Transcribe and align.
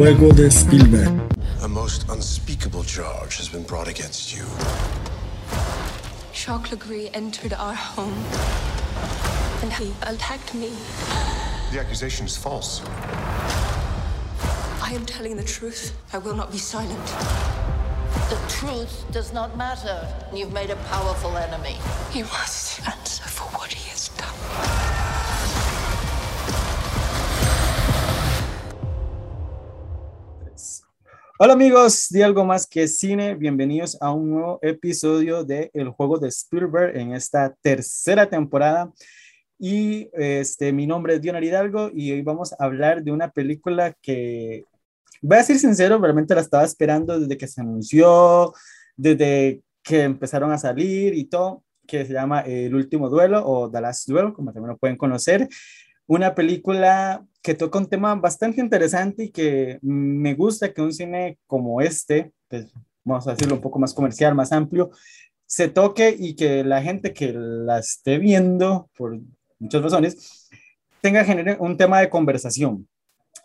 El 0.00 0.16
juego 0.16 0.32
de 0.32 0.50
Spielberg. 0.50 1.20
A 1.62 1.68
most 1.68 2.08
unspeakable 2.08 2.82
charge 2.84 3.36
has 3.36 3.50
been 3.50 3.62
brought 3.64 3.86
against 3.86 4.34
you. 4.34 4.46
Jacques 6.32 6.70
Legree 6.70 7.10
entered 7.12 7.52
our 7.52 7.74
home 7.74 8.16
and 9.62 9.70
he 9.70 9.92
attacked 10.00 10.54
me. 10.54 10.70
The 11.70 11.80
accusation 11.80 12.24
is 12.24 12.34
false. 12.34 12.80
I 14.80 14.92
am 14.94 15.04
telling 15.04 15.36
the 15.36 15.44
truth. 15.44 15.94
I 16.14 16.18
will 16.18 16.34
not 16.34 16.50
be 16.50 16.56
silent. 16.56 17.06
The 18.30 18.38
truth 18.48 19.04
does 19.12 19.34
not 19.34 19.58
matter. 19.58 20.08
You've 20.34 20.54
made 20.54 20.70
a 20.70 20.76
powerful 20.88 21.36
enemy. 21.36 21.76
He 22.10 22.22
must 22.22 22.80
Hola 31.42 31.54
amigos 31.54 32.08
de 32.10 32.22
Algo 32.22 32.44
Más 32.44 32.66
que 32.66 32.86
Cine, 32.86 33.34
bienvenidos 33.34 33.96
a 34.02 34.12
un 34.12 34.28
nuevo 34.28 34.58
episodio 34.60 35.42
de 35.42 35.70
El 35.72 35.88
Juego 35.88 36.18
de 36.18 36.28
Spielberg 36.28 36.94
en 36.98 37.14
esta 37.14 37.56
tercera 37.62 38.28
temporada. 38.28 38.92
Y 39.58 40.10
este, 40.12 40.70
mi 40.70 40.86
nombre 40.86 41.14
es 41.14 41.22
Dionar 41.22 41.42
Hidalgo 41.42 41.90
y 41.94 42.12
hoy 42.12 42.20
vamos 42.20 42.52
a 42.52 42.62
hablar 42.62 43.02
de 43.02 43.10
una 43.10 43.30
película 43.30 43.94
que, 44.02 44.66
voy 45.22 45.38
a 45.38 45.42
ser 45.42 45.58
sincero, 45.58 45.98
realmente 45.98 46.34
la 46.34 46.42
estaba 46.42 46.62
esperando 46.62 47.18
desde 47.18 47.38
que 47.38 47.48
se 47.48 47.62
anunció, 47.62 48.52
desde 48.94 49.62
que 49.82 50.02
empezaron 50.02 50.52
a 50.52 50.58
salir 50.58 51.14
y 51.14 51.24
todo, 51.24 51.64
que 51.86 52.04
se 52.04 52.12
llama 52.12 52.42
El 52.42 52.74
Último 52.74 53.08
Duelo 53.08 53.42
o 53.46 53.70
The 53.70 53.80
Last 53.80 54.06
Duel, 54.06 54.34
como 54.34 54.52
también 54.52 54.72
lo 54.72 54.76
pueden 54.76 54.98
conocer. 54.98 55.48
Una 56.10 56.34
película 56.34 57.24
que 57.40 57.54
toca 57.54 57.78
un 57.78 57.86
tema 57.86 58.16
bastante 58.16 58.60
interesante 58.60 59.22
y 59.26 59.30
que 59.30 59.78
me 59.80 60.34
gusta 60.34 60.72
que 60.72 60.82
un 60.82 60.92
cine 60.92 61.38
como 61.46 61.80
este, 61.80 62.32
pues, 62.48 62.72
vamos 63.04 63.28
a 63.28 63.30
decirlo 63.30 63.54
un 63.54 63.60
poco 63.60 63.78
más 63.78 63.94
comercial, 63.94 64.34
más 64.34 64.50
amplio, 64.50 64.90
se 65.46 65.68
toque 65.68 66.16
y 66.18 66.34
que 66.34 66.64
la 66.64 66.82
gente 66.82 67.12
que 67.12 67.32
la 67.32 67.78
esté 67.78 68.18
viendo, 68.18 68.90
por 68.96 69.20
muchas 69.60 69.82
razones, 69.82 70.50
tenga 71.00 71.24
un 71.60 71.76
tema 71.76 72.00
de 72.00 72.10
conversación. 72.10 72.88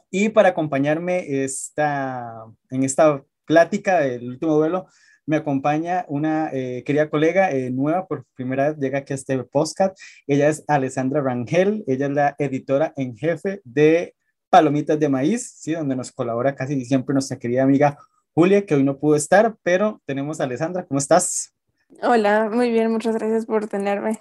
Y 0.09 0.29
para 0.29 0.49
acompañarme 0.49 1.43
esta, 1.43 2.45
en 2.71 2.83
esta 2.83 3.23
plática 3.45 3.99
del 3.99 4.27
último 4.27 4.55
duelo, 4.55 4.87
me 5.25 5.37
acompaña 5.37 6.05
una 6.07 6.49
eh, 6.53 6.83
querida 6.85 7.09
colega 7.09 7.51
eh, 7.51 7.71
nueva, 7.71 8.07
por 8.07 8.25
primera 8.35 8.69
vez 8.69 8.77
llega 8.77 8.99
aquí 8.99 9.13
a 9.13 9.15
este 9.15 9.43
podcast. 9.43 9.97
Ella 10.27 10.49
es 10.49 10.63
Alessandra 10.67 11.21
Rangel, 11.21 11.83
ella 11.87 12.07
es 12.07 12.11
la 12.11 12.35
editora 12.37 12.93
en 12.95 13.15
jefe 13.15 13.61
de 13.63 14.15
Palomitas 14.49 14.99
de 14.99 15.09
Maíz, 15.09 15.55
¿sí? 15.59 15.73
donde 15.73 15.95
nos 15.95 16.11
colabora 16.11 16.55
casi 16.55 16.85
siempre 16.85 17.13
nuestra 17.13 17.37
querida 17.37 17.63
amiga 17.63 17.97
Julia, 18.33 18.65
que 18.65 18.75
hoy 18.75 18.83
no 18.83 18.97
pudo 18.97 19.15
estar, 19.15 19.55
pero 19.63 20.01
tenemos 20.05 20.39
a 20.39 20.43
Alessandra, 20.43 20.85
¿cómo 20.85 20.97
estás? 20.97 21.53
Hola, 22.01 22.49
muy 22.51 22.69
bien, 22.69 22.91
muchas 22.91 23.15
gracias 23.15 23.45
por 23.45 23.67
tenerme. 23.67 24.19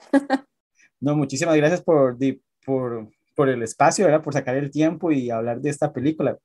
no, 1.01 1.17
muchísimas 1.17 1.57
gracias 1.57 1.83
por, 1.83 2.17
por, 2.65 3.09
por 3.35 3.49
el 3.49 3.63
espacio, 3.63 4.05
¿verdad? 4.05 4.23
por 4.23 4.33
sacar 4.33 4.57
el 4.57 4.71
tiempo 4.71 5.11
y 5.11 5.31
hablar 5.31 5.61
de 5.61 5.71
esta 5.71 5.93
película 5.93 6.39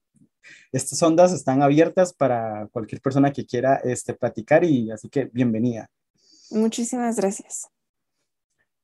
estas 0.72 1.02
ondas 1.04 1.34
están 1.34 1.62
abiertas 1.62 2.14
para 2.14 2.68
cualquier 2.72 3.02
persona 3.02 3.32
que 3.32 3.46
quiera 3.46 3.76
este, 3.84 4.14
platicar 4.14 4.64
y 4.64 4.92
así 4.92 5.10
que 5.10 5.26
bienvenida. 5.26 5.90
Muchísimas 6.52 7.16
gracias. 7.18 7.70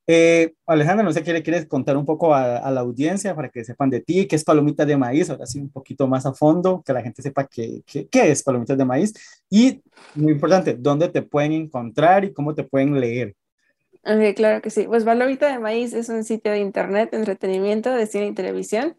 Eh, 0.07 0.53
Alejandra, 0.67 1.03
no 1.03 1.11
sé 1.11 1.23
qué 1.23 1.33
le 1.33 1.41
quieres 1.41 1.65
contar 1.65 1.97
un 1.97 2.05
poco 2.05 2.35
a, 2.35 2.69
la 2.69 2.81
audiencia 2.81 3.35
para 3.35 3.49
que 3.49 3.63
sepan 3.63 3.89
de 3.89 4.01
ti, 4.01 4.27
qué 4.27 4.35
es 4.35 4.43
Palomitas 4.43 4.85
de 4.85 4.97
Maíz, 4.97 5.31
ahora 5.31 5.47
sí 5.47 5.59
un 5.59 5.71
poquito 5.71 6.07
más 6.07 6.27
a 6.27 6.33
fondo, 6.33 6.83
que 6.85 6.93
la 6.93 7.01
gente 7.01 7.23
sepa 7.23 7.47
qué, 7.47 7.81
qué, 7.87 8.07
qué 8.07 8.31
es 8.31 8.43
Palomitas 8.43 8.77
de 8.77 8.85
Maíz 8.85 9.13
y, 9.49 9.81
muy 10.13 10.33
importante, 10.33 10.75
dónde 10.77 11.09
te 11.09 11.23
pueden 11.23 11.53
encontrar 11.53 12.23
y 12.23 12.33
cómo 12.33 12.53
te 12.53 12.63
pueden 12.63 12.99
leer. 12.99 13.35
Okay, 14.07 14.35
claro 14.35 14.61
que 14.61 14.69
sí. 14.69 14.85
Pues 14.87 15.03
Palomita 15.03 15.51
de 15.51 15.57
Maíz 15.57 15.93
es 15.93 16.09
un 16.09 16.23
sitio 16.23 16.51
de 16.51 16.59
internet, 16.59 17.09
entretenimiento, 17.13 17.91
de 17.91 18.05
cine 18.05 18.27
y 18.27 18.33
televisión. 18.35 18.95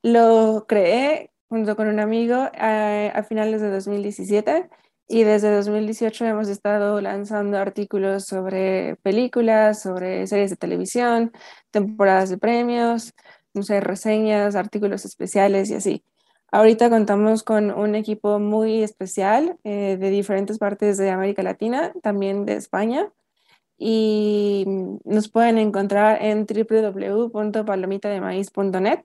Lo 0.00 0.66
creé 0.68 1.32
junto 1.54 1.76
con 1.76 1.86
un 1.86 2.00
amigo 2.00 2.34
a, 2.34 3.06
a 3.14 3.22
finales 3.22 3.60
de 3.60 3.70
2017 3.70 4.68
y 5.06 5.22
desde 5.22 5.54
2018 5.54 6.24
hemos 6.24 6.48
estado 6.48 7.00
lanzando 7.00 7.58
artículos 7.58 8.24
sobre 8.24 8.96
películas, 9.02 9.80
sobre 9.80 10.26
series 10.26 10.50
de 10.50 10.56
televisión, 10.56 11.30
temporadas 11.70 12.30
de 12.30 12.38
premios, 12.38 13.12
no 13.52 13.62
sé, 13.62 13.80
reseñas, 13.80 14.56
artículos 14.56 15.04
especiales 15.04 15.70
y 15.70 15.76
así. 15.76 16.04
Ahorita 16.50 16.90
contamos 16.90 17.44
con 17.44 17.70
un 17.70 17.94
equipo 17.94 18.40
muy 18.40 18.82
especial 18.82 19.56
eh, 19.62 19.96
de 19.96 20.10
diferentes 20.10 20.58
partes 20.58 20.98
de 20.98 21.10
América 21.10 21.44
Latina, 21.44 21.92
también 22.02 22.46
de 22.46 22.56
España, 22.56 23.12
y 23.78 24.64
nos 25.04 25.28
pueden 25.28 25.58
encontrar 25.58 26.20
en 26.20 26.46
www.palomitademaiz.net 26.46 29.04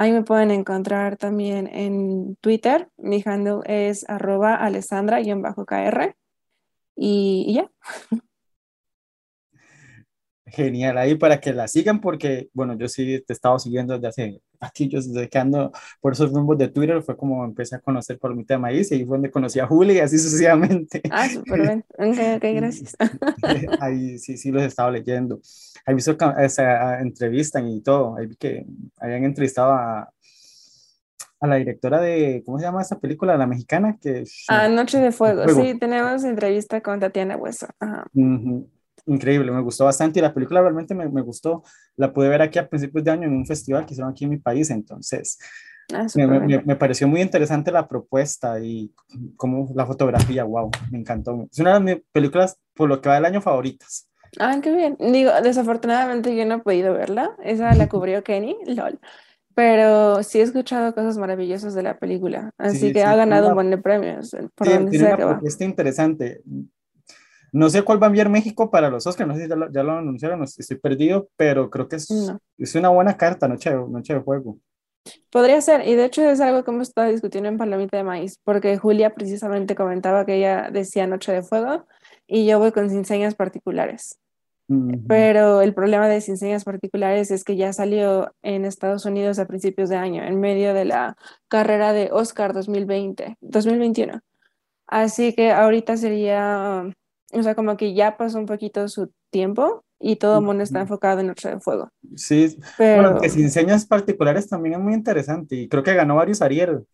Ahí 0.00 0.12
me 0.12 0.22
pueden 0.22 0.52
encontrar 0.52 1.16
también 1.16 1.66
en 1.66 2.36
Twitter. 2.36 2.88
Mi 2.98 3.20
handle 3.26 3.62
es 3.64 4.08
arroba 4.08 4.54
alessandra-kr. 4.54 6.14
Y, 6.94 7.44
y 7.48 7.54
ya. 7.54 7.68
Genial, 10.46 10.98
ahí 10.98 11.16
para 11.16 11.40
que 11.40 11.52
la 11.52 11.66
sigan, 11.66 12.00
porque, 12.00 12.48
bueno, 12.52 12.78
yo 12.78 12.86
sí 12.86 13.24
te 13.26 13.32
he 13.32 13.34
estado 13.34 13.58
siguiendo 13.58 13.94
desde 13.94 14.06
hace 14.06 14.42
aquí, 14.60 14.88
yo 14.88 14.98
desde 14.98 15.28
que 15.28 15.38
ando 15.38 15.72
por 16.00 16.12
esos 16.12 16.32
rumbos 16.32 16.58
de 16.58 16.68
Twitter, 16.68 17.02
fue 17.02 17.16
como 17.16 17.44
empecé 17.44 17.76
a 17.76 17.80
conocer 17.80 18.18
Palomita 18.18 18.54
de 18.54 18.58
Maíz 18.58 18.90
y 18.90 18.96
ahí 18.96 19.04
fue 19.04 19.16
donde 19.16 19.30
conocí 19.30 19.60
a 19.60 19.66
Juli 19.66 19.94
y 19.94 20.00
así 20.00 20.18
sucesivamente. 20.18 21.02
Ah, 21.10 21.28
súper 21.28 21.60
bien, 21.60 21.84
ok, 21.98 22.36
ok, 22.36 22.44
gracias. 22.54 22.96
ahí 23.80 24.18
sí, 24.18 24.36
sí 24.36 24.50
los 24.50 24.62
he 24.62 24.66
estado 24.66 24.90
leyendo. 24.90 25.40
Ahí 25.86 25.94
visto 25.94 26.16
esa 26.38 27.00
entrevista 27.00 27.60
y 27.60 27.80
todo, 27.80 28.16
ahí 28.16 28.26
vi 28.26 28.36
que 28.36 28.66
habían 28.98 29.24
entrevistado 29.24 29.72
a, 29.72 30.12
a 31.40 31.46
la 31.46 31.56
directora 31.56 32.00
de, 32.00 32.42
¿cómo 32.44 32.58
se 32.58 32.64
llama 32.64 32.82
esa 32.82 32.98
película? 32.98 33.36
La 33.36 33.46
mexicana 33.46 33.96
que... 34.00 34.24
Ah, 34.48 34.68
Noche 34.68 34.98
de 34.98 35.12
Fuego, 35.12 35.48
sí, 35.48 35.78
tenemos 35.78 36.24
entrevista 36.24 36.80
con 36.80 37.00
Tatiana 37.00 37.36
Hueso. 37.36 37.66
Ajá 37.80 38.06
increíble, 39.08 39.50
me 39.50 39.62
gustó 39.62 39.84
bastante 39.84 40.18
y 40.18 40.22
la 40.22 40.32
película 40.32 40.60
realmente 40.60 40.94
me, 40.94 41.08
me, 41.08 41.22
gustó. 41.22 41.62
La 41.96 42.12
pude 42.12 42.28
ver 42.28 42.42
aquí 42.42 42.58
a 42.58 42.68
principios 42.68 43.04
de 43.04 43.10
año 43.10 43.24
en 43.24 43.34
un 43.34 43.46
festival 43.46 43.84
que 43.84 43.94
hicieron 43.94 44.12
aquí 44.12 44.24
en 44.24 44.30
mi 44.30 44.38
país, 44.38 44.70
entonces 44.70 45.38
ah, 45.92 46.06
me, 46.14 46.26
me, 46.26 46.62
me, 46.62 46.76
pareció 46.76 47.08
muy 47.08 47.20
interesante 47.20 47.72
la 47.72 47.88
propuesta 47.88 48.60
y 48.60 48.92
como 49.36 49.70
la 49.74 49.86
fotografía, 49.86 50.44
wow, 50.44 50.70
me 50.90 50.98
encantó. 50.98 51.48
Es 51.50 51.58
una 51.58 51.74
de 51.74 51.80
mis 51.80 51.96
películas, 52.12 52.58
por 52.74 52.88
lo 52.88 53.00
que 53.00 53.08
va 53.08 53.16
del 53.16 53.24
año, 53.24 53.40
favoritas. 53.40 54.08
Ah, 54.38 54.58
qué 54.62 54.74
bien. 54.74 54.96
Digo, 54.98 55.30
desafortunadamente 55.42 56.36
yo 56.36 56.44
no 56.44 56.56
he 56.56 56.58
podido 56.60 56.92
verla, 56.92 57.34
esa 57.42 57.74
la 57.74 57.88
cubrió 57.88 58.22
Kenny, 58.22 58.56
lol. 58.66 58.98
Pero 59.54 60.22
sí 60.22 60.38
he 60.38 60.42
escuchado 60.42 60.94
cosas 60.94 61.18
maravillosas 61.18 61.74
de 61.74 61.82
la 61.82 61.98
película, 61.98 62.52
así 62.58 62.78
Sí, 62.78 62.92
que 62.92 63.00
sí, 63.00 63.04
ha 63.04 63.16
ganado 63.16 63.48
un 63.48 63.54
buen 63.54 63.70
de 63.70 63.78
premios. 63.78 64.30
Por 64.54 64.68
Tiene, 64.68 64.76
donde 64.76 64.90
tiene 64.90 65.06
sea 65.06 65.14
una 65.14 65.16
que 65.16 65.24
va. 65.24 65.30
propuesta 65.32 65.64
interesante. 65.64 66.42
No 67.52 67.70
sé 67.70 67.82
cuál 67.82 68.00
va 68.02 68.06
a 68.06 68.08
enviar 68.08 68.28
México 68.28 68.70
para 68.70 68.90
los 68.90 69.06
Oscars, 69.06 69.28
no 69.28 69.34
sé 69.34 69.42
si 69.44 69.48
ya 69.48 69.56
lo, 69.56 69.70
ya 69.72 69.82
lo 69.82 69.92
anunciaron, 69.92 70.42
estoy 70.42 70.76
perdido, 70.76 71.28
pero 71.36 71.70
creo 71.70 71.88
que 71.88 71.96
es, 71.96 72.10
No. 72.10 72.38
es 72.58 72.74
una 72.74 72.88
buena 72.90 73.16
carta, 73.16 73.48
noche, 73.48 73.70
de- 73.70 73.88
noche 73.88 74.14
de 74.14 74.20
juego. 74.20 74.58
Podría 75.30 75.60
ser, 75.62 75.86
y 75.88 75.94
de 75.94 76.04
hecho 76.04 76.22
es 76.28 76.40
algo 76.40 76.64
que 76.64 76.70
hemos 76.70 76.88
estado 76.88 77.10
discutiendo 77.10 77.48
en 77.48 77.56
Palomita 77.56 77.96
de 77.96 78.04
Maíz, 78.04 78.38
porque 78.44 78.76
Julia 78.76 79.14
precisamente 79.14 79.74
comentaba 79.74 80.26
que 80.26 80.34
ella 80.36 80.70
decía 80.70 81.06
Noche 81.06 81.32
de 81.32 81.42
Fuego 81.42 81.86
y 82.26 82.46
yo 82.46 82.58
voy 82.58 82.72
con 82.72 82.90
Cinseñas 82.90 83.34
Particulares. 83.34 84.18
Ujú. 84.68 85.00
Pero 85.08 85.62
el 85.62 85.72
problema 85.72 86.08
de 86.08 86.20
Cinseñas 86.20 86.64
Particulares 86.64 87.30
es 87.30 87.42
que 87.42 87.56
ya 87.56 87.72
salió 87.72 88.34
en 88.42 88.66
Estados 88.66 89.06
Unidos 89.06 89.38
a 89.38 89.46
principios 89.46 89.88
de 89.88 89.96
año, 89.96 90.22
en 90.22 90.38
medio 90.40 90.74
de 90.74 90.84
la 90.84 91.16
carrera 91.48 91.94
de 91.94 92.10
Oscar 92.12 92.52
2020, 92.52 93.38
2021. 93.40 94.20
Así 94.86 95.32
que 95.34 95.52
ahorita 95.52 95.96
sería, 95.96 96.84
o 97.32 97.42
sea, 97.42 97.54
como 97.54 97.76
que 97.76 97.94
ya 97.94 98.16
pasó 98.16 98.38
un 98.38 98.46
poquito 98.46 98.88
su 98.88 99.12
tiempo 99.30 99.84
y 99.98 100.16
todo 100.16 100.38
el 100.38 100.44
mundo 100.44 100.62
está 100.64 100.80
enfocado 100.80 101.20
en 101.20 101.28
Noche 101.28 101.50
de 101.50 101.60
Fuego. 101.60 101.90
Sí, 102.16 102.56
Pero 102.76 102.92
bueno, 102.92 103.16
que 103.16 103.28
sin 103.28 103.44
enseñas 103.44 103.86
particulares 103.86 104.48
también 104.48 104.74
es 104.76 104.80
muy 104.80 104.94
interesante 104.94 105.56
y 105.56 105.68
creo 105.68 105.82
que 105.82 105.94
ganó 105.94 106.16
varios 106.16 106.40
Ariel. 106.42 106.86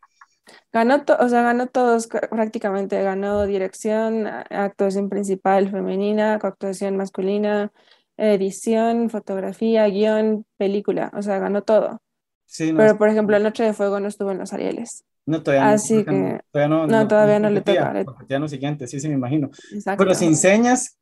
ganó, 0.73 1.05
o 1.21 1.29
sea, 1.29 1.43
ganó 1.43 1.67
todos 1.69 2.07
ca- 2.07 2.29
prácticamente, 2.31 3.03
ganó 3.03 3.47
dirección, 3.47 4.27
actuación 4.27 5.09
principal 5.09 5.71
femenina, 5.71 6.35
actuación 6.35 6.97
masculina, 6.97 7.73
edición, 8.17 9.11
fotografía, 9.11 9.87
guion, 9.89 10.47
película, 10.57 11.11
o 11.15 11.23
sea, 11.23 11.39
ganó 11.39 11.63
todo. 11.63 12.01
Sí, 12.47 12.73
no, 12.73 12.87
Pero, 12.87 12.99
por 12.99 13.09
ejemplo, 13.11 13.39
Noche 13.41 13.65
de 13.65 13.75
Fuego 13.75 14.01
no 14.01 14.09
estuvo 14.09 14.33
en 14.33 14.39
los 14.39 14.53
Arieles. 14.53 15.05
No, 15.27 15.43
todavía 15.43 15.65
no, 15.65 15.73
así 15.75 16.03
creo 16.05 16.19
no, 16.19 16.37
que- 16.37 16.41
todavía 16.53 16.77
no, 16.77 16.87
no, 16.87 17.09
todavía 17.09 17.39
no 17.41 17.51
le 17.51 17.61
competía, 17.61 17.89
toca. 18.05 18.27
en 18.29 18.43
lo 18.43 18.49
siguiente, 18.49 18.87
sí, 18.87 19.01
sí, 19.01 19.09
me 19.09 19.15
imagino. 19.15 19.51
Exacto. 19.71 20.05
Pero 20.05 20.15
sin 20.15 20.37
señas, 20.37 20.99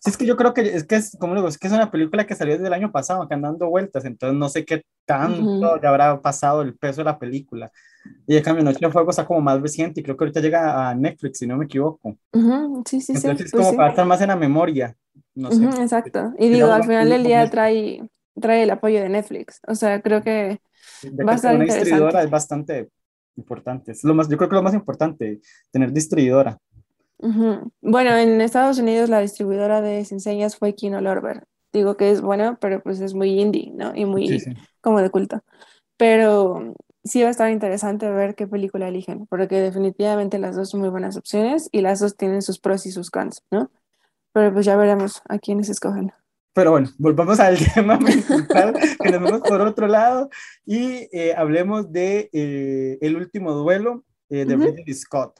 Sí, 0.00 0.10
es 0.10 0.16
que 0.16 0.26
yo 0.26 0.36
creo 0.36 0.54
que 0.54 0.62
es 0.62 0.84
que 0.86 0.96
es, 0.96 1.16
como 1.18 1.34
digo, 1.34 1.48
es 1.48 1.58
que 1.58 1.66
es 1.68 1.72
una 1.72 1.90
película 1.90 2.26
que 2.26 2.34
salió 2.34 2.54
desde 2.54 2.66
el 2.68 2.72
año 2.74 2.92
pasado, 2.92 3.28
que 3.28 3.34
anda 3.34 3.48
dando 3.48 3.68
vueltas, 3.68 4.04
entonces 4.04 4.38
no 4.38 4.48
sé 4.48 4.64
qué 4.64 4.82
tanto 5.04 5.46
Ujú. 5.46 5.80
ya 5.82 5.88
habrá 5.90 6.20
pasado 6.22 6.62
el 6.62 6.76
peso 6.76 7.00
de 7.02 7.04
la 7.06 7.18
película. 7.18 7.70
Y 8.26 8.36
en 8.36 8.42
cambio, 8.42 8.64
Noche 8.64 8.78
de 8.80 8.90
Fuego 8.92 9.10
está 9.10 9.26
como 9.26 9.40
más 9.40 9.60
reciente 9.60 10.00
y 10.00 10.04
creo 10.04 10.16
que 10.16 10.24
ahorita 10.24 10.40
llega 10.40 10.90
a 10.90 10.94
Netflix, 10.94 11.38
si 11.38 11.46
no 11.46 11.56
me 11.56 11.66
equivoco. 11.66 12.16
Ujú, 12.32 12.82
Sí, 12.86 13.00
sí, 13.00 13.16
sí. 13.16 13.28
Entonces 13.28 13.46
es 13.46 13.52
pues 13.52 13.66
como 13.66 13.70
sí. 13.70 13.76
para 13.76 13.90
estar 13.90 14.06
más 14.06 14.20
en 14.20 14.28
la 14.28 14.36
memoria, 14.36 14.96
no 15.34 15.50
sé. 15.50 15.64
Ujú, 15.64 15.82
exacto. 15.82 16.32
Y 16.38 16.48
digo, 16.48 16.70
al 16.72 16.82
final 16.84 17.08
del 17.08 17.24
día 17.24 17.48
trae, 17.50 18.02
trae 18.40 18.64
el 18.64 18.70
apoyo 18.70 19.00
de 19.00 19.08
Netflix. 19.08 19.60
O 19.68 19.74
sea, 19.74 20.02
creo 20.02 20.22
que 20.22 20.60
Ya 21.02 21.24
va 21.26 21.32
a 21.32 21.34
que 21.34 21.36
estar 21.36 21.52
tener 21.52 21.56
una 21.56 21.64
distribuidora 21.64 22.22
es 22.22 22.30
bastante 22.30 22.88
importante. 23.36 23.92
Es 23.92 24.04
lo 24.04 24.14
más, 24.14 24.28
yo 24.28 24.36
creo 24.36 24.48
que 24.48 24.56
lo 24.56 24.62
más 24.62 24.74
importante, 24.74 25.40
tener 25.70 25.92
distribuidora. 25.92 26.58
Bueno, 27.18 28.16
en 28.16 28.40
Estados 28.40 28.78
Unidos 28.78 29.08
la 29.08 29.20
distribuidora 29.20 29.80
de 29.80 30.04
Sin 30.04 30.20
Señas 30.20 30.56
fue 30.56 30.74
Kino 30.74 31.00
Lorber. 31.00 31.44
Digo 31.72 31.96
que 31.96 32.10
es 32.10 32.20
bueno, 32.20 32.58
pero 32.60 32.82
pues 32.82 33.00
es 33.00 33.14
muy 33.14 33.40
indie, 33.40 33.72
¿no? 33.74 33.94
Y 33.94 34.04
muy 34.04 34.28
Sí, 34.28 34.40
sí. 34.40 34.50
como 34.80 35.00
de 35.00 35.10
culto. 35.10 35.42
Pero 35.96 36.74
sí 37.04 37.22
va 37.22 37.28
a 37.28 37.30
estar 37.30 37.50
interesante 37.50 38.10
ver 38.10 38.34
qué 38.34 38.46
película 38.46 38.88
eligen, 38.88 39.26
porque 39.26 39.60
definitivamente 39.60 40.38
las 40.38 40.56
dos 40.56 40.70
son 40.70 40.80
muy 40.80 40.88
buenas 40.88 41.16
opciones 41.16 41.68
y 41.72 41.80
las 41.80 42.00
dos 42.00 42.16
tienen 42.16 42.42
sus 42.42 42.58
pros 42.58 42.86
y 42.86 42.92
sus 42.92 43.10
cons, 43.10 43.42
¿no? 43.50 43.70
Pero 44.32 44.52
pues 44.52 44.66
ya 44.66 44.76
veremos 44.76 45.22
a 45.28 45.38
quiénes 45.38 45.68
escogen. 45.68 46.12
Pero 46.56 46.70
bueno, 46.70 46.88
volvamos 46.96 47.38
al 47.38 47.58
tema 47.74 47.98
principal, 47.98 48.72
que 48.98 49.10
nos 49.10 49.20
vamos 49.20 49.40
por 49.42 49.60
otro 49.60 49.86
lado 49.86 50.30
y 50.64 51.06
eh, 51.12 51.34
hablemos 51.36 51.92
de 51.92 52.30
eh, 52.32 52.96
El 53.02 53.16
último 53.16 53.52
duelo 53.52 54.06
eh, 54.30 54.46
de 54.46 54.56
Ujú. 54.56 54.64
Ridley 54.64 54.94
Scott. 54.94 55.38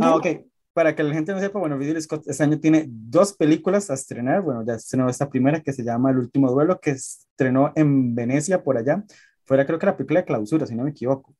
Ah, 0.00 0.16
ok. 0.16 0.26
Para 0.72 0.96
que 0.96 1.02
la 1.02 1.12
gente 1.12 1.34
no 1.34 1.40
sepa, 1.40 1.58
bueno, 1.58 1.76
Ridley 1.76 2.00
Scott 2.00 2.26
este 2.26 2.42
año 2.42 2.58
tiene 2.58 2.86
dos 2.88 3.34
películas 3.34 3.90
a 3.90 3.94
estrenar. 3.94 4.40
Bueno, 4.40 4.64
ya 4.66 4.76
estrenó 4.76 5.10
esta 5.10 5.28
primera 5.28 5.60
que 5.60 5.74
se 5.74 5.84
llama 5.84 6.10
El 6.10 6.20
último 6.20 6.50
duelo, 6.50 6.80
que 6.80 6.92
estrenó 6.92 7.74
en 7.76 8.14
Venecia 8.14 8.62
por 8.62 8.78
allá. 8.78 9.04
Fuera 9.44 9.66
creo 9.66 9.78
que 9.78 9.84
la 9.84 9.96
película 9.98 10.20
de 10.20 10.26
clausura, 10.26 10.64
si 10.64 10.74
no 10.74 10.84
me 10.84 10.90
equivoco. 10.90 11.36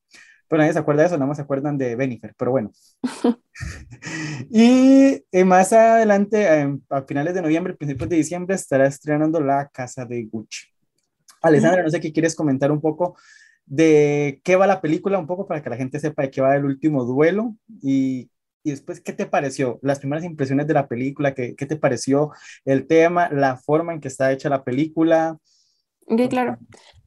Pero 0.48 0.58
nadie 0.60 0.72
se 0.72 0.78
acuerda 0.78 1.02
de 1.02 1.06
eso, 1.08 1.16
nada 1.16 1.26
más 1.26 1.36
se 1.36 1.42
acuerdan 1.42 1.76
de 1.78 1.96
Benifer, 1.96 2.34
pero 2.36 2.50
bueno. 2.52 2.72
y 4.50 5.22
eh, 5.32 5.44
más 5.44 5.72
adelante, 5.72 6.42
eh, 6.42 6.78
a 6.90 7.02
finales 7.02 7.34
de 7.34 7.42
noviembre, 7.42 7.74
principios 7.74 8.08
de 8.08 8.16
diciembre, 8.16 8.54
estará 8.54 8.86
estrenando 8.86 9.40
La 9.40 9.68
Casa 9.68 10.04
de 10.04 10.24
Gucci. 10.24 10.66
Alessandra, 11.42 11.82
no 11.82 11.90
sé 11.90 12.00
qué 12.00 12.12
quieres 12.12 12.34
comentar 12.34 12.72
un 12.72 12.80
poco 12.80 13.16
de 13.64 14.40
qué 14.44 14.56
va 14.56 14.66
la 14.66 14.80
película, 14.80 15.18
un 15.18 15.26
poco 15.26 15.46
para 15.46 15.62
que 15.62 15.70
la 15.70 15.76
gente 15.76 16.00
sepa 16.00 16.22
de 16.22 16.30
qué 16.30 16.40
va 16.40 16.56
el 16.56 16.64
último 16.64 17.04
duelo 17.04 17.56
y, 17.82 18.30
y 18.62 18.70
después 18.70 19.00
qué 19.00 19.12
te 19.12 19.26
pareció, 19.26 19.78
las 19.82 19.98
primeras 19.98 20.24
impresiones 20.24 20.66
de 20.66 20.74
la 20.74 20.88
película, 20.88 21.34
qué, 21.34 21.54
qué 21.54 21.66
te 21.66 21.76
pareció 21.76 22.32
el 22.64 22.86
tema, 22.86 23.28
la 23.30 23.56
forma 23.56 23.92
en 23.92 24.00
que 24.00 24.08
está 24.08 24.32
hecha 24.32 24.48
la 24.48 24.64
película. 24.64 25.36
Ok, 26.06 26.28
claro. 26.28 26.58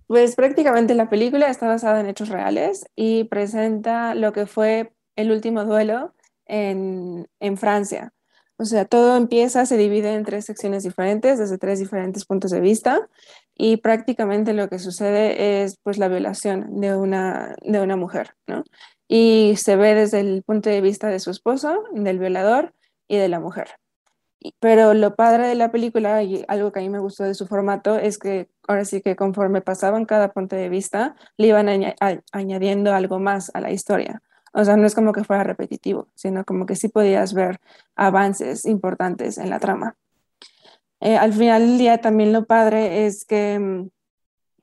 Pues 0.09 0.35
prácticamente 0.35 0.95
la 0.95 1.07
película 1.07 1.51
está 1.51 1.67
basada 1.67 1.99
en 1.99 2.07
hechos 2.07 2.29
reales 2.29 2.87
y 2.95 3.25
presenta 3.25 4.15
lo 4.15 4.33
que 4.33 4.47
fue 4.47 4.91
el 5.15 5.31
último 5.31 5.65
duelo 5.65 6.15
en, 6.47 7.27
en 7.39 7.57
Francia. 7.57 8.11
O 8.57 8.65
sea, 8.65 8.85
todo 8.85 9.15
empieza, 9.17 9.67
se 9.67 9.77
divide 9.77 10.15
en 10.15 10.25
tres 10.25 10.45
secciones 10.45 10.81
diferentes, 10.81 11.37
desde 11.37 11.59
tres 11.59 11.77
diferentes 11.77 12.25
puntos 12.25 12.49
de 12.49 12.59
vista, 12.59 13.07
y 13.53 13.77
prácticamente 13.77 14.53
lo 14.53 14.67
que 14.67 14.79
sucede 14.79 15.61
es 15.61 15.77
pues 15.83 15.99
la 15.99 16.07
violación 16.07 16.81
de 16.81 16.95
una, 16.95 17.55
de 17.61 17.79
una 17.79 17.95
mujer, 17.95 18.33
¿no? 18.47 18.63
Y 19.07 19.57
se 19.57 19.75
ve 19.75 19.93
desde 19.93 20.21
el 20.21 20.41
punto 20.41 20.71
de 20.71 20.81
vista 20.81 21.09
de 21.09 21.19
su 21.19 21.29
esposo, 21.29 21.83
del 21.93 22.17
violador 22.17 22.73
y 23.07 23.17
de 23.17 23.29
la 23.29 23.39
mujer. 23.39 23.75
Pero 24.59 24.93
lo 24.93 25.15
padre 25.15 25.47
de 25.47 25.55
la 25.55 25.71
película 25.71 26.23
y 26.23 26.45
algo 26.47 26.71
que 26.71 26.79
a 26.79 26.81
mí 26.81 26.89
me 26.89 26.99
gustó 26.99 27.25
de 27.25 27.33
su 27.33 27.45
formato 27.45 27.97
es 27.97 28.17
que 28.17 28.49
ahora 28.67 28.85
sí 28.85 29.01
que 29.01 29.15
conforme 29.15 29.61
pasaban 29.61 30.05
cada 30.05 30.31
punto 30.31 30.55
de 30.55 30.69
vista, 30.69 31.15
le 31.37 31.47
iban 31.47 31.67
añadiendo 32.31 32.93
algo 32.93 33.19
más 33.19 33.51
a 33.53 33.59
la 33.59 33.71
historia. 33.71 34.21
O 34.53 34.63
sea, 34.63 34.77
no 34.77 34.87
es 34.87 34.95
como 34.95 35.11
que 35.11 35.23
fuera 35.23 35.43
repetitivo, 35.43 36.07
sino 36.15 36.45
como 36.45 36.65
que 36.65 36.75
sí 36.75 36.87
podías 36.87 37.33
ver 37.33 37.59
avances 37.95 38.65
importantes 38.65 39.37
en 39.37 39.49
la 39.49 39.59
trama. 39.59 39.95
Eh, 41.01 41.17
al 41.17 41.33
final 41.33 41.67
del 41.67 41.77
día 41.77 41.99
también 41.99 42.33
lo 42.33 42.45
padre 42.45 43.05
es 43.05 43.25
que 43.25 43.59
mm, 43.59 43.89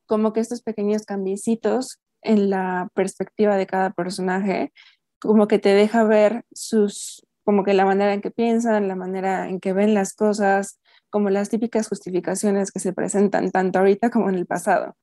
como 0.07 0.33
que 0.33 0.41
estos 0.41 0.63
pequeños 0.63 1.05
cambiecitos 1.05 2.01
en 2.23 2.51
la 2.51 2.89
perspectiva 2.95 3.57
de 3.57 3.67
cada 3.67 3.91
personaje, 3.91 4.73
como 5.21 5.49
que 5.49 5.59
te 5.59 5.71
deja 5.71 6.05
ver 6.05 6.45
sus, 6.53 7.27
como 7.47 7.63
que 7.63 7.75
la 7.75 7.85
manera 7.85 8.13
en 8.13 8.21
que 8.21 8.33
piensan, 8.33 8.89
la 8.89 8.97
manera 8.97 9.49
en 9.49 9.61
que 9.61 9.73
ven 9.73 9.95
las 9.95 10.15
cosas, 10.15 10.81
como 11.11 11.31
las 11.31 11.49
típicas 11.49 11.89
justificaciones 11.89 12.73
que 12.73 12.81
se 12.81 12.93
presentan 12.93 13.53
tanto 13.53 13.79
ahorita 13.79 14.11
como 14.11 14.29
en 14.29 14.35
el 14.35 14.47
pasado, 14.47 14.97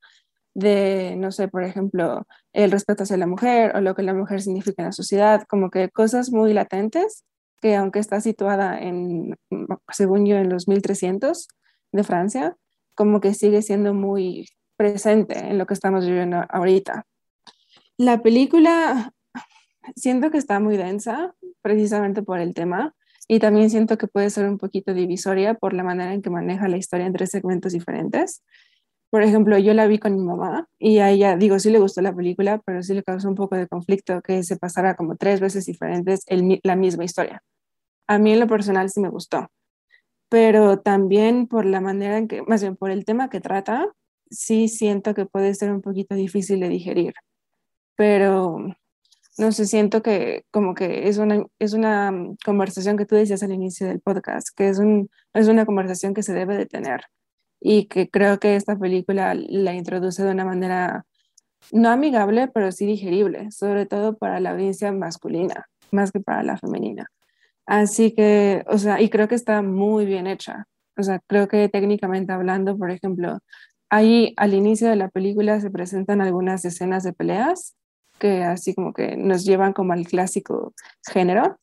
de, 0.54 1.16
no 1.18 1.32
sé, 1.32 1.48
por 1.48 1.64
ejemplo, 1.64 2.28
el 2.52 2.70
respeto 2.72 3.04
hacia 3.04 3.16
la 3.16 3.28
mujer 3.28 3.76
o 3.78 3.82
lo 3.82 3.96
que 3.96 4.04
la 4.04 4.14
mujer 4.14 4.42
significa 4.42 4.84
en 4.84 4.88
la 4.88 4.92
sociedad, 4.92 5.44
como 5.48 5.70
que 5.70 5.90
cosas 5.90 6.32
muy 6.32 6.54
latentes 6.54 7.24
que 7.62 7.78
aunque 7.78 8.00
está 8.00 8.20
situada 8.20 8.78
en, 8.78 9.38
según 9.90 10.26
yo, 10.26 10.36
en 10.36 10.50
los 10.50 10.68
1300 10.68 11.48
de 11.94 12.04
Francia, 12.04 12.58
como 12.94 13.22
que 13.22 13.34
sigue 13.34 13.62
siendo 13.62 13.94
muy 13.94 14.50
presente 14.76 15.40
en 15.40 15.58
lo 15.58 15.66
que 15.66 15.76
estamos 15.76 16.06
viviendo 16.06 16.44
ahorita. 16.50 17.06
La 17.96 18.22
película 18.22 19.14
siento 19.96 20.32
que 20.32 20.38
está 20.38 20.60
muy 20.60 20.78
densa, 20.78 21.36
precisamente 21.62 22.24
por 22.24 22.40
el 22.40 22.54
tema, 22.54 22.96
y 23.28 23.40
también 23.40 23.70
siento 23.70 23.98
que 23.98 24.08
puede 24.08 24.30
ser 24.30 24.50
un 24.50 24.58
poquito 24.58 24.94
divisoria 24.94 25.54
por 25.54 25.74
la 25.74 25.84
manera 25.84 26.14
en 26.14 26.22
que 26.22 26.30
maneja 26.30 26.68
la 26.68 26.78
historia 26.78 27.06
en 27.06 27.14
tres 27.14 27.32
segmentos 27.32 27.74
diferentes. 27.74 28.44
Por 29.10 29.22
ejemplo, 29.22 29.58
yo 29.60 29.74
la 29.74 29.88
vi 29.88 30.00
con 30.00 30.16
mi 30.16 30.24
mamá 30.24 30.68
y 30.80 30.98
a 30.98 31.12
ella, 31.12 31.38
digo, 31.38 31.60
sí 31.60 31.70
le 31.70 31.80
gustó 31.80 32.02
la 32.02 32.16
película, 32.16 32.62
pero 32.66 32.82
sí 32.82 32.94
le 32.94 33.04
causó 33.04 33.30
un 33.30 33.36
poco 33.36 33.56
de 33.56 33.68
conflicto 33.68 34.22
que 34.22 34.44
se 34.44 34.58
pasara 34.58 34.96
como 34.96 35.16
tres 35.16 35.40
veces 35.40 35.66
diferentes 35.66 36.24
el, 36.28 36.60
la 36.64 36.76
misma 36.76 37.06
historia. 37.06 37.44
A 38.08 38.18
mí 38.18 38.34
en 38.34 38.40
lo 38.40 38.48
personal 38.48 38.90
sí 38.90 39.00
me 39.00 39.10
gustó, 39.10 39.50
pero 40.30 40.80
también 40.80 41.48
por 41.48 41.66
la 41.66 41.80
manera 41.80 42.18
en 42.18 42.28
que, 42.28 42.42
más 42.42 42.62
bien 42.62 42.76
por 42.76 42.90
el 42.92 43.06
tema 43.06 43.30
que 43.30 43.40
trata, 43.40 43.88
sí 44.32 44.68
siento 44.68 45.14
que 45.14 45.26
puede 45.28 45.54
ser 45.54 45.72
un 45.72 45.82
poquito 45.82 46.16
difícil 46.16 46.60
de 46.60 46.70
digerir. 46.70 47.14
Pero 47.96 48.76
no 49.38 49.52
sé, 49.52 49.66
siento 49.66 50.02
que 50.04 50.46
como 50.52 50.76
que 50.76 51.08
es 51.08 51.18
una, 51.18 51.44
es 51.60 51.74
una 51.74 52.12
conversación 52.46 52.98
que 52.98 53.06
tú 53.06 53.16
decías 53.16 53.44
al 53.44 53.52
inicio 53.52 53.88
del 53.88 54.02
podcast, 54.02 54.50
que 54.56 54.70
es, 54.70 54.80
un, 54.80 55.10
es 55.34 55.48
una 55.48 55.66
conversación 55.66 56.14
que 56.14 56.24
se 56.24 56.34
debe 56.34 56.58
de 56.58 56.66
tener 56.66 57.02
y 57.60 57.88
que 57.88 58.10
creo 58.10 58.40
que 58.40 58.56
esta 58.56 58.78
película 58.78 59.34
la 59.36 59.74
introduce 59.74 60.24
de 60.24 60.32
una 60.32 60.46
manera 60.46 61.06
no 61.72 61.90
amigable, 61.90 62.50
pero 62.50 62.72
sí 62.72 62.86
digerible, 62.86 63.52
sobre 63.52 63.86
todo 63.86 64.18
para 64.18 64.40
la 64.40 64.52
audiencia 64.52 64.92
masculina, 64.92 65.68
más 65.92 66.12
que 66.12 66.20
para 66.20 66.44
la 66.44 66.58
femenina. 66.58 67.08
Así 67.66 68.14
que, 68.14 68.64
o 68.68 68.78
sea, 68.78 69.02
y 69.02 69.10
creo 69.10 69.28
que 69.28 69.36
está 69.36 69.62
muy 69.62 70.06
bien 70.06 70.28
hecha. 70.28 70.68
O 70.98 71.04
sea, 71.04 71.20
creo 71.28 71.48
que 71.48 71.70
técnicamente 71.70 72.34
hablando, 72.34 72.78
por 72.78 72.92
ejemplo, 72.92 73.40
ahí 73.90 74.34
al 74.38 74.54
inicio 74.54 74.90
de 74.90 74.98
la 74.98 75.10
película 75.10 75.60
se 75.62 75.72
presentan 75.72 76.22
algunas 76.22 76.66
escenas 76.66 77.04
de 77.04 77.14
peleas 77.14 77.76
que 78.24 78.42
así 78.42 78.74
como 78.74 78.94
que 78.94 79.18
nos 79.18 79.44
llevan 79.44 79.74
como 79.74 79.92
al 79.92 80.08
clásico 80.08 80.74
género. 81.06 81.60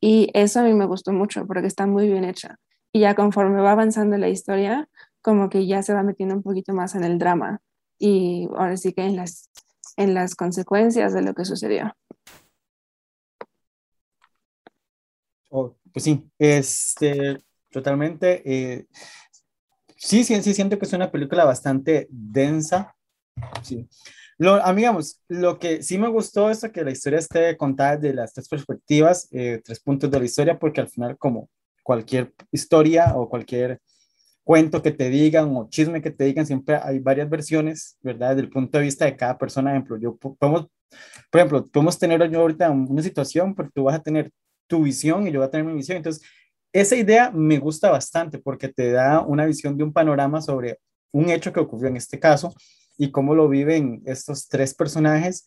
Y 0.00 0.30
eso 0.34 0.58
a 0.58 0.62
mí 0.64 0.74
me 0.74 0.84
gustó 0.84 1.12
mucho 1.12 1.46
porque 1.46 1.68
está 1.68 1.86
muy 1.86 2.08
bien 2.08 2.24
hecha. 2.24 2.56
Y 2.92 3.00
ya 3.00 3.14
conforme 3.14 3.62
va 3.62 3.70
avanzando 3.70 4.16
la 4.16 4.28
historia, 4.28 4.88
como 5.22 5.48
que 5.48 5.68
ya 5.68 5.84
se 5.84 5.94
va 5.94 6.02
metiendo 6.02 6.34
un 6.34 6.42
poquito 6.42 6.74
más 6.74 6.96
en 6.96 7.04
el 7.04 7.18
drama 7.18 7.60
y 8.00 8.48
ahora 8.56 8.76
sí 8.76 8.92
que 8.92 9.02
en 9.02 9.14
las, 9.14 9.48
en 9.96 10.12
las 10.12 10.34
consecuencias 10.34 11.14
de 11.14 11.22
lo 11.22 11.34
que 11.34 11.44
sucedió. 11.44 11.94
Oh, 15.50 15.76
pues 15.92 16.02
sí, 16.02 16.28
este, 16.36 17.38
totalmente. 17.70 18.42
Eh, 18.44 18.86
sí, 19.96 20.24
sí, 20.24 20.42
sí, 20.42 20.52
siento 20.52 20.80
que 20.80 20.86
es 20.86 20.92
una 20.94 21.12
película 21.12 21.44
bastante 21.44 22.08
densa. 22.10 22.96
Sí. 23.62 23.88
Lo, 24.40 24.54
amigamos, 24.64 25.20
lo 25.28 25.58
que 25.58 25.82
sí 25.82 25.98
me 25.98 26.08
gustó 26.08 26.48
es 26.48 26.66
que 26.72 26.82
la 26.82 26.92
historia 26.92 27.18
esté 27.18 27.58
contada 27.58 27.98
de 27.98 28.14
las 28.14 28.32
tres 28.32 28.48
perspectivas, 28.48 29.28
eh, 29.32 29.60
tres 29.62 29.80
puntos 29.80 30.10
de 30.10 30.18
la 30.18 30.24
historia, 30.24 30.58
porque 30.58 30.80
al 30.80 30.88
final, 30.88 31.18
como 31.18 31.50
cualquier 31.82 32.32
historia 32.50 33.12
o 33.16 33.28
cualquier 33.28 33.80
cuento 34.42 34.80
que 34.80 34.92
te 34.92 35.10
digan 35.10 35.54
o 35.54 35.68
chisme 35.68 36.00
que 36.00 36.10
te 36.10 36.24
digan, 36.24 36.46
siempre 36.46 36.76
hay 36.82 37.00
varias 37.00 37.28
versiones, 37.28 37.98
¿verdad? 38.00 38.34
Del 38.34 38.48
punto 38.48 38.78
de 38.78 38.84
vista 38.84 39.04
de 39.04 39.14
cada 39.14 39.36
persona. 39.36 39.72
Ejemplo, 39.72 39.98
yo 39.98 40.16
podemos, 40.16 40.68
por 41.30 41.38
ejemplo, 41.38 41.66
podemos 41.66 41.98
tener 41.98 42.30
yo 42.30 42.40
ahorita 42.40 42.70
una 42.70 43.02
situación, 43.02 43.54
porque 43.54 43.72
tú 43.74 43.84
vas 43.84 43.96
a 43.96 44.02
tener 44.02 44.30
tu 44.66 44.84
visión 44.84 45.28
y 45.28 45.32
yo 45.32 45.40
voy 45.40 45.48
a 45.48 45.50
tener 45.50 45.66
mi 45.66 45.74
visión. 45.74 45.98
Entonces, 45.98 46.26
esa 46.72 46.96
idea 46.96 47.30
me 47.30 47.58
gusta 47.58 47.90
bastante 47.90 48.38
porque 48.38 48.68
te 48.68 48.90
da 48.90 49.20
una 49.20 49.44
visión 49.44 49.76
de 49.76 49.84
un 49.84 49.92
panorama 49.92 50.40
sobre 50.40 50.78
un 51.12 51.28
hecho 51.28 51.52
que 51.52 51.60
ocurrió 51.60 51.88
en 51.88 51.98
este 51.98 52.18
caso 52.18 52.54
y 53.00 53.10
cómo 53.10 53.34
lo 53.34 53.48
viven 53.48 54.02
estos 54.04 54.46
tres 54.46 54.74
personajes 54.74 55.46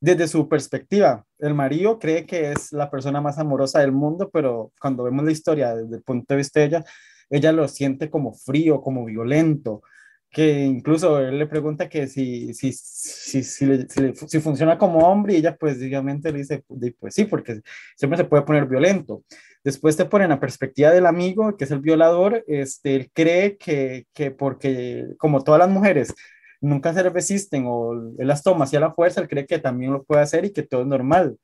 desde 0.00 0.26
su 0.26 0.48
perspectiva. 0.48 1.26
El 1.38 1.52
marido 1.52 1.98
cree 1.98 2.24
que 2.24 2.52
es 2.52 2.72
la 2.72 2.90
persona 2.90 3.20
más 3.20 3.38
amorosa 3.38 3.80
del 3.80 3.92
mundo, 3.92 4.30
pero 4.32 4.72
cuando 4.80 5.04
vemos 5.04 5.22
la 5.26 5.32
historia 5.32 5.76
desde 5.76 5.96
el 5.96 6.02
punto 6.02 6.32
de 6.32 6.38
vista 6.38 6.60
de 6.60 6.66
ella, 6.66 6.84
ella 7.28 7.52
lo 7.52 7.68
siente 7.68 8.08
como 8.08 8.32
frío, 8.32 8.80
como 8.80 9.04
violento, 9.04 9.82
que 10.30 10.64
incluso 10.64 11.20
él 11.20 11.38
le 11.38 11.46
pregunta 11.46 11.90
que 11.90 12.06
si, 12.06 12.54
si, 12.54 12.72
si, 12.72 13.42
si, 13.44 13.86
si 14.26 14.40
funciona 14.40 14.78
como 14.78 15.00
hombre 15.00 15.34
y 15.34 15.36
ella 15.36 15.56
pues 15.56 15.76
obviamente 15.76 16.32
le 16.32 16.38
dice, 16.38 16.64
pues 16.98 17.14
sí, 17.14 17.26
porque 17.26 17.60
siempre 17.96 18.16
se 18.16 18.24
puede 18.24 18.44
poner 18.44 18.64
violento. 18.64 19.24
Después 19.62 19.94
te 19.94 20.06
ponen 20.06 20.30
la 20.30 20.40
perspectiva 20.40 20.90
del 20.90 21.04
amigo, 21.04 21.54
que 21.56 21.64
es 21.64 21.70
el 21.70 21.80
violador, 21.80 22.44
este, 22.48 22.96
él 22.96 23.10
cree 23.12 23.58
que, 23.58 24.06
que 24.14 24.30
porque 24.30 25.06
como 25.18 25.44
todas 25.44 25.58
las 25.58 25.70
mujeres 25.70 26.14
nunca 26.64 26.92
se 26.92 27.02
resisten 27.02 27.64
o 27.66 27.92
él 27.92 28.26
las 28.26 28.42
toma 28.42 28.64
hacia 28.64 28.80
la 28.80 28.92
fuerza, 28.92 29.20
él 29.20 29.28
cree 29.28 29.46
que 29.46 29.58
también 29.58 29.92
lo 29.92 30.02
puede 30.04 30.22
hacer 30.22 30.44
y 30.44 30.52
que 30.52 30.62
todo 30.62 30.82
es 30.82 30.86
normal. 30.86 31.38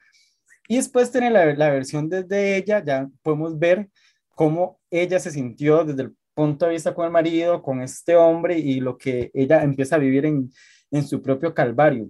Y 0.69 0.77
después 0.77 1.11
tiene 1.11 1.31
la, 1.31 1.47
la 1.55 1.71
versión 1.71 2.09
desde 2.09 2.57
ella, 2.57 2.83
ya 2.85 3.09
podemos 3.23 3.59
ver 3.59 3.89
cómo 4.35 4.81
ella 4.91 5.19
se 5.19 5.31
sintió 5.31 5.85
desde 5.85 6.03
el 6.03 6.17
punto 6.35 6.67
de 6.67 6.73
vista 6.73 6.95
con 6.95 7.05
el 7.05 7.11
marido, 7.11 7.63
con 7.63 7.83
este 7.83 8.17
hombre 8.17 8.59
y 8.59 8.81
lo 8.81 8.97
que 8.97 9.31
ella 9.35 9.63
empieza 9.63 9.97
a 9.97 9.99
vivir 9.99 10.27
en, 10.27 10.51
en 10.91 11.07
su 11.07 11.21
propio 11.21 11.53
calvario. 11.53 12.09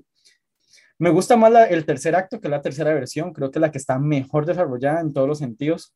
Me 0.98 1.10
gusta 1.10 1.36
más 1.36 1.52
el 1.70 1.86
tercer 1.86 2.14
acto 2.14 2.40
que 2.40 2.48
la 2.48 2.60
tercera 2.60 2.92
versión, 2.92 3.32
creo 3.32 3.50
que 3.50 3.58
es 3.58 3.60
la 3.62 3.70
que 3.70 3.78
está 3.78 3.98
mejor 3.98 4.44
desarrollada 4.44 5.00
en 5.00 5.12
todos 5.12 5.26
los 5.26 5.38
sentidos. 5.38 5.94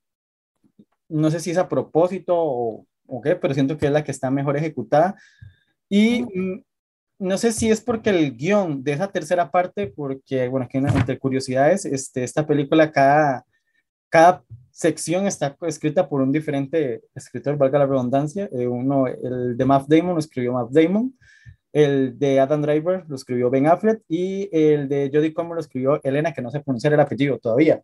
No 1.09 1.30
sé 1.30 1.40
si 1.40 1.50
es 1.50 1.59
a 1.59 1.68
propósito 1.68 2.35
o, 2.37 2.87
o 3.06 3.21
qué, 3.21 3.37
pero 3.37 3.52
siento 3.52 3.76
que 3.76 3.87
es 3.87 3.92
la 3.92 4.02
que 4.02 4.11
está 4.11 4.30
mejor 4.30 4.56
ejecutada. 4.56 5.14
Y 5.90 6.23
mm, 6.23 6.64
no 7.18 7.38
sé 7.38 7.52
si 7.52 7.71
es 7.71 7.80
porque 7.80 8.11
el 8.11 8.37
guion 8.37 8.83
de 8.83 8.92
esa 8.92 9.09
tercera 9.09 9.50
parte, 9.50 9.87
porque, 9.87 10.49
bueno, 10.49 10.66
aquí 10.66 10.78
entre 10.78 11.18
curiosidades, 11.18 11.85
este, 11.85 12.25
esta 12.25 12.47
película, 12.47 12.90
cada, 12.90 13.44
cada 14.09 14.44
sección 14.71 15.26
está 15.26 15.56
escrita 15.62 16.09
por 16.09 16.21
un 16.21 16.33
diferente 16.33 17.02
escritor, 17.14 17.56
valga 17.56 17.78
la 17.78 17.87
redundancia. 17.87 18.49
Eh, 18.52 18.66
uno, 18.66 19.06
el 19.06 19.56
de 19.56 19.64
Matt 19.64 19.87
Damon 19.88 20.14
lo 20.14 20.18
escribió 20.18 20.52
Matt 20.52 20.71
Damon, 20.71 21.16
el 21.73 22.18
de 22.18 22.40
Adam 22.40 22.62
Driver 22.62 23.04
lo 23.09 23.16
escribió 23.16 23.50
Ben 23.50 23.66
Affleck 23.66 24.02
y 24.09 24.49
el 24.52 24.88
de 24.88 25.11
Jodie 25.12 25.35
Comer 25.35 25.54
lo 25.54 25.61
escribió 25.61 26.00
Elena, 26.04 26.33
que 26.33 26.42
no 26.42 26.50
sé 26.50 26.61
pronunciar 26.61 26.92
el 26.92 27.00
apellido 27.00 27.38
todavía. 27.38 27.83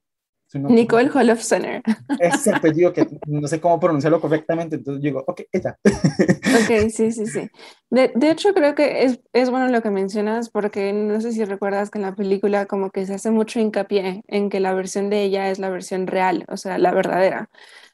Nicole 0.55 1.11
Holofcener. 1.13 1.83
Ese 2.19 2.55
apellido 2.55 2.93
que 2.93 3.07
no 3.27 3.47
sé 3.47 3.61
cómo 3.61 3.79
pronunciarlo 3.79 4.21
correctamente, 4.21 4.77
entonces 4.77 5.03
digo, 5.03 5.25
ok, 5.27 5.43
ella. 5.53 5.79
ok, 5.85 6.91
sí, 6.91 7.13
sí, 7.13 7.27
sí. 7.27 7.49
De, 7.89 8.13
de 8.15 8.31
hecho, 8.31 8.53
creo 8.55 8.75
que 8.75 9.05
es, 9.05 9.21
es, 9.33 9.51
bueno 9.51 9.69
lo 9.69 9.83
que 9.83 9.91
mencionas, 9.91 10.51
porque 10.51 10.93
no 10.93 11.21
sé 11.21 11.33
si 11.33 11.45
recuerdas 11.45 11.91
que 11.91 11.99
en 11.99 12.03
la 12.03 12.15
película 12.15 12.67
como 12.67 12.91
que 12.91 13.07
se 13.07 13.15
hace 13.15 13.31
mucho 13.31 13.61
hincapié 13.61 14.23
en 14.27 14.51
que 14.51 14.61
la 14.61 14.75
versión 14.75 15.11
de 15.11 15.23
ella 15.23 15.51
es 15.51 15.59
la 15.59 15.71
versión 15.71 16.07
real, 16.07 16.45
o 16.49 16.57
sea, 16.57 16.79
la 16.79 16.93
verdadera 16.93 17.51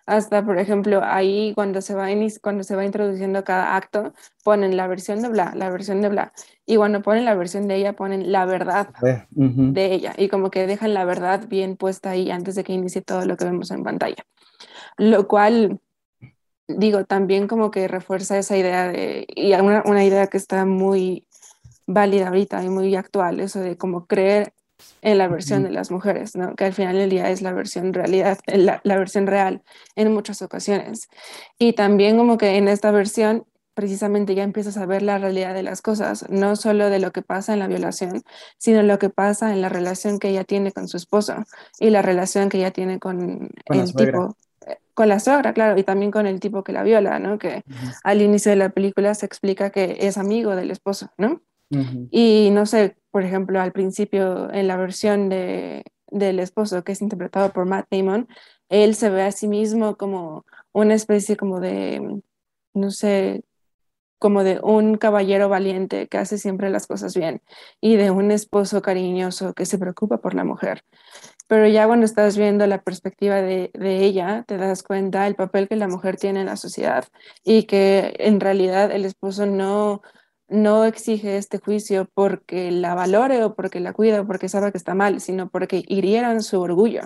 hasta 0.06 0.44
por 0.44 0.58
ejemplo 0.58 1.00
ahí 1.04 1.52
cuando 1.54 1.80
se 1.80 1.94
va 1.94 2.06
cuando 2.40 2.62
se 2.62 2.76
va 2.76 2.84
introduciendo 2.84 3.42
cada 3.42 3.76
acto 3.76 4.14
ponen 4.44 4.76
la 4.76 4.86
versión 4.86 5.20
de 5.20 5.28
bla 5.28 5.52
la 5.54 5.68
versión 5.68 6.00
de 6.00 6.08
bla. 6.08 6.32
Y 6.64 6.76
cuando 6.76 7.02
ponen 7.02 7.24
la 7.24 7.34
versión 7.34 7.68
de 7.68 7.76
ella 7.76 7.94
ponen 7.94 8.32
la 8.32 8.46
verdad 8.46 8.88
de 9.30 9.92
ella. 9.92 10.14
Y 10.16 10.28
como 10.28 10.50
que 10.50 10.66
dejan 10.66 10.94
la 10.94 11.04
verdad 11.04 11.46
bien 11.48 11.76
puesta 11.76 12.10
ahí 12.10 12.30
antes 12.30 12.54
de 12.54 12.64
que 12.64 12.72
inicie 12.72 13.02
todo 13.02 13.24
lo 13.24 13.36
que 13.36 13.44
vemos 13.44 13.70
en 13.72 13.82
pantalla. 13.82 14.24
Lo 14.96 15.28
cual 15.28 15.80
digo 16.68 17.04
también 17.04 17.48
como 17.48 17.70
que 17.70 17.88
refuerza 17.88 18.38
esa 18.38 18.56
idea 18.56 18.88
de 18.88 19.26
y 19.28 19.52
una, 19.54 19.82
una 19.86 20.04
idea 20.04 20.28
que 20.28 20.36
está 20.36 20.64
muy 20.64 21.26
válida 21.86 22.28
ahorita 22.28 22.62
y 22.64 22.68
muy 22.68 22.94
actual 22.96 23.40
eso 23.40 23.60
de 23.60 23.76
como 23.76 24.06
creer 24.06 24.52
en 25.06 25.18
la 25.18 25.28
versión 25.28 25.62
de 25.62 25.70
las 25.70 25.92
mujeres, 25.92 26.34
¿no? 26.34 26.56
que 26.56 26.64
al 26.64 26.72
final 26.72 26.96
del 26.96 27.08
día 27.08 27.30
es 27.30 27.40
la 27.40 27.52
versión 27.52 27.94
realidad, 27.94 28.40
la, 28.46 28.80
la, 28.82 28.98
versión 28.98 29.28
real 29.28 29.62
en 29.94 30.12
muchas 30.12 30.42
ocasiones. 30.42 31.08
Y 31.60 31.74
también 31.74 32.16
como 32.16 32.36
que 32.38 32.56
en 32.56 32.66
esta 32.66 32.90
versión 32.90 33.46
precisamente 33.72 34.34
ya 34.34 34.42
empiezas 34.42 34.76
a 34.78 34.84
ver 34.84 35.02
la 35.02 35.18
realidad 35.18 35.54
de 35.54 35.62
las 35.62 35.80
cosas, 35.80 36.28
no 36.28 36.56
solo 36.56 36.90
de 36.90 36.98
lo 36.98 37.12
que 37.12 37.22
pasa 37.22 37.52
en 37.52 37.60
la 37.60 37.68
violación, 37.68 38.24
sino 38.58 38.82
lo 38.82 38.98
que 38.98 39.08
pasa 39.08 39.52
en 39.52 39.62
la 39.62 39.68
relación 39.68 40.18
que 40.18 40.30
ella 40.30 40.42
tiene 40.42 40.72
con 40.72 40.88
su 40.88 40.96
esposo 40.96 41.44
y 41.78 41.90
la 41.90 42.02
relación 42.02 42.48
que 42.48 42.58
ella 42.58 42.72
tiene 42.72 42.98
con, 42.98 43.48
con 43.64 43.78
el 43.78 43.94
tipo, 43.94 44.36
eh, 44.66 44.78
con 44.92 45.08
la 45.08 45.20
suegra, 45.20 45.52
claro, 45.52 45.78
y 45.78 45.84
también 45.84 46.10
con 46.10 46.26
el 46.26 46.40
tipo 46.40 46.64
que 46.64 46.72
la 46.72 46.82
viola, 46.82 47.20
¿no? 47.20 47.38
Que 47.38 47.62
uh 47.64 47.70
-huh. 47.70 47.94
al 48.02 48.22
inicio 48.22 48.50
de 48.50 48.56
la 48.56 48.70
película 48.70 49.14
se 49.14 49.26
explica 49.26 49.70
que 49.70 49.98
es 50.00 50.18
amigo 50.18 50.56
del 50.56 50.72
esposo, 50.72 51.12
¿no? 51.16 51.42
Y 51.70 52.50
no 52.52 52.66
sé, 52.66 52.96
por 53.10 53.24
ejemplo, 53.24 53.60
al 53.60 53.72
principio 53.72 54.52
en 54.52 54.68
la 54.68 54.76
versión 54.76 55.28
de, 55.28 55.84
del 56.08 56.38
esposo, 56.38 56.84
que 56.84 56.92
es 56.92 57.02
interpretado 57.02 57.52
por 57.52 57.66
Matt 57.66 57.86
Damon, 57.90 58.28
él 58.68 58.94
se 58.94 59.10
ve 59.10 59.22
a 59.22 59.32
sí 59.32 59.48
mismo 59.48 59.96
como 59.96 60.44
una 60.72 60.94
especie 60.94 61.36
como 61.36 61.60
de, 61.60 62.20
no 62.74 62.90
sé, 62.90 63.44
como 64.18 64.44
de 64.44 64.60
un 64.62 64.96
caballero 64.96 65.48
valiente 65.48 66.08
que 66.08 66.18
hace 66.18 66.38
siempre 66.38 66.70
las 66.70 66.86
cosas 66.86 67.14
bien 67.14 67.42
y 67.80 67.96
de 67.96 68.10
un 68.10 68.30
esposo 68.30 68.80
cariñoso 68.82 69.52
que 69.52 69.66
se 69.66 69.78
preocupa 69.78 70.18
por 70.18 70.34
la 70.34 70.44
mujer. 70.44 70.84
Pero 71.48 71.68
ya 71.68 71.86
cuando 71.86 72.06
estás 72.06 72.36
viendo 72.36 72.66
la 72.66 72.82
perspectiva 72.82 73.36
de, 73.36 73.70
de, 73.74 74.04
ella, 74.04 74.44
te 74.48 74.56
das 74.56 74.82
cuenta 74.82 75.24
del 75.24 75.36
papel 75.36 75.68
que 75.68 75.76
la 75.76 75.86
mujer 75.86 76.16
tiene 76.16 76.40
en 76.40 76.46
la 76.46 76.56
sociedad 76.56 77.04
y 77.44 77.64
que 77.64 78.16
en 78.18 78.40
realidad 78.40 78.90
el 78.90 79.04
esposo 79.04 79.46
no, 79.46 80.02
no 80.48 80.84
exige 80.84 81.36
este 81.36 81.58
juicio 81.58 82.08
porque 82.14 82.70
la 82.70 82.94
valore 82.94 83.42
o 83.44 83.54
porque 83.54 83.80
la 83.80 83.92
cuida 83.92 84.20
o 84.20 84.26
porque 84.26 84.48
sabe 84.48 84.70
que 84.72 84.78
está 84.78 84.94
mal, 84.94 85.20
sino 85.20 85.48
porque 85.48 85.82
hirieron 85.86 86.42
su 86.42 86.60
orgullo. 86.60 87.02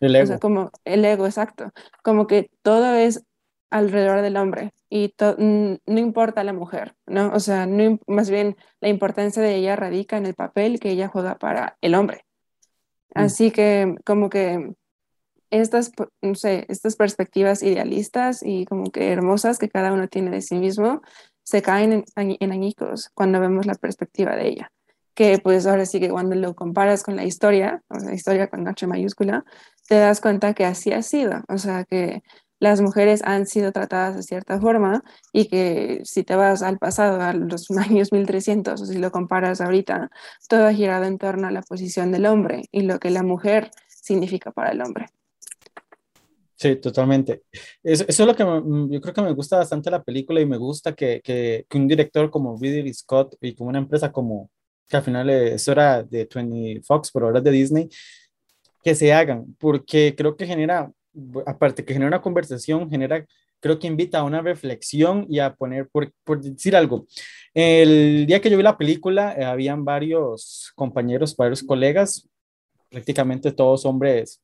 El 0.00 0.14
ego. 0.16 0.24
O 0.24 0.26
sea, 0.26 0.38
como 0.38 0.70
el 0.84 1.04
ego, 1.04 1.26
exacto. 1.26 1.72
Como 2.02 2.26
que 2.26 2.50
todo 2.62 2.94
es 2.94 3.24
alrededor 3.70 4.22
del 4.22 4.36
hombre 4.36 4.72
y 4.88 5.12
no 5.18 5.98
importa 5.98 6.44
la 6.44 6.52
mujer, 6.52 6.94
¿no? 7.06 7.32
O 7.32 7.40
sea, 7.40 7.66
no, 7.66 7.98
más 8.06 8.30
bien 8.30 8.56
la 8.80 8.88
importancia 8.88 9.42
de 9.42 9.56
ella 9.56 9.74
radica 9.74 10.16
en 10.16 10.26
el 10.26 10.34
papel 10.34 10.78
que 10.78 10.90
ella 10.90 11.08
juega 11.08 11.36
para 11.38 11.76
el 11.80 11.96
hombre. 11.96 12.24
Mm. 13.14 13.20
Así 13.20 13.50
que 13.50 13.96
como 14.04 14.30
que 14.30 14.74
estas, 15.50 15.90
no 16.22 16.36
sé, 16.36 16.66
estas 16.68 16.94
perspectivas 16.94 17.64
idealistas 17.64 18.42
y 18.44 18.64
como 18.64 18.90
que 18.92 19.10
hermosas 19.10 19.58
que 19.58 19.68
cada 19.68 19.92
uno 19.92 20.06
tiene 20.06 20.30
de 20.30 20.42
sí 20.42 20.54
mismo 20.54 21.02
se 21.44 21.62
caen 21.62 21.92
en, 21.92 22.04
en 22.16 22.52
añicos 22.52 23.10
cuando 23.14 23.40
vemos 23.40 23.66
la 23.66 23.74
perspectiva 23.74 24.34
de 24.36 24.48
ella. 24.48 24.72
Que 25.14 25.38
pues 25.38 25.66
ahora 25.66 25.86
sí 25.86 26.00
que 26.00 26.10
cuando 26.10 26.34
lo 26.34 26.54
comparas 26.56 27.04
con 27.04 27.14
la 27.14 27.24
historia, 27.24 27.82
o 27.88 28.00
sea, 28.00 28.12
historia 28.12 28.48
con 28.48 28.66
H 28.66 28.86
mayúscula, 28.88 29.44
te 29.86 29.96
das 29.96 30.20
cuenta 30.20 30.54
que 30.54 30.64
así 30.64 30.92
ha 30.92 31.02
sido. 31.02 31.42
O 31.48 31.58
sea, 31.58 31.84
que 31.84 32.22
las 32.64 32.80
mujeres 32.80 33.22
han 33.24 33.46
sido 33.46 33.72
tratadas 33.72 34.16
de 34.16 34.22
cierta 34.22 34.58
forma 34.58 35.02
y 35.32 35.48
que 35.48 36.00
si 36.04 36.24
te 36.24 36.34
vas 36.34 36.62
al 36.62 36.78
pasado, 36.78 37.20
a 37.20 37.32
los 37.32 37.70
años 37.78 38.10
1300, 38.10 38.80
o 38.80 38.86
si 38.86 38.98
lo 38.98 39.12
comparas 39.12 39.60
ahorita, 39.60 40.10
todo 40.48 40.66
ha 40.66 40.72
girado 40.72 41.04
en 41.04 41.18
torno 41.18 41.46
a 41.46 41.50
la 41.50 41.62
posición 41.62 42.10
del 42.10 42.26
hombre 42.26 42.62
y 42.72 42.82
lo 42.82 42.98
que 42.98 43.10
la 43.10 43.22
mujer 43.22 43.70
significa 43.86 44.50
para 44.50 44.70
el 44.70 44.82
hombre. 44.82 45.06
Sí, 46.56 46.76
totalmente. 46.76 47.42
Eso, 47.82 48.04
eso, 48.06 48.22
es 48.22 48.26
lo 48.26 48.36
que 48.36 48.44
me, 48.44 48.94
yo 48.94 49.00
creo 49.00 49.14
que 49.14 49.22
me 49.22 49.32
gusta 49.32 49.58
bastante 49.58 49.90
la 49.90 50.02
película 50.02 50.40
y 50.40 50.46
me 50.46 50.56
gusta 50.56 50.94
que, 50.94 51.20
que, 51.22 51.66
que, 51.68 51.78
un 51.78 51.88
director 51.88 52.30
como 52.30 52.56
Ridley 52.56 52.94
Scott 52.94 53.36
y 53.40 53.54
como 53.54 53.70
una 53.70 53.80
empresa 53.80 54.12
como, 54.12 54.50
que 54.88 54.96
al 54.96 55.02
final 55.02 55.30
eso 55.30 55.72
era 55.72 56.02
de 56.02 56.28
20 56.32 56.82
Fox, 56.82 57.10
pero 57.12 57.26
ahora 57.26 57.38
es 57.38 57.44
de 57.44 57.50
Disney, 57.50 57.88
que 58.84 58.94
se 58.94 59.12
hagan, 59.12 59.56
porque 59.58 60.14
creo 60.16 60.36
que 60.36 60.46
genera, 60.46 60.92
aparte 61.46 61.84
que 61.84 61.92
genera 61.94 62.08
una 62.08 62.22
conversación, 62.22 62.90
genera, 62.90 63.26
creo 63.60 63.78
que 63.78 63.86
invita 63.86 64.18
a 64.18 64.24
una 64.24 64.42
reflexión 64.42 65.26
y 65.28 65.40
a 65.40 65.54
poner, 65.54 65.88
por, 65.88 66.12
por 66.22 66.40
decir 66.40 66.76
algo, 66.76 67.06
el 67.54 68.26
día 68.26 68.40
que 68.40 68.50
yo 68.50 68.56
vi 68.56 68.62
la 68.62 68.78
película, 68.78 69.34
eh, 69.38 69.44
habían 69.44 69.84
varios 69.84 70.72
compañeros, 70.76 71.36
varios 71.36 71.62
colegas, 71.62 72.28
prácticamente 72.90 73.52
todos 73.52 73.86
hombres 73.86 74.40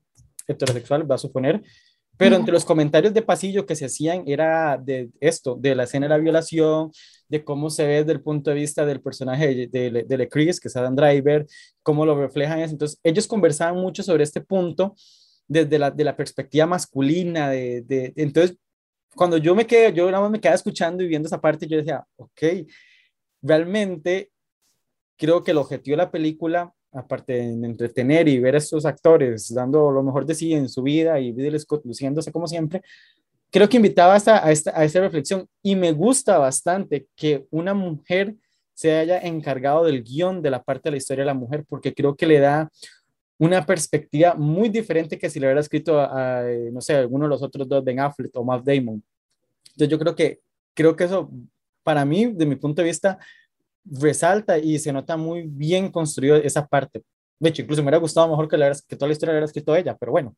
heterosexuales, 0.49 1.09
va 1.09 1.17
a 1.17 1.19
suponer, 1.19 1.63
pero 2.21 2.37
entre 2.37 2.53
los 2.53 2.67
comentarios 2.67 3.15
de 3.15 3.23
pasillo 3.23 3.65
que 3.65 3.75
se 3.75 3.87
hacían 3.87 4.25
era 4.27 4.77
de 4.77 5.09
esto, 5.21 5.57
de 5.59 5.75
la 5.75 5.85
escena 5.85 6.05
de 6.05 6.11
la 6.11 6.19
violación, 6.19 6.93
de 7.31 7.43
cómo 7.43 7.71
se 7.71 7.87
ve 7.87 8.01
desde 8.01 8.13
el 8.13 8.21
punto 8.21 8.51
de 8.51 8.57
vista 8.57 8.85
del 8.85 9.01
personaje 9.01 9.69
de, 9.69 9.91
de, 9.91 10.05
de 10.05 10.29
Chris, 10.29 10.61
que 10.61 10.69
es 10.69 10.77
Adam 10.77 10.95
Driver, 10.95 11.47
cómo 11.83 12.05
lo 12.05 12.21
reflejan. 12.21 12.61
Entonces, 12.61 13.01
ellos 13.03 13.27
conversaban 13.27 13.81
mucho 13.81 14.03
sobre 14.03 14.25
este 14.25 14.43
punto 14.43 14.95
desde 15.49 15.79
la, 15.79 15.91
de 15.91 16.05
la 16.05 16.15
perspectiva 16.15 16.67
masculina. 16.67 17.49
De, 17.49 17.81
de, 17.87 18.13
entonces, 18.17 18.59
cuando 19.15 19.39
yo 19.39 19.55
me 19.55 19.67
quedé, 19.67 19.91
yo 19.95 20.11
nada 20.11 20.23
más 20.23 20.31
me 20.31 20.41
quedaba 20.41 20.57
escuchando 20.57 21.03
y 21.03 21.09
viendo 21.09 21.27
esa 21.27 21.41
parte, 21.41 21.67
yo 21.67 21.79
decía, 21.79 22.05
ok, 22.17 22.43
realmente 23.41 24.31
creo 25.17 25.43
que 25.43 25.53
el 25.53 25.57
objetivo 25.57 25.97
de 25.97 26.03
la 26.05 26.11
película 26.11 26.71
aparte 26.93 27.33
de 27.33 27.67
entretener 27.67 28.29
y 28.29 28.39
ver 28.39 28.55
a 28.55 28.59
estos 28.59 28.85
actores 28.85 29.53
dando 29.55 29.91
lo 29.91 30.03
mejor 30.03 30.27
de 30.27 30.35
sí 30.35 30.53
en 30.53 30.69
su 30.69 30.83
vida 30.83 31.21
y 31.21 31.33
Ridley 31.33 31.59
Scott 31.61 31.85
como 32.33 32.47
siempre, 32.47 32.83
creo 33.51 33.69
que 33.69 33.77
invitaba 33.77 34.15
hasta 34.15 34.45
a, 34.45 34.51
esta, 34.51 34.71
a 34.71 34.87
reflexión 34.87 35.47
y 35.63 35.77
me 35.77 35.93
gusta 35.93 36.39
bastante 36.39 37.07
que 37.17 37.47
una 37.51 37.75
mujer 37.75 38.35
se 38.75 38.97
haya 38.97 39.19
encargado 39.19 39.85
del 39.85 40.03
guion 40.03 40.41
de 40.43 40.51
la 40.51 40.63
parte 40.63 40.85
de 40.85 40.93
la 40.93 40.97
historia 40.97 41.23
de 41.23 41.27
la 41.27 41.35
mujer, 41.35 41.65
porque 41.69 41.95
creo 41.95 42.17
que 42.17 42.27
le 42.27 42.41
da 42.41 42.71
una 43.39 43.65
perspectiva 43.65 44.35
muy 44.35 44.69
diferente 44.69 45.19
que 45.19 45.31
si 45.31 45.39
le 45.39 45.47
hubiera 45.47 45.61
escrito 45.61 45.99
a, 46.01 46.41
a 46.41 46.45
no 46.73 46.81
sé, 46.81 46.95
alguno 46.95 47.25
de 47.25 47.31
los 47.31 47.43
otros 47.43 47.69
dos, 47.69 47.85
Ben 47.85 48.01
Affleck 48.01 48.35
o 48.37 48.45
Matt 48.45 48.65
Damon. 48.65 49.03
Entonces 49.67 49.89
yo 49.89 49.99
creo 49.99 50.15
que, 50.15 50.41
creo 50.75 50.97
que 50.97 51.05
eso, 51.05 51.31
para 51.83 52.05
mí, 52.05 52.27
de 52.33 52.47
mi 52.47 52.57
punto 52.57 52.83
de 52.83 52.89
vista, 52.89 53.19
resalta 53.85 54.59
y 54.59 54.79
se 54.79 54.93
nota 54.93 55.17
muy 55.17 55.43
bien 55.47 55.91
construido 55.91 56.37
esa 56.37 56.67
parte. 56.67 57.03
De 57.39 57.49
hecho, 57.49 57.63
incluso 57.63 57.83
me 57.83 57.87
hubiera 57.87 57.99
gustado 57.99 58.29
mejor 58.29 58.49
que, 58.49 58.59
la, 58.59 58.73
que 58.87 58.97
toda 58.97 59.09
la 59.09 59.13
historia 59.13 59.33
la 59.33 59.39
hubiera 59.39 59.47
escrito 59.47 59.75
ella, 59.75 59.97
pero 59.99 60.13
bueno. 60.13 60.35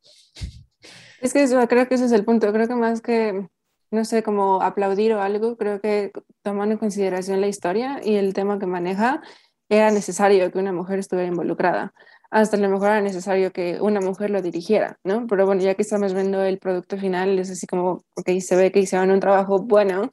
Es 1.21 1.33
que 1.33 1.43
eso, 1.43 1.67
creo 1.69 1.89
que 1.89 1.97
ese 1.97 2.05
es 2.05 2.13
el 2.13 2.25
punto. 2.25 2.53
Creo 2.53 2.69
que 2.69 2.75
más 2.75 3.01
que, 3.01 3.49
no 3.91 4.05
sé, 4.05 4.23
como 4.23 4.63
aplaudir 4.63 5.13
o 5.15 5.21
algo, 5.21 5.57
creo 5.57 5.81
que 5.81 6.13
tomando 6.43 6.75
en 6.75 6.79
consideración 6.79 7.41
la 7.41 7.49
historia 7.49 8.01
y 8.03 8.15
el 8.15 8.35
tema 8.35 8.59
que 8.59 8.67
maneja, 8.67 9.21
era 9.69 9.91
necesario 9.91 10.51
que 10.53 10.59
una 10.59 10.73
mujer 10.73 10.99
estuviera 10.99 11.29
involucrada. 11.29 11.93
Hasta 12.31 12.57
a 12.57 12.61
lo 12.61 12.69
mejor 12.69 12.89
era 12.89 13.01
necesario 13.01 13.53
que 13.53 13.81
una 13.81 14.01
mujer 14.01 14.31
lo 14.31 14.43
dirigiera, 14.43 14.99
¿no? 15.05 15.27
Pero 15.27 15.47
bueno, 15.47 15.63
ya 15.63 15.75
que 15.75 15.83
estamos 15.83 16.15
viendo 16.15 16.43
el 16.43 16.59
producto 16.59 16.97
final, 16.99 17.39
es 17.39 17.51
así 17.51 17.67
como, 17.67 18.05
ok, 18.15 18.31
se 18.41 18.57
ve 18.57 18.73
que 18.73 18.81
hicieron 18.81 19.11
un 19.11 19.21
trabajo 19.21 19.61
bueno 19.61 20.11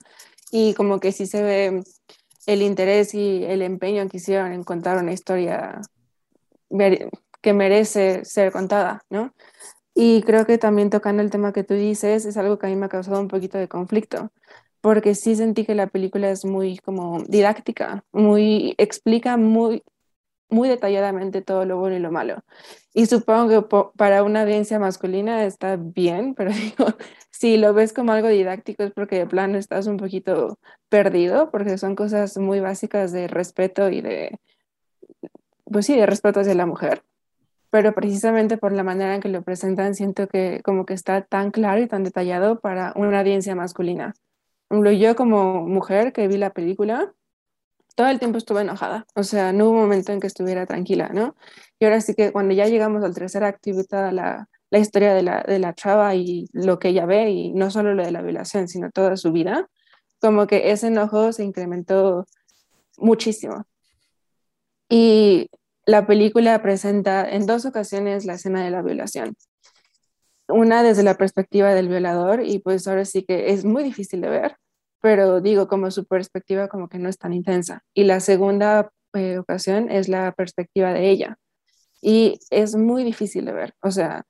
y 0.52 0.74
como 0.74 1.00
que 1.00 1.12
sí 1.12 1.28
se 1.28 1.44
ve 1.44 1.84
el 2.50 2.64
interés 2.64 3.14
y 3.14 3.44
el 3.46 3.62
empeño 3.62 4.08
que 4.10 4.18
hicieron 4.18 4.52
en 4.52 4.64
contar 4.64 4.98
una 4.98 5.14
historia 5.14 5.82
que 7.42 7.54
merece 7.54 8.26
ser 8.26 8.52
contada, 8.52 9.04
¿no? 9.10 9.34
Y 9.94 10.24
creo 10.24 10.46
que 10.48 10.58
también 10.58 10.90
tocando 10.90 11.22
el 11.22 11.30
tema 11.30 11.54
que 11.54 11.64
tú 11.64 11.76
dices, 11.76 12.26
es 12.26 12.38
algo 12.38 12.58
que 12.58 12.66
a 12.66 12.70
mí 12.70 12.76
me 12.76 12.88
ha 12.88 12.90
causado 12.90 13.20
un 13.20 13.28
poquito 13.28 13.60
de 13.60 13.68
conflicto, 13.68 14.32
porque 14.82 15.14
sí 15.14 15.36
sentí 15.36 15.64
que 15.64 15.76
la 15.76 15.88
película 15.88 16.32
es 16.32 16.44
muy 16.44 16.78
como 16.78 17.22
didáctica, 17.28 18.04
muy 18.12 18.74
explica 18.78 19.38
muy 19.38 19.84
muy 20.50 20.68
detalladamente 20.70 21.42
todo 21.42 21.66
lo 21.66 21.78
bueno 21.78 21.96
y 21.96 22.00
lo 22.00 22.12
malo. 22.12 22.44
Y 22.94 23.06
supongo 23.06 23.50
que 23.70 23.78
para 23.96 24.24
una 24.24 24.42
audiencia 24.42 24.80
masculina 24.80 25.46
está 25.46 25.78
bien, 25.78 26.34
pero 26.36 26.52
digo, 26.54 26.88
si 27.32 27.58
lo 27.58 27.74
ves 27.74 27.94
como 27.94 28.12
algo 28.12 28.28
didáctico 28.28 28.84
es 28.84 28.92
porque 28.92 29.20
de 29.20 29.28
plano 29.28 29.58
estás 29.58 29.88
un 29.88 29.98
poquito 29.98 30.60
perdido, 30.90 31.52
porque 31.52 31.78
son 31.78 31.96
cosas 31.96 32.38
muy 32.38 32.60
básicas 32.60 33.12
de 33.12 33.28
respeto 33.28 33.90
y 33.90 34.02
de, 34.02 34.40
pues 35.66 35.86
sí, 35.86 35.96
de 35.96 36.06
respeto 36.06 36.40
hacia 36.42 36.56
la 36.56 36.66
mujer. 36.66 37.04
Pero 37.72 37.94
precisamente 37.94 38.58
por 38.58 38.72
la 38.74 38.84
manera 38.84 39.16
en 39.16 39.22
que 39.22 39.30
lo 39.30 39.44
presentan, 39.44 39.94
siento 39.94 40.28
que 40.28 40.62
como 40.64 40.86
que 40.86 40.96
está 40.96 41.22
tan 41.22 41.52
claro 41.52 41.82
y 41.82 41.88
tan 41.88 42.04
detallado 42.04 42.60
para 42.60 42.94
una 42.96 43.20
audiencia 43.20 43.56
masculina. 43.56 44.16
Yo 44.70 45.16
como 45.16 45.68
mujer 45.68 46.14
que 46.14 46.28
vi 46.28 46.38
la 46.38 46.52
película, 46.52 47.14
todo 48.00 48.08
el 48.08 48.18
tiempo 48.18 48.38
estuve 48.38 48.62
enojada, 48.62 49.06
o 49.14 49.24
sea, 49.24 49.52
no 49.52 49.68
hubo 49.68 49.82
momento 49.82 50.14
en 50.14 50.22
que 50.22 50.28
estuviera 50.28 50.66
tranquila, 50.66 51.10
¿no? 51.10 51.36
Y 51.80 51.84
ahora 51.84 52.00
sí 52.00 52.14
que 52.16 52.32
cuando 52.32 52.54
ya 52.54 52.66
llegamos 52.66 53.04
al 53.04 53.14
tercer 53.14 53.44
acto 53.44 53.72
la, 53.92 54.48
la 54.70 54.80
historia 54.80 55.14
de 55.14 55.22
la, 55.22 55.44
de 55.44 55.60
la 55.60 55.76
chava 55.76 56.16
y 56.16 56.48
lo 56.54 56.80
que 56.80 56.88
ella 56.88 57.06
ve, 57.06 57.30
y 57.30 57.52
no 57.52 57.70
solo 57.70 57.94
lo 57.96 58.06
de 58.06 58.12
la 58.12 58.22
violación, 58.22 58.70
sino 58.70 58.90
toda 58.90 59.18
su 59.18 59.34
vida, 59.34 59.68
como 60.22 60.48
que 60.48 60.72
ese 60.72 60.88
enojo 60.88 61.34
se 61.34 61.44
incrementó 61.44 62.26
muchísimo. 62.96 63.66
Y 64.88 65.50
la 65.86 66.08
película 66.08 66.62
presenta 66.62 67.30
en 67.30 67.46
dos 67.48 67.66
ocasiones 67.66 68.24
la 68.24 68.36
escena 68.36 68.64
de 68.64 68.72
la 68.72 68.82
violación. 68.82 69.36
Una 70.48 70.84
desde 70.84 71.04
la 71.04 71.16
perspectiva 71.16 71.74
del 71.74 71.90
violador 71.90 72.46
y 72.46 72.60
pues 72.60 72.88
ahora 72.88 73.04
sí 73.04 73.24
que 73.24 73.52
es 73.52 73.66
muy 73.66 73.84
difícil 73.84 74.22
de 74.22 74.30
ver 74.30 74.56
pero 75.02 75.42
digo, 75.42 75.68
como 75.68 75.92
su 75.92 76.06
perspectiva 76.06 76.68
como 76.68 76.90
que 76.90 77.00
no 77.00 77.10
es 77.10 77.18
tan 77.18 77.34
intensa. 77.34 77.84
Y 77.94 78.04
la 78.04 78.20
segunda 78.20 78.92
eh, 79.14 79.38
ocasión 79.38 79.90
es 79.90 80.08
la 80.10 80.32
perspectiva 80.34 80.94
de 80.94 81.10
ella. 81.10 81.38
Y 82.02 82.40
es 82.50 82.76
muy 82.76 83.04
difícil 83.04 83.46
de 83.46 83.54
ver, 83.54 83.74
o 83.82 83.92
sea, 83.92 84.26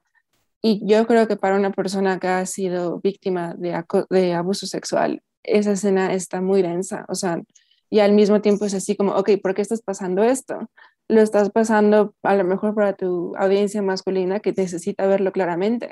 y 0.62 0.82
yo 0.86 1.08
creo 1.08 1.28
que 1.28 1.38
para 1.38 1.56
una 1.56 1.72
persona 1.72 2.20
que 2.20 2.28
ha 2.28 2.46
sido 2.46 3.00
víctima 3.00 3.54
de, 3.58 3.84
de 4.10 4.34
abuso 4.34 4.66
sexual, 4.66 5.22
esa 5.44 5.72
escena 5.72 6.14
está 6.14 6.42
muy 6.42 6.62
densa, 6.62 7.06
o 7.08 7.16
sea, 7.16 7.42
y 7.90 8.00
al 8.00 8.14
mismo 8.14 8.42
tiempo 8.42 8.66
es 8.66 8.74
así 8.74 8.96
como, 8.96 9.14
ok, 9.14 9.32
¿por 9.42 9.54
qué 9.54 9.62
estás 9.62 9.82
pasando 9.82 10.24
esto? 10.24 10.70
Lo 11.08 11.22
estás 11.22 11.50
pasando 11.50 12.14
a 12.24 12.36
lo 12.36 12.44
mejor 12.44 12.76
para 12.76 12.94
tu 12.94 13.36
audiencia 13.36 13.82
masculina 13.82 14.40
que 14.42 14.54
necesita 14.54 15.08
verlo 15.08 15.32
claramente, 15.32 15.90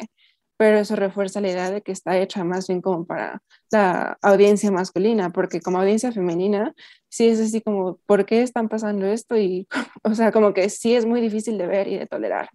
pero 0.57 0.79
eso 0.79 0.95
refuerza 0.95 1.39
la 1.41 1.49
idea 1.49 1.71
de 1.71 1.81
que 1.81 1.91
está 1.91 2.17
hecha 2.17 2.43
más 2.43 2.67
bien 2.67 2.81
como 2.81 3.05
para 3.05 3.41
la 3.71 4.17
audiencia 4.21 4.71
masculina, 4.71 5.31
porque 5.31 5.61
como 5.61 5.79
audiencia 5.79 6.11
femenina, 6.11 6.73
sí 7.09 7.27
es 7.27 7.39
así 7.39 7.61
como, 7.61 7.99
¿por 8.07 8.25
qué 8.25 8.41
están 8.41 8.67
pasando 8.67 9.05
esto? 9.05 9.37
Y, 9.37 9.67
o 10.03 10.15
sea, 10.15 10.31
como 10.31 10.53
que 10.53 10.69
sí 10.69 10.95
es 10.95 11.05
muy 11.05 11.21
difícil 11.21 11.57
de 11.57 11.67
ver 11.67 11.87
y 11.87 11.97
de 11.97 12.07
tolerar. 12.07 12.49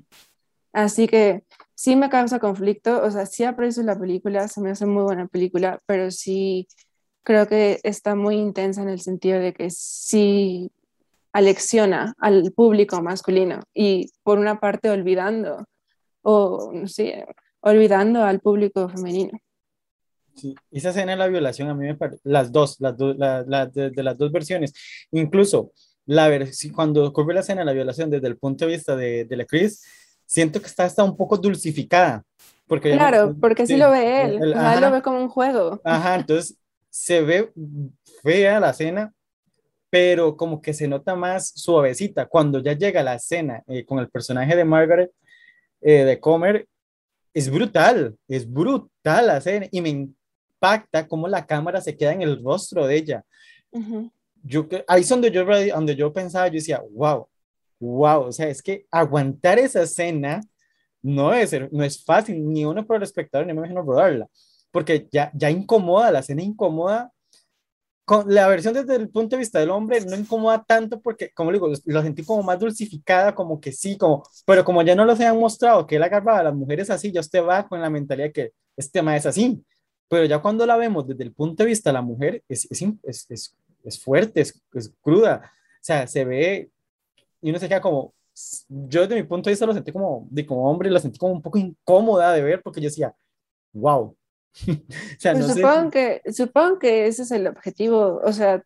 Así 0.72 1.06
que 1.06 1.44
sí 1.74 1.96
me 1.96 2.10
causa 2.10 2.38
conflicto, 2.40 3.02
o 3.02 3.10
sea, 3.10 3.26
sí 3.26 3.44
aprecio 3.44 3.82
la 3.82 3.98
película, 3.98 4.48
se 4.48 4.60
me 4.60 4.70
hace 4.70 4.86
muy 4.86 5.04
buena 5.04 5.28
película, 5.28 5.80
pero 5.86 6.10
sí 6.10 6.66
creo 7.22 7.46
que 7.46 7.80
está 7.84 8.14
muy 8.14 8.36
intensa 8.36 8.82
en 8.82 8.88
el 8.88 9.00
sentido 9.00 9.38
de 9.38 9.52
que 9.52 9.70
sí 9.70 10.72
alecciona 11.32 12.14
al 12.18 12.52
público 12.52 13.00
masculino 13.02 13.60
y 13.74 14.10
por 14.22 14.38
una 14.38 14.60
parte 14.60 14.90
olvidando 14.90 15.64
o 16.22 16.72
no 16.72 16.88
sé, 16.88 17.26
olvidando 17.62 18.22
al 18.22 18.40
público 18.40 18.88
femenino. 18.88 19.38
Sí, 20.34 20.54
esa 20.70 20.90
escena 20.90 21.12
de 21.12 21.18
la 21.18 21.28
violación 21.28 21.68
a 21.68 21.74
mí 21.74 21.86
me 21.86 21.94
parece, 21.94 22.20
las 22.24 22.52
dos, 22.52 22.76
las 22.78 22.96
de, 22.96 23.92
las 23.96 24.18
dos 24.18 24.32
versiones, 24.32 24.72
incluso 25.10 25.72
la 26.06 26.30
cuando 26.74 27.04
ocurre 27.06 27.34
la 27.34 27.40
escena 27.40 27.60
de 27.60 27.66
la 27.66 27.72
violación 27.72 28.10
desde 28.10 28.28
el 28.28 28.38
punto 28.38 28.64
de 28.64 28.72
vista 28.72 28.96
de, 28.96 29.24
de 29.24 29.36
la 29.36 29.44
Cris, 29.44 29.82
siento 30.26 30.60
que 30.60 30.66
está 30.66 30.84
hasta 30.84 31.04
un 31.04 31.16
poco 31.16 31.36
dulcificada. 31.36 32.24
Porque 32.66 32.92
claro, 32.92 33.36
porque 33.38 33.66
sí, 33.66 33.76
lo 33.76 33.90
ve 33.90 34.22
él, 34.22 34.42
él 34.42 34.80
lo 34.80 34.90
ve 34.90 35.02
como 35.02 35.20
un 35.20 35.28
juego. 35.28 35.80
Ajá, 35.84 36.14
entonces 36.14 36.56
se 36.88 37.20
ve 37.20 37.52
fea 38.22 38.58
la 38.58 38.70
escena, 38.70 39.12
pero 39.90 40.36
como 40.36 40.62
que 40.62 40.72
se 40.72 40.88
nota 40.88 41.14
más 41.14 41.52
suavecita. 41.54 42.26
Cuando 42.26 42.60
ya 42.60 42.72
llega 42.72 43.02
la 43.02 43.16
escena 43.16 43.62
eh, 43.66 43.84
con 43.84 43.98
el 43.98 44.08
personaje 44.08 44.56
de 44.56 44.64
Margaret, 44.64 45.10
eh, 45.82 46.04
de 46.04 46.18
Comer, 46.18 46.66
es 47.34 47.50
brutal, 47.50 48.16
es 48.28 48.50
brutal 48.50 49.26
la 49.26 49.38
escena 49.38 49.66
y 49.70 49.80
me 49.80 49.88
impacta 49.88 51.06
cómo 51.06 51.28
la 51.28 51.46
cámara 51.46 51.80
se 51.80 51.96
queda 51.96 52.12
en 52.12 52.22
el 52.22 52.42
rostro 52.42 52.86
de 52.86 52.96
ella. 52.96 53.24
yo, 54.42 54.68
ahí 54.86 55.02
es 55.02 55.08
donde 55.08 55.30
yo, 55.30 55.44
donde 55.44 55.96
yo 55.96 56.12
pensaba, 56.12 56.48
yo 56.48 56.54
decía, 56.54 56.82
wow, 56.92 57.26
wow, 57.80 58.22
o 58.22 58.32
sea, 58.32 58.48
es 58.48 58.62
que 58.62 58.86
aguantar 58.90 59.58
esa 59.58 59.82
escena 59.82 60.40
no 61.02 61.34
es, 61.34 61.52
no 61.72 61.82
es 61.82 62.04
fácil, 62.04 62.46
ni 62.46 62.64
uno 62.64 62.86
por 62.86 62.96
el 62.96 63.02
espectador, 63.02 63.46
ni 63.46 63.52
me 63.52 63.58
imagino 63.58 63.82
rodarla, 63.82 64.28
porque 64.70 65.08
ya, 65.10 65.30
ya 65.34 65.50
incomoda, 65.50 66.12
la 66.12 66.20
escena 66.20 66.42
incomoda 66.42 67.10
con 68.04 68.32
la 68.32 68.48
versión 68.48 68.74
desde 68.74 68.96
el 68.96 69.08
punto 69.08 69.36
de 69.36 69.40
vista 69.40 69.60
del 69.60 69.70
hombre 69.70 70.00
no 70.04 70.16
incomoda 70.16 70.64
tanto 70.64 71.00
porque, 71.00 71.30
como 71.32 71.52
digo, 71.52 71.68
lo 71.84 72.02
sentí 72.02 72.24
como 72.24 72.42
más 72.42 72.58
dulcificada, 72.58 73.34
como 73.34 73.60
que 73.60 73.72
sí, 73.72 73.96
como, 73.96 74.24
pero 74.44 74.64
como 74.64 74.82
ya 74.82 74.94
no 74.94 75.04
los 75.04 75.20
han 75.20 75.38
mostrado 75.38 75.86
que 75.86 75.96
él 75.96 76.02
agarraba 76.02 76.40
a 76.40 76.44
las 76.44 76.54
mujeres 76.54 76.90
así, 76.90 77.12
ya 77.12 77.20
usted 77.20 77.42
va 77.44 77.68
con 77.68 77.80
la 77.80 77.90
mentalidad 77.90 78.32
que 78.32 78.52
este 78.76 78.98
tema 78.98 79.16
es 79.16 79.26
así. 79.26 79.64
Pero 80.08 80.24
ya 80.26 80.40
cuando 80.40 80.66
la 80.66 80.76
vemos 80.76 81.06
desde 81.06 81.24
el 81.24 81.32
punto 81.32 81.62
de 81.62 81.68
vista 81.70 81.90
de 81.90 81.94
la 81.94 82.02
mujer, 82.02 82.42
es, 82.48 82.68
es, 82.70 82.82
es, 83.30 83.56
es 83.84 84.02
fuerte, 84.02 84.40
es, 84.40 84.60
cruda. 85.00 85.52
O 85.54 85.84
sea, 85.84 86.06
se 86.06 86.24
ve 86.24 86.70
y 87.40 87.50
uno 87.50 87.58
se 87.58 87.68
queda 87.68 87.80
como, 87.80 88.14
yo 88.68 89.02
desde 89.02 89.14
mi 89.14 89.22
punto 89.22 89.48
de 89.48 89.52
vista 89.52 89.66
lo 89.66 89.74
sentí 89.74 89.92
como, 89.92 90.26
de 90.30 90.44
como 90.46 90.70
hombre, 90.70 90.90
lo 90.90 90.98
sentí 91.00 91.18
como 91.18 91.32
un 91.32 91.42
poco 91.42 91.58
incómoda 91.58 92.32
de 92.32 92.42
ver 92.42 92.62
porque 92.62 92.80
yo 92.80 92.88
decía, 92.88 93.14
wow, 93.72 94.16
Pues 95.22 95.46
supongo, 95.46 95.90
que, 95.90 96.22
supongo 96.32 96.78
que 96.78 97.06
ese 97.06 97.22
es 97.22 97.30
el 97.30 97.46
objetivo, 97.46 98.20
o 98.22 98.32
sea, 98.32 98.62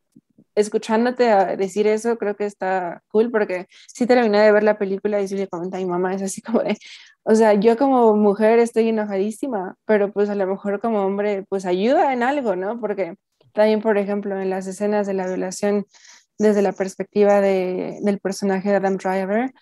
escuchándote 0.57 1.31
a 1.31 1.57
decir 1.57 1.87
eso, 1.87 2.17
creo 2.19 2.35
que 2.35 2.47
está 2.47 3.03
cool 3.09 3.31
porque 3.31 3.67
sí 3.87 4.07
terminé 4.07 4.41
de 4.41 4.53
ver 4.53 4.63
la 4.63 4.79
película 4.79 5.21
y 5.21 5.29
sí 5.29 5.37
le 5.37 5.49
comenté 5.49 5.77
a 5.77 5.81
mi 5.81 5.87
mamá, 5.87 6.15
es 6.15 6.23
así 6.23 6.41
como 6.43 6.61
de, 6.61 6.77
o 7.23 7.35
sea, 7.35 7.55
yo 7.55 7.77
como 7.77 8.17
mujer 8.17 8.59
estoy 8.59 8.89
enojadísima, 8.89 9.77
pero 9.85 10.13
pues 10.13 10.29
a 10.31 10.35
lo 10.35 10.47
mejor 10.47 10.81
como 10.81 11.05
hombre, 11.05 11.45
pues 11.49 11.67
ayuda 11.67 12.13
en 12.13 12.23
algo, 12.23 12.57
¿no? 12.57 12.81
Porque 12.81 13.17
también, 13.53 13.81
por 13.81 13.99
ejemplo, 13.99 14.41
en 14.41 14.51
las 14.51 14.67
escenas 14.67 15.07
de 15.07 15.15
la 15.15 15.27
violación 15.27 15.87
desde 16.39 16.63
la 16.63 16.73
perspectiva 16.73 17.41
de, 17.41 17.99
del 18.03 18.21
personaje 18.21 18.71
de 18.71 18.77
Adam 18.77 18.97
Driver, 18.97 19.53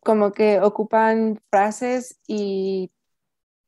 como 0.00 0.32
que 0.32 0.60
ocupan 0.60 1.40
frases 1.50 2.18
y 2.26 2.90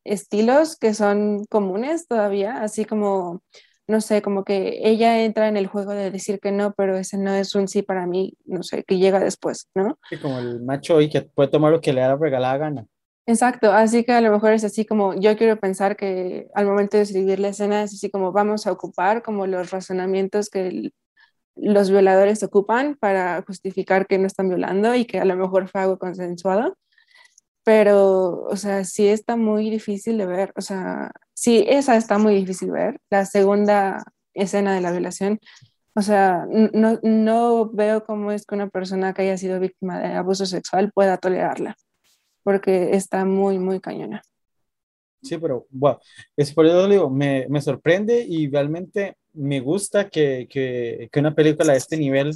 estilos 0.04 0.76
que 0.76 0.94
son 0.94 1.44
comunes 1.46 2.06
todavía, 2.06 2.62
así 2.62 2.84
como, 2.84 3.42
no 3.86 4.00
sé, 4.00 4.22
como 4.22 4.44
que 4.44 4.80
ella 4.88 5.24
entra 5.24 5.48
en 5.48 5.56
el 5.56 5.66
juego 5.66 5.92
de 5.92 6.10
decir 6.10 6.40
que 6.40 6.52
no, 6.52 6.74
pero 6.74 6.96
ese 6.96 7.18
no 7.18 7.32
es 7.34 7.54
un 7.54 7.68
sí 7.68 7.82
para 7.82 8.06
mí, 8.06 8.34
no 8.44 8.62
sé, 8.62 8.84
que 8.84 8.98
llega 8.98 9.20
después, 9.20 9.68
¿no? 9.74 9.98
Sí, 10.08 10.18
como 10.18 10.38
el 10.38 10.60
macho 10.60 11.00
y 11.00 11.08
que 11.08 11.22
puede 11.22 11.50
tomar 11.50 11.72
lo 11.72 11.80
que 11.80 11.92
le 11.92 12.00
da 12.00 12.08
la 12.08 12.16
regalada 12.16 12.58
gana. 12.58 12.86
Exacto, 13.26 13.72
así 13.72 14.04
que 14.04 14.12
a 14.12 14.20
lo 14.20 14.30
mejor 14.30 14.52
es 14.52 14.64
así 14.64 14.84
como 14.84 15.14
yo 15.14 15.34
quiero 15.36 15.58
pensar 15.58 15.96
que 15.96 16.46
al 16.54 16.66
momento 16.66 16.98
de 16.98 17.04
escribir 17.04 17.40
la 17.40 17.48
escena 17.48 17.82
es 17.82 17.94
así 17.94 18.10
como 18.10 18.32
vamos 18.32 18.66
a 18.66 18.72
ocupar 18.72 19.22
como 19.22 19.46
los 19.46 19.70
razonamientos 19.70 20.50
que 20.50 20.90
los 21.56 21.90
violadores 21.90 22.42
ocupan 22.42 22.96
para 22.96 23.42
justificar 23.46 24.06
que 24.06 24.18
no 24.18 24.26
están 24.26 24.48
violando 24.48 24.94
y 24.94 25.06
que 25.06 25.20
a 25.20 25.24
lo 25.24 25.36
mejor 25.36 25.68
fue 25.68 25.80
algo 25.82 25.98
consensuado 25.98 26.76
pero, 27.64 28.44
o 28.44 28.56
sea, 28.56 28.84
sí 28.84 29.08
está 29.08 29.36
muy 29.36 29.70
difícil 29.70 30.18
de 30.18 30.26
ver, 30.26 30.52
o 30.56 30.60
sea, 30.60 31.10
sí, 31.32 31.64
esa 31.66 31.96
está 31.96 32.18
muy 32.18 32.34
difícil 32.34 32.68
de 32.68 32.74
ver. 32.74 33.00
La 33.10 33.24
segunda 33.24 34.04
escena 34.34 34.74
de 34.74 34.82
la 34.82 34.92
violación, 34.92 35.40
o 35.94 36.02
sea, 36.02 36.46
no, 36.48 36.98
no 37.02 37.70
veo 37.70 38.04
cómo 38.04 38.32
es 38.32 38.44
que 38.44 38.54
una 38.54 38.68
persona 38.68 39.14
que 39.14 39.22
haya 39.22 39.38
sido 39.38 39.60
víctima 39.60 39.98
de 39.98 40.14
abuso 40.14 40.44
sexual 40.44 40.92
pueda 40.92 41.16
tolerarla, 41.16 41.76
porque 42.42 42.94
está 42.94 43.24
muy, 43.24 43.58
muy 43.58 43.80
cañona. 43.80 44.22
Sí, 45.22 45.38
pero 45.38 45.66
bueno, 45.70 46.00
es 46.36 46.52
por 46.52 46.66
eso 46.66 46.86
digo, 46.86 47.08
me, 47.08 47.46
me 47.48 47.62
sorprende 47.62 48.26
y 48.28 48.50
realmente 48.50 49.16
me 49.32 49.60
gusta 49.60 50.10
que, 50.10 50.46
que, 50.50 51.08
que, 51.10 51.20
una 51.20 51.34
película 51.34 51.72
de 51.72 51.78
este 51.78 51.96
nivel, 51.96 52.34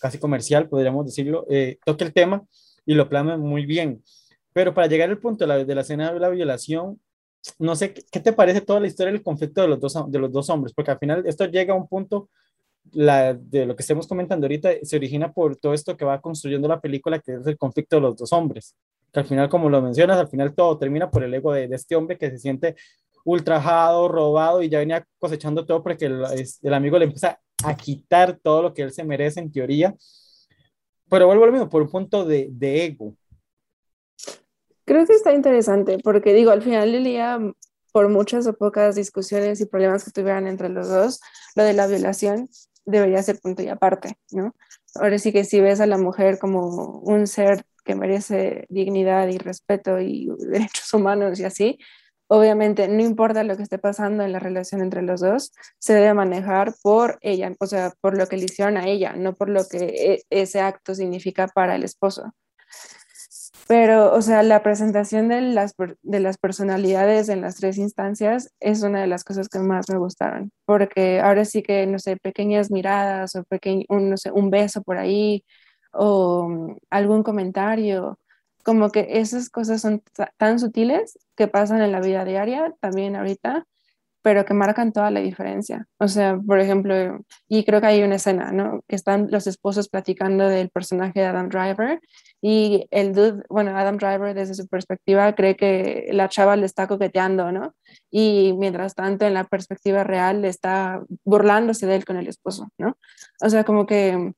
casi 0.00 0.18
comercial, 0.18 0.68
podríamos 0.70 1.04
decirlo, 1.04 1.44
eh, 1.50 1.76
toque 1.84 2.04
el 2.04 2.14
tema 2.14 2.42
y 2.86 2.94
lo 2.94 3.10
plame 3.10 3.36
muy 3.36 3.66
bien. 3.66 4.02
Pero 4.54 4.72
para 4.72 4.86
llegar 4.86 5.10
al 5.10 5.18
punto 5.18 5.44
de 5.44 5.48
la, 5.48 5.64
de 5.64 5.74
la 5.74 5.82
escena 5.82 6.14
de 6.14 6.20
la 6.20 6.30
violación, 6.30 6.98
no 7.58 7.76
sé, 7.76 7.92
¿qué 7.92 8.20
te 8.20 8.32
parece 8.32 8.62
toda 8.62 8.80
la 8.80 8.86
historia 8.86 9.12
del 9.12 9.22
conflicto 9.22 9.60
de 9.60 9.68
los 9.68 9.80
dos, 9.80 10.10
de 10.10 10.18
los 10.18 10.32
dos 10.32 10.48
hombres? 10.48 10.72
Porque 10.72 10.92
al 10.92 10.98
final 10.98 11.26
esto 11.26 11.44
llega 11.44 11.74
a 11.74 11.76
un 11.76 11.86
punto, 11.86 12.30
la, 12.92 13.34
de 13.34 13.66
lo 13.66 13.76
que 13.76 13.82
estemos 13.82 14.06
comentando 14.06 14.46
ahorita, 14.46 14.70
se 14.82 14.96
origina 14.96 15.32
por 15.32 15.56
todo 15.56 15.74
esto 15.74 15.96
que 15.96 16.06
va 16.06 16.20
construyendo 16.20 16.68
la 16.68 16.80
película, 16.80 17.18
que 17.18 17.34
es 17.34 17.46
el 17.46 17.58
conflicto 17.58 17.96
de 17.96 18.02
los 18.02 18.16
dos 18.16 18.32
hombres. 18.32 18.74
Que 19.12 19.20
al 19.20 19.26
final, 19.26 19.48
como 19.48 19.68
lo 19.68 19.82
mencionas, 19.82 20.18
al 20.18 20.28
final 20.28 20.54
todo 20.54 20.78
termina 20.78 21.10
por 21.10 21.22
el 21.22 21.34
ego 21.34 21.52
de, 21.52 21.68
de 21.68 21.76
este 21.76 21.96
hombre 21.96 22.16
que 22.16 22.30
se 22.30 22.38
siente 22.38 22.76
ultrajado, 23.24 24.08
robado 24.08 24.62
y 24.62 24.68
ya 24.68 24.78
venía 24.78 25.06
cosechando 25.18 25.64
todo 25.66 25.82
porque 25.82 26.06
el, 26.06 26.22
el, 26.62 26.74
amigo 26.74 26.98
le 26.98 27.06
empieza 27.06 27.40
a 27.64 27.74
quitar 27.74 28.38
todo 28.42 28.62
lo 28.62 28.74
que 28.74 28.82
él 28.82 28.92
se 28.92 29.02
merece 29.04 29.40
en 29.40 29.50
teoría. 29.50 29.94
Pero 31.08 31.26
vuelvo 31.26 31.44
a 31.44 31.46
lo 31.46 31.52
mismo, 31.52 31.68
por 31.68 31.82
un 31.82 31.90
punto 31.90 32.24
de, 32.24 32.48
de 32.50 32.84
ego. 32.84 33.14
Creo 34.84 35.06
que 35.06 35.14
está 35.14 35.32
interesante 35.32 35.98
porque 36.02 36.34
digo, 36.34 36.50
al 36.50 36.62
final 36.62 36.92
del 36.92 37.04
día, 37.04 37.38
por 37.92 38.08
muchas 38.08 38.46
o 38.46 38.54
pocas 38.54 38.96
discusiones 38.96 39.60
y 39.60 39.66
problemas 39.66 40.04
que 40.04 40.10
tuvieran 40.10 40.46
entre 40.46 40.68
los 40.68 40.88
dos, 40.88 41.20
lo 41.54 41.64
de 41.64 41.72
la 41.72 41.86
violación 41.86 42.48
debería 42.84 43.22
ser 43.22 43.40
punto 43.40 43.62
y 43.62 43.68
aparte, 43.68 44.18
¿no? 44.32 44.54
Ahora 44.96 45.18
sí 45.18 45.32
que 45.32 45.44
si 45.44 45.60
ves 45.60 45.80
a 45.80 45.86
la 45.86 45.98
mujer 45.98 46.38
como 46.38 46.98
un 47.00 47.26
ser 47.26 47.64
que 47.84 47.94
merece 47.94 48.66
dignidad 48.68 49.28
y 49.28 49.38
respeto 49.38 50.00
y 50.00 50.28
derechos 50.38 50.92
humanos 50.92 51.40
y 51.40 51.44
así, 51.44 51.78
obviamente 52.26 52.88
no 52.88 53.02
importa 53.02 53.44
lo 53.44 53.56
que 53.56 53.62
esté 53.62 53.78
pasando 53.78 54.24
en 54.24 54.32
la 54.32 54.38
relación 54.38 54.82
entre 54.82 55.02
los 55.02 55.20
dos, 55.20 55.52
se 55.78 55.94
debe 55.94 56.14
manejar 56.14 56.74
por 56.82 57.18
ella, 57.20 57.52
o 57.60 57.66
sea, 57.66 57.92
por 58.00 58.16
lo 58.18 58.26
que 58.26 58.36
le 58.36 58.46
hicieron 58.46 58.76
a 58.76 58.86
ella, 58.86 59.14
no 59.14 59.34
por 59.34 59.48
lo 59.50 59.66
que 59.68 59.78
e, 59.78 60.22
ese 60.30 60.60
acto 60.60 60.94
significa 60.94 61.48
para 61.48 61.76
el 61.76 61.84
esposo. 61.84 62.34
Pero, 63.66 64.12
o 64.14 64.20
sea, 64.20 64.42
la 64.42 64.62
presentación 64.62 65.28
de 65.28 65.40
las, 65.40 65.74
de 66.02 66.20
las 66.20 66.36
personalidades 66.36 67.30
en 67.30 67.40
las 67.40 67.56
tres 67.56 67.78
instancias 67.78 68.50
es 68.60 68.82
una 68.82 69.00
de 69.00 69.06
las 69.06 69.24
cosas 69.24 69.48
que 69.48 69.58
más 69.58 69.86
me 69.88 69.96
gustaron, 69.98 70.52
porque 70.66 71.20
ahora 71.20 71.44
sí 71.46 71.62
que, 71.62 71.86
no 71.86 71.98
sé, 71.98 72.16
pequeñas 72.18 72.70
miradas 72.70 73.34
o 73.36 73.44
pequeño, 73.44 73.84
un, 73.88 74.10
no 74.10 74.16
sé, 74.18 74.30
un 74.32 74.50
beso 74.50 74.82
por 74.82 74.98
ahí 74.98 75.44
o 75.92 76.48
mm, 76.48 76.76
algún 76.90 77.22
comentario, 77.22 78.18
como 78.64 78.90
que 78.90 79.06
esas 79.10 79.50
cosas 79.50 79.80
son 79.82 80.02
tan 80.36 80.58
sutiles 80.58 81.18
que 81.36 81.48
pasan 81.48 81.82
en 81.82 81.92
la 81.92 82.00
vida 82.00 82.24
diaria, 82.24 82.74
también 82.80 83.16
ahorita, 83.16 83.66
pero 84.24 84.46
que 84.46 84.54
marcan 84.54 84.90
toda 84.90 85.10
la 85.10 85.20
diferencia. 85.20 85.86
O 85.98 86.08
sea, 86.08 86.38
por 86.38 86.58
ejemplo, 86.58 86.94
y 87.46 87.62
creo 87.62 87.82
que 87.82 87.88
hay 87.88 88.02
una 88.02 88.14
escena, 88.14 88.52
¿no? 88.52 88.80
Que 88.88 88.96
están 88.96 89.28
los 89.30 89.46
esposos 89.46 89.90
platicando 89.90 90.48
del 90.48 90.70
personaje 90.70 91.20
de 91.20 91.26
Adam 91.26 91.50
Driver 91.50 92.00
y 92.40 92.86
el 92.90 93.12
dude, 93.12 93.42
bueno, 93.50 93.76
Adam 93.76 93.98
Driver 93.98 94.34
desde 94.34 94.54
su 94.54 94.66
perspectiva 94.66 95.34
cree 95.34 95.56
que 95.56 96.08
la 96.12 96.30
chava 96.30 96.56
le 96.56 96.64
está 96.64 96.88
coqueteando, 96.88 97.52
¿no? 97.52 97.74
Y 98.10 98.54
mientras 98.58 98.94
tanto 98.94 99.26
en 99.26 99.34
la 99.34 99.44
perspectiva 99.44 100.04
real 100.04 100.40
le 100.40 100.48
está 100.48 101.02
burlándose 101.22 101.86
de 101.86 101.96
él 101.96 102.06
con 102.06 102.16
el 102.16 102.26
esposo, 102.26 102.70
¿no? 102.78 102.96
O 103.42 103.50
sea, 103.50 103.64
como 103.64 103.84
que, 103.84 104.32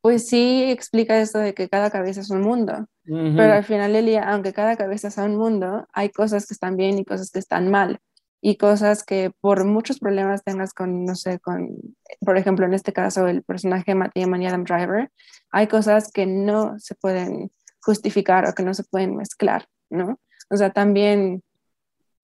pues 0.00 0.26
sí 0.26 0.64
explica 0.72 1.20
esto 1.20 1.38
de 1.38 1.54
que 1.54 1.68
cada 1.68 1.88
cabeza 1.90 2.20
es 2.20 2.30
un 2.30 2.40
mundo, 2.40 2.88
pero 3.04 3.52
al 3.52 3.62
final 3.62 3.92
del 3.92 4.06
día, 4.06 4.24
aunque 4.24 4.52
cada 4.52 4.74
cabeza 4.74 5.06
es 5.06 5.18
un 5.18 5.36
mundo, 5.36 5.86
hay 5.92 6.08
cosas 6.10 6.48
que 6.48 6.54
están 6.54 6.76
bien 6.76 6.98
y 6.98 7.04
cosas 7.04 7.30
que 7.30 7.38
están 7.38 7.70
mal 7.70 8.00
y 8.44 8.56
cosas 8.56 9.04
que 9.04 9.30
por 9.40 9.64
muchos 9.64 10.00
problemas 10.00 10.42
tengas 10.42 10.74
con, 10.74 11.04
no 11.04 11.14
sé, 11.14 11.38
con, 11.38 11.78
por 12.20 12.36
ejemplo, 12.36 12.66
en 12.66 12.74
este 12.74 12.92
caso, 12.92 13.28
el 13.28 13.44
personaje 13.44 13.92
de 13.92 13.94
Matt 13.94 14.12
Damon 14.16 14.42
y 14.42 14.48
Adam 14.48 14.64
Driver, 14.64 15.10
hay 15.52 15.68
cosas 15.68 16.10
que 16.10 16.26
no 16.26 16.76
se 16.80 16.96
pueden 16.96 17.52
justificar 17.80 18.48
o 18.48 18.52
que 18.52 18.64
no 18.64 18.74
se 18.74 18.82
pueden 18.82 19.16
mezclar, 19.16 19.68
¿no? 19.90 20.18
O 20.50 20.56
sea, 20.56 20.70
también, 20.70 21.44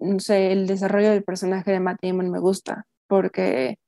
no 0.01 0.19
sé, 0.19 0.51
el 0.51 0.67
desarrollo 0.67 1.11
del 1.11 1.23
personaje 1.23 1.71
de 1.71 1.79
Matt 1.79 2.01
Damon 2.03 2.31
me 2.31 2.41
gusta 2.41 2.85
porque 3.07 3.79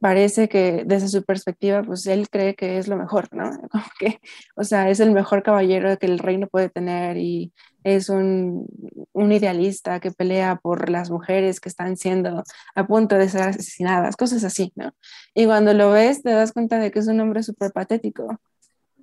parece 0.00 0.48
que 0.48 0.84
desde 0.86 1.08
su 1.08 1.24
perspectiva, 1.24 1.82
pues 1.82 2.06
él 2.06 2.28
cree 2.30 2.54
que 2.54 2.78
es 2.78 2.88
lo 2.88 2.96
mejor, 2.96 3.28
¿no? 3.34 3.50
Que, 3.98 4.20
o 4.56 4.64
sea, 4.64 4.90
es 4.90 5.00
el 5.00 5.12
mejor 5.12 5.42
caballero 5.42 5.96
que 5.98 6.06
el 6.06 6.18
reino 6.18 6.46
puede 6.48 6.68
tener 6.68 7.16
y 7.16 7.52
es 7.84 8.08
un, 8.08 8.66
un, 9.12 9.32
idealista 9.32 10.00
que 10.00 10.10
pelea 10.10 10.56
por 10.56 10.90
las 10.90 11.10
mujeres 11.10 11.60
que 11.60 11.68
están 11.68 11.96
siendo 11.96 12.44
a 12.74 12.86
punto 12.86 13.16
de 13.16 13.28
ser 13.28 13.42
asesinadas, 13.42 14.16
cosas 14.16 14.44
así, 14.44 14.72
¿no? 14.76 14.92
Y 15.34 15.46
cuando 15.46 15.74
lo 15.74 15.90
ves 15.90 16.22
te 16.22 16.30
das 16.30 16.52
cuenta 16.52 16.78
de 16.78 16.90
que 16.90 16.98
es 17.00 17.08
un 17.08 17.20
hombre 17.20 17.42
súper 17.42 17.72
patético. 17.72 18.38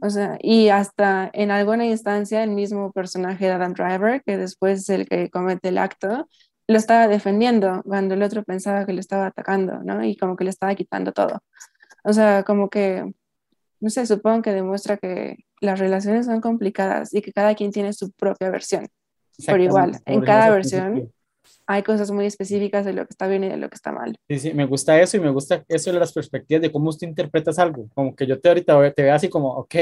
O 0.01 0.09
sea, 0.09 0.37
y 0.41 0.69
hasta 0.69 1.29
en 1.33 1.51
alguna 1.51 1.85
instancia 1.85 2.43
el 2.43 2.51
mismo 2.51 2.91
personaje 2.91 3.45
de 3.45 3.51
Adam 3.51 3.73
Driver, 3.73 4.21
que 4.23 4.37
después 4.37 4.81
es 4.81 4.89
el 4.89 5.07
que 5.07 5.29
comete 5.29 5.69
el 5.69 5.77
acto, 5.77 6.27
lo 6.67 6.77
estaba 6.77 7.07
defendiendo 7.07 7.81
cuando 7.83 8.15
el 8.15 8.23
otro 8.23 8.43
pensaba 8.43 8.85
que 8.85 8.93
lo 8.93 8.99
estaba 8.99 9.27
atacando, 9.27 9.79
¿no? 9.83 10.03
Y 10.03 10.15
como 10.17 10.35
que 10.35 10.43
le 10.43 10.49
estaba 10.49 10.75
quitando 10.75 11.11
todo. 11.11 11.39
O 12.03 12.13
sea, 12.13 12.43
como 12.43 12.69
que, 12.69 13.11
no 13.79 13.89
sé, 13.89 14.05
supongo 14.05 14.41
que 14.41 14.51
demuestra 14.51 14.97
que 14.97 15.37
las 15.61 15.79
relaciones 15.79 16.25
son 16.25 16.41
complicadas 16.41 17.13
y 17.13 17.21
que 17.21 17.31
cada 17.31 17.55
quien 17.55 17.71
tiene 17.71 17.93
su 17.93 18.11
propia 18.11 18.49
versión. 18.49 18.87
Por 19.45 19.59
igual, 19.59 19.99
en 20.05 20.21
cada 20.21 20.49
versión 20.49 21.11
hay 21.67 21.83
cosas 21.83 22.11
muy 22.11 22.25
específicas 22.25 22.85
de 22.85 22.93
lo 22.93 23.05
que 23.05 23.11
está 23.11 23.27
bien 23.27 23.43
y 23.43 23.49
de 23.49 23.57
lo 23.57 23.69
que 23.69 23.75
está 23.75 23.91
mal. 23.91 24.15
Sí, 24.27 24.39
sí, 24.39 24.53
me 24.53 24.65
gusta 24.65 24.99
eso 25.01 25.17
y 25.17 25.19
me 25.19 25.29
gusta 25.29 25.63
eso 25.67 25.91
de 25.91 25.99
las 25.99 26.13
perspectivas 26.13 26.61
de 26.61 26.71
cómo 26.71 26.89
usted 26.89 27.07
interpretas 27.07 27.59
algo. 27.59 27.87
Como 27.93 28.15
que 28.15 28.27
yo 28.27 28.39
te 28.39 28.49
ahorita 28.49 28.93
te 28.93 29.03
veo 29.03 29.13
así 29.15 29.29
como, 29.29 29.49
ok, 29.53 29.75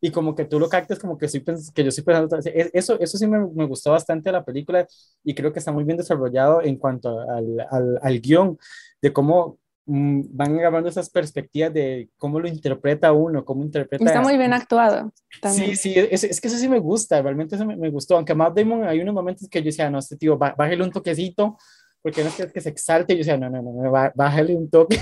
y 0.00 0.10
como 0.10 0.34
que 0.34 0.44
tú 0.44 0.58
lo 0.58 0.68
captes 0.68 0.98
como 0.98 1.18
que, 1.18 1.26
estoy 1.26 1.42
que 1.42 1.82
yo 1.82 1.88
estoy 1.88 2.04
pensando, 2.04 2.38
eso, 2.72 2.98
eso 3.00 3.18
sí 3.18 3.26
me, 3.26 3.38
me, 3.40 3.66
gustó 3.66 3.90
bastante 3.90 4.28
de 4.28 4.32
la 4.32 4.44
película 4.44 4.86
y 5.24 5.34
creo 5.34 5.52
que 5.52 5.58
está 5.58 5.72
muy 5.72 5.84
bien 5.84 5.96
desarrollado 5.96 6.62
en 6.62 6.76
cuanto 6.76 7.20
al, 7.20 7.66
al, 7.70 7.98
al 8.00 8.20
guion, 8.20 8.58
de 9.02 9.12
cómo 9.12 9.58
van 9.90 10.58
agarrando 10.58 10.90
esas 10.90 11.08
perspectivas 11.08 11.72
de 11.72 12.10
cómo 12.18 12.38
lo 12.38 12.46
interpreta 12.46 13.12
uno, 13.12 13.42
cómo 13.44 13.62
interpreta. 13.62 14.04
Está 14.04 14.20
muy 14.20 14.36
bien 14.36 14.52
actuado. 14.52 15.10
También. 15.40 15.70
Sí, 15.70 15.76
sí, 15.76 15.94
es, 15.96 16.24
es, 16.24 16.40
que 16.40 16.48
eso 16.48 16.58
sí 16.58 16.68
me 16.68 16.78
gusta, 16.78 17.22
realmente 17.22 17.56
eso 17.56 17.64
me, 17.64 17.74
me 17.74 17.88
gustó, 17.88 18.16
aunque 18.16 18.34
más 18.34 18.54
Damon 18.54 18.84
hay 18.84 19.00
unos 19.00 19.14
momentos 19.14 19.48
que 19.48 19.60
yo 19.60 19.66
decía, 19.66 19.88
no, 19.88 19.98
este 19.98 20.16
tío, 20.16 20.36
bájale 20.36 20.82
un 20.82 20.92
toquecito, 20.92 21.56
porque 22.02 22.22
no 22.22 22.28
es 22.28 22.34
que, 22.34 22.52
que 22.52 22.60
se 22.60 22.68
exalte, 22.68 23.14
yo 23.14 23.18
decía, 23.18 23.38
no, 23.38 23.48
no, 23.48 23.62
no, 23.62 23.90
bájale 24.14 24.54
un 24.54 24.68
toque. 24.68 24.98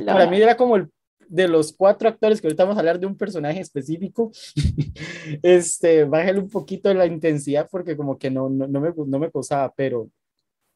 No. 0.00 0.06
Para 0.06 0.28
mí 0.28 0.42
era 0.42 0.56
como 0.56 0.76
el 0.76 0.90
de 1.28 1.48
los 1.48 1.72
cuatro 1.72 2.08
actores 2.08 2.40
que 2.40 2.46
ahorita 2.46 2.64
vamos 2.64 2.76
a 2.76 2.80
hablar 2.80 2.98
de 2.98 3.06
un 3.06 3.16
personaje 3.16 3.60
específico, 3.60 4.32
este, 5.42 6.04
bájale 6.04 6.40
un 6.40 6.50
poquito 6.50 6.92
la 6.92 7.06
intensidad 7.06 7.68
porque 7.70 7.96
como 7.96 8.18
que 8.18 8.30
no, 8.30 8.48
no, 8.48 8.66
no 8.66 8.80
me, 8.80 8.92
no 9.06 9.18
me 9.18 9.30
posaba, 9.30 9.72
pero 9.74 10.10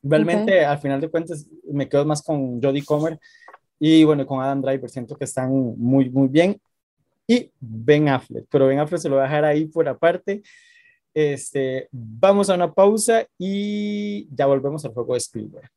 realmente 0.02 0.52
okay. 0.52 0.64
al 0.64 0.78
final 0.78 1.00
de 1.00 1.08
cuentas 1.08 1.46
me 1.64 1.88
quedo 1.88 2.04
más 2.04 2.22
con 2.22 2.62
Jodie 2.62 2.84
Comer 2.84 3.18
y 3.80 4.04
bueno, 4.04 4.26
con 4.26 4.40
Adam 4.40 4.60
Driver, 4.60 4.90
siento 4.90 5.16
que 5.16 5.24
están 5.24 5.50
muy, 5.50 6.10
muy 6.10 6.28
bien. 6.28 6.60
Y 7.26 7.52
Ben 7.60 8.08
Affleck, 8.08 8.46
pero 8.50 8.66
Ben 8.66 8.78
Affleck 8.78 9.00
se 9.00 9.08
lo 9.08 9.16
voy 9.16 9.22
a 9.22 9.28
dejar 9.28 9.44
ahí 9.44 9.66
por 9.66 9.86
aparte. 9.88 10.42
Este, 11.14 11.88
vamos 11.92 12.48
a 12.48 12.54
una 12.54 12.72
pausa 12.72 13.26
y 13.38 14.28
ya 14.34 14.46
volvemos 14.46 14.84
al 14.84 14.92
juego 14.92 15.12
de 15.12 15.18
Spielberg. 15.18 15.70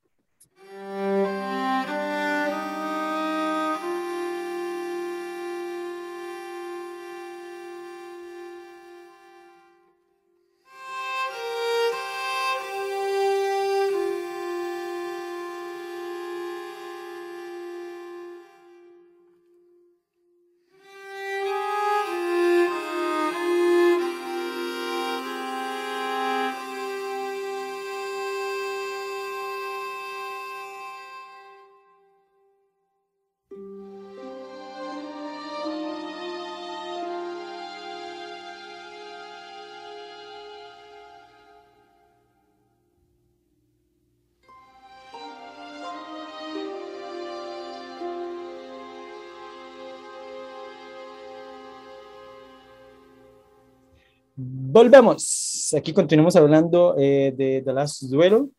Volvemos. 54.82 55.76
Aquí 55.78 55.94
continuamos 55.94 56.36
hablando 56.36 56.96
eh, 56.98 57.32
de 57.38 57.62
The 57.64 57.72
Last 57.72 58.02
Duel. 58.06 58.50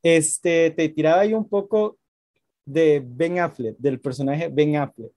Este, 0.00 0.70
te 0.70 0.88
tiraba 0.88 1.22
ahí 1.22 1.34
un 1.34 1.48
poco 1.48 1.98
de 2.64 3.02
Ben 3.04 3.40
Affleck, 3.40 3.76
del 3.76 4.00
personaje 4.00 4.50
Ben 4.52 4.76
Affleck. 4.76 5.10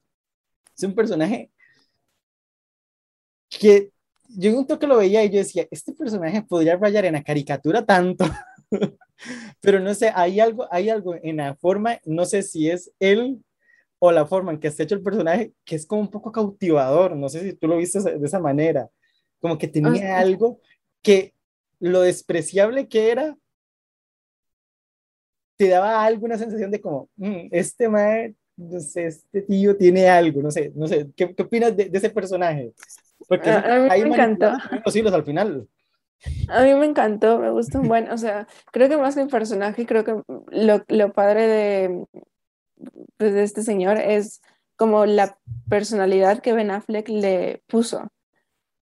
Es 0.76 0.82
un 0.82 0.96
personaje 0.96 1.52
que 3.50 3.92
yo 4.30 4.58
un 4.58 4.66
toque 4.66 4.88
lo 4.88 4.96
veía 4.96 5.22
y 5.22 5.30
yo 5.30 5.38
decía, 5.38 5.68
este 5.70 5.92
personaje 5.92 6.42
podría 6.42 6.76
rayar 6.76 7.04
en 7.04 7.12
la 7.12 7.22
caricatura 7.22 7.86
tanto, 7.86 8.24
pero 9.60 9.78
no 9.78 9.94
sé, 9.94 10.10
hay 10.12 10.40
algo, 10.40 10.66
hay 10.72 10.90
algo 10.90 11.14
en 11.22 11.36
la 11.36 11.54
forma, 11.54 12.00
no 12.04 12.24
sé 12.24 12.42
si 12.42 12.68
es 12.68 12.90
él 12.98 13.44
o 14.00 14.10
la 14.10 14.26
forma 14.26 14.50
en 14.50 14.58
que 14.58 14.66
está 14.66 14.82
hecho 14.82 14.96
el 14.96 15.04
personaje, 15.04 15.52
que 15.64 15.76
es 15.76 15.86
como 15.86 16.00
un 16.00 16.10
poco 16.10 16.32
cautivador, 16.32 17.14
no 17.14 17.28
sé 17.28 17.42
si 17.42 17.52
tú 17.52 17.68
lo 17.68 17.76
viste 17.76 18.00
de 18.00 18.26
esa 18.26 18.40
manera, 18.40 18.90
como 19.42 19.58
que 19.58 19.68
tenía 19.68 20.18
algo 20.18 20.60
que 21.02 21.34
lo 21.80 22.00
despreciable 22.00 22.86
que 22.86 23.10
era, 23.10 23.36
te 25.56 25.68
daba 25.68 26.04
alguna 26.04 26.38
sensación 26.38 26.70
de 26.70 26.80
como, 26.80 27.10
mm, 27.16 27.48
este 27.50 27.88
no 28.56 28.80
sé, 28.80 29.06
este 29.06 29.42
tío 29.42 29.76
tiene 29.76 30.08
algo, 30.08 30.40
no 30.40 30.50
sé, 30.52 30.72
no 30.76 30.86
sé, 30.86 31.10
¿qué, 31.16 31.34
qué 31.34 31.42
opinas 31.42 31.76
de, 31.76 31.86
de, 31.86 31.98
ese 31.98 32.10
personaje? 32.10 32.72
Porque 33.28 33.50
a, 33.50 33.80
mí 33.96 34.04
me 34.04 34.14
encantó. 34.14 34.52
Los 34.84 35.12
al 35.12 35.24
final. 35.24 35.68
A 36.48 36.62
mí 36.62 36.74
me 36.74 36.86
encantó, 36.86 37.40
me 37.40 37.50
gustó 37.50 37.80
un 37.80 37.88
buen, 37.88 38.10
o 38.12 38.18
sea, 38.18 38.46
creo 38.70 38.88
que 38.88 38.96
más 38.96 39.16
que 39.16 39.22
un 39.22 39.28
personaje, 39.28 39.86
creo 39.86 40.04
que 40.04 40.22
lo, 40.50 40.84
lo 40.86 41.12
padre 41.12 41.48
de, 41.48 42.06
pues, 43.16 43.34
de 43.34 43.42
este 43.42 43.62
señor 43.62 43.98
es 43.98 44.40
como 44.76 45.04
la 45.04 45.36
personalidad 45.68 46.40
que 46.40 46.52
Ben 46.52 46.70
Affleck 46.70 47.08
le 47.08 47.62
puso. 47.66 48.08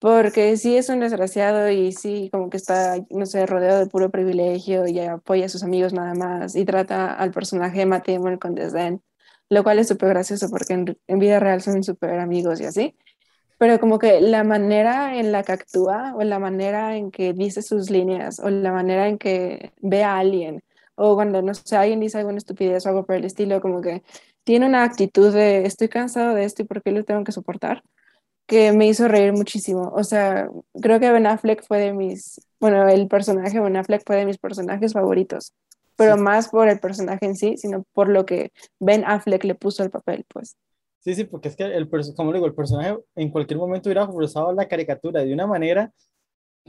Porque 0.00 0.56
sí 0.56 0.76
es 0.76 0.88
un 0.90 1.00
desgraciado 1.00 1.70
y 1.70 1.92
sí 1.92 2.28
como 2.32 2.50
que 2.50 2.56
está, 2.56 2.96
no 3.10 3.26
sé, 3.26 3.46
rodeado 3.46 3.80
de 3.80 3.86
puro 3.86 4.10
privilegio 4.10 4.86
y 4.86 5.00
apoya 5.00 5.46
a 5.46 5.48
sus 5.48 5.64
amigos 5.64 5.92
nada 5.92 6.14
más 6.14 6.54
y 6.54 6.64
trata 6.64 7.12
al 7.14 7.32
personaje 7.32 7.84
Matt 7.84 8.06
Damon 8.08 8.38
con 8.38 8.54
desdén, 8.54 9.02
lo 9.48 9.64
cual 9.64 9.80
es 9.80 9.88
súper 9.88 10.10
gracioso 10.10 10.48
porque 10.50 10.74
en, 10.74 10.98
en, 11.08 11.18
vida 11.18 11.40
real 11.40 11.62
son 11.62 11.82
súper 11.82 12.20
amigos 12.20 12.60
y 12.60 12.66
así. 12.66 12.96
Pero 13.58 13.80
como 13.80 13.98
que 13.98 14.20
la 14.20 14.44
manera 14.44 15.18
en 15.18 15.32
la 15.32 15.42
que 15.44 15.52
actúa 15.52 16.14
o 16.16 16.22
la 16.24 16.38
manera 16.38 16.96
en 16.96 17.10
que 17.10 17.32
dice 17.32 17.62
sus 17.62 17.90
líneas 17.90 18.40
o 18.40 18.50
la 18.50 18.72
manera 18.72 19.08
en 19.08 19.18
que 19.18 19.72
ve 19.82 20.04
a 20.04 20.18
alguien 20.18 20.62
o 20.96 21.14
cuando, 21.14 21.42
no 21.42 21.54
sé, 21.54 21.76
alguien 21.76 22.00
dice 22.00 22.18
alguna 22.18 22.38
estupidez 22.38 22.86
o 22.86 22.88
algo 22.90 23.06
por 23.06 23.16
el 23.16 23.24
estilo, 23.24 23.60
como 23.60 23.80
que 23.80 24.02
tiene 24.44 24.66
una 24.66 24.84
actitud 24.84 25.32
de 25.32 25.64
estoy 25.66 25.88
cansado 25.88 26.34
de 26.34 26.44
esto 26.44 26.62
y 26.62 26.66
por 26.66 26.82
qué 26.82 26.92
lo 26.92 27.04
tengo 27.04 27.24
que 27.24 27.32
soportar 27.32 27.82
que 28.48 28.72
me 28.72 28.88
hizo 28.88 29.06
reír 29.08 29.32
muchísimo. 29.34 29.92
O 29.94 30.02
sea, 30.02 30.48
creo 30.80 30.98
que 30.98 31.12
Ben 31.12 31.26
Affleck 31.26 31.62
fue 31.62 31.78
de 31.78 31.92
mis, 31.92 32.40
bueno, 32.58 32.88
el 32.88 33.06
personaje 33.06 33.60
Ben 33.60 33.76
Affleck 33.76 34.02
fue 34.04 34.16
de 34.16 34.24
mis 34.24 34.38
personajes 34.38 34.94
favoritos, 34.94 35.52
pero 35.96 36.16
sí. 36.16 36.22
más 36.22 36.48
por 36.48 36.66
el 36.68 36.80
personaje 36.80 37.26
en 37.26 37.36
sí, 37.36 37.58
sino 37.58 37.84
por 37.92 38.08
lo 38.08 38.24
que 38.24 38.50
Ben 38.80 39.04
Affleck 39.04 39.44
le 39.44 39.54
puso 39.54 39.82
al 39.82 39.90
papel, 39.90 40.24
pues. 40.32 40.56
Sí, 41.00 41.14
sí, 41.14 41.24
porque 41.24 41.48
es 41.48 41.56
que, 41.56 41.64
el, 41.64 41.88
como 42.16 42.32
digo, 42.32 42.46
el 42.46 42.54
personaje 42.54 42.96
en 43.16 43.30
cualquier 43.30 43.58
momento 43.58 43.90
hubiera 43.90 44.06
forzado 44.06 44.52
la 44.54 44.66
caricatura 44.66 45.22
de 45.22 45.32
una 45.34 45.46
manera 45.46 45.92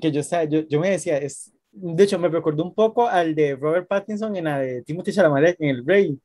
que 0.01 0.11
yo, 0.11 0.19
o 0.19 0.23
sea, 0.23 0.43
yo, 0.43 0.59
yo 0.67 0.81
me 0.81 0.89
decía, 0.89 1.17
es, 1.17 1.53
de 1.71 2.03
hecho, 2.03 2.19
me 2.19 2.27
recordó 2.27 2.61
un 2.63 2.75
poco 2.75 3.07
al 3.07 3.33
de 3.35 3.55
Robert 3.55 3.87
Pattinson 3.87 4.35
en 4.35 4.43
la 4.43 4.59
de 4.59 4.81
Timothy 4.83 5.13
Chalamet 5.13 5.55
en 5.59 5.69
El 5.69 5.85
Rey, 5.85 6.19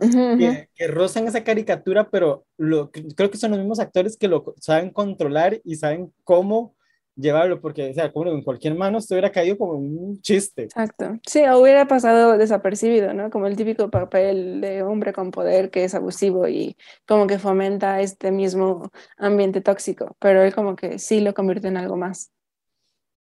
Uh 0.00 0.06
-huh. 0.06 0.38
que, 0.38 0.68
que, 0.74 0.86
rozan 0.86 1.26
esa 1.26 1.42
caricatura, 1.42 2.08
pero 2.08 2.46
lo, 2.56 2.90
creo 2.90 3.30
que 3.30 3.36
son 3.36 3.50
los 3.50 3.58
mismos 3.58 3.80
actores 3.80 4.16
que 4.16 4.28
lo 4.28 4.54
saben 4.60 4.90
controlar 4.90 5.60
y 5.64 5.74
saben 5.74 6.12
cómo 6.22 6.76
llevarlo, 7.18 7.60
porque, 7.60 7.90
o 7.90 7.94
sea, 7.94 8.12
como 8.12 8.30
en 8.30 8.42
cualquier 8.42 8.74
mano 8.76 8.98
esto 8.98 9.14
hubiera 9.14 9.32
caído 9.32 9.58
como 9.58 9.72
un 9.72 10.20
chiste. 10.22 10.64
Exacto. 10.64 11.18
Sí, 11.26 11.40
hubiera 11.40 11.88
pasado 11.88 12.38
desapercibido, 12.38 13.12
¿no? 13.12 13.28
Como 13.30 13.48
el 13.48 13.56
típico 13.56 13.90
papel 13.90 14.60
de 14.60 14.82
hombre 14.82 15.12
con 15.12 15.32
poder 15.32 15.70
que 15.70 15.84
es 15.84 15.94
abusivo 15.94 16.46
y 16.46 16.76
como 17.06 17.26
que 17.26 17.38
fomenta 17.38 18.00
este 18.00 18.30
mismo 18.30 18.90
ambiente 19.16 19.60
tóxico, 19.60 20.16
pero 20.20 20.42
él 20.42 20.54
como 20.54 20.76
que 20.76 20.98
sí 20.98 21.20
lo 21.20 21.34
convierte 21.34 21.68
en 21.68 21.76
algo 21.76 21.96
más. 21.96 22.30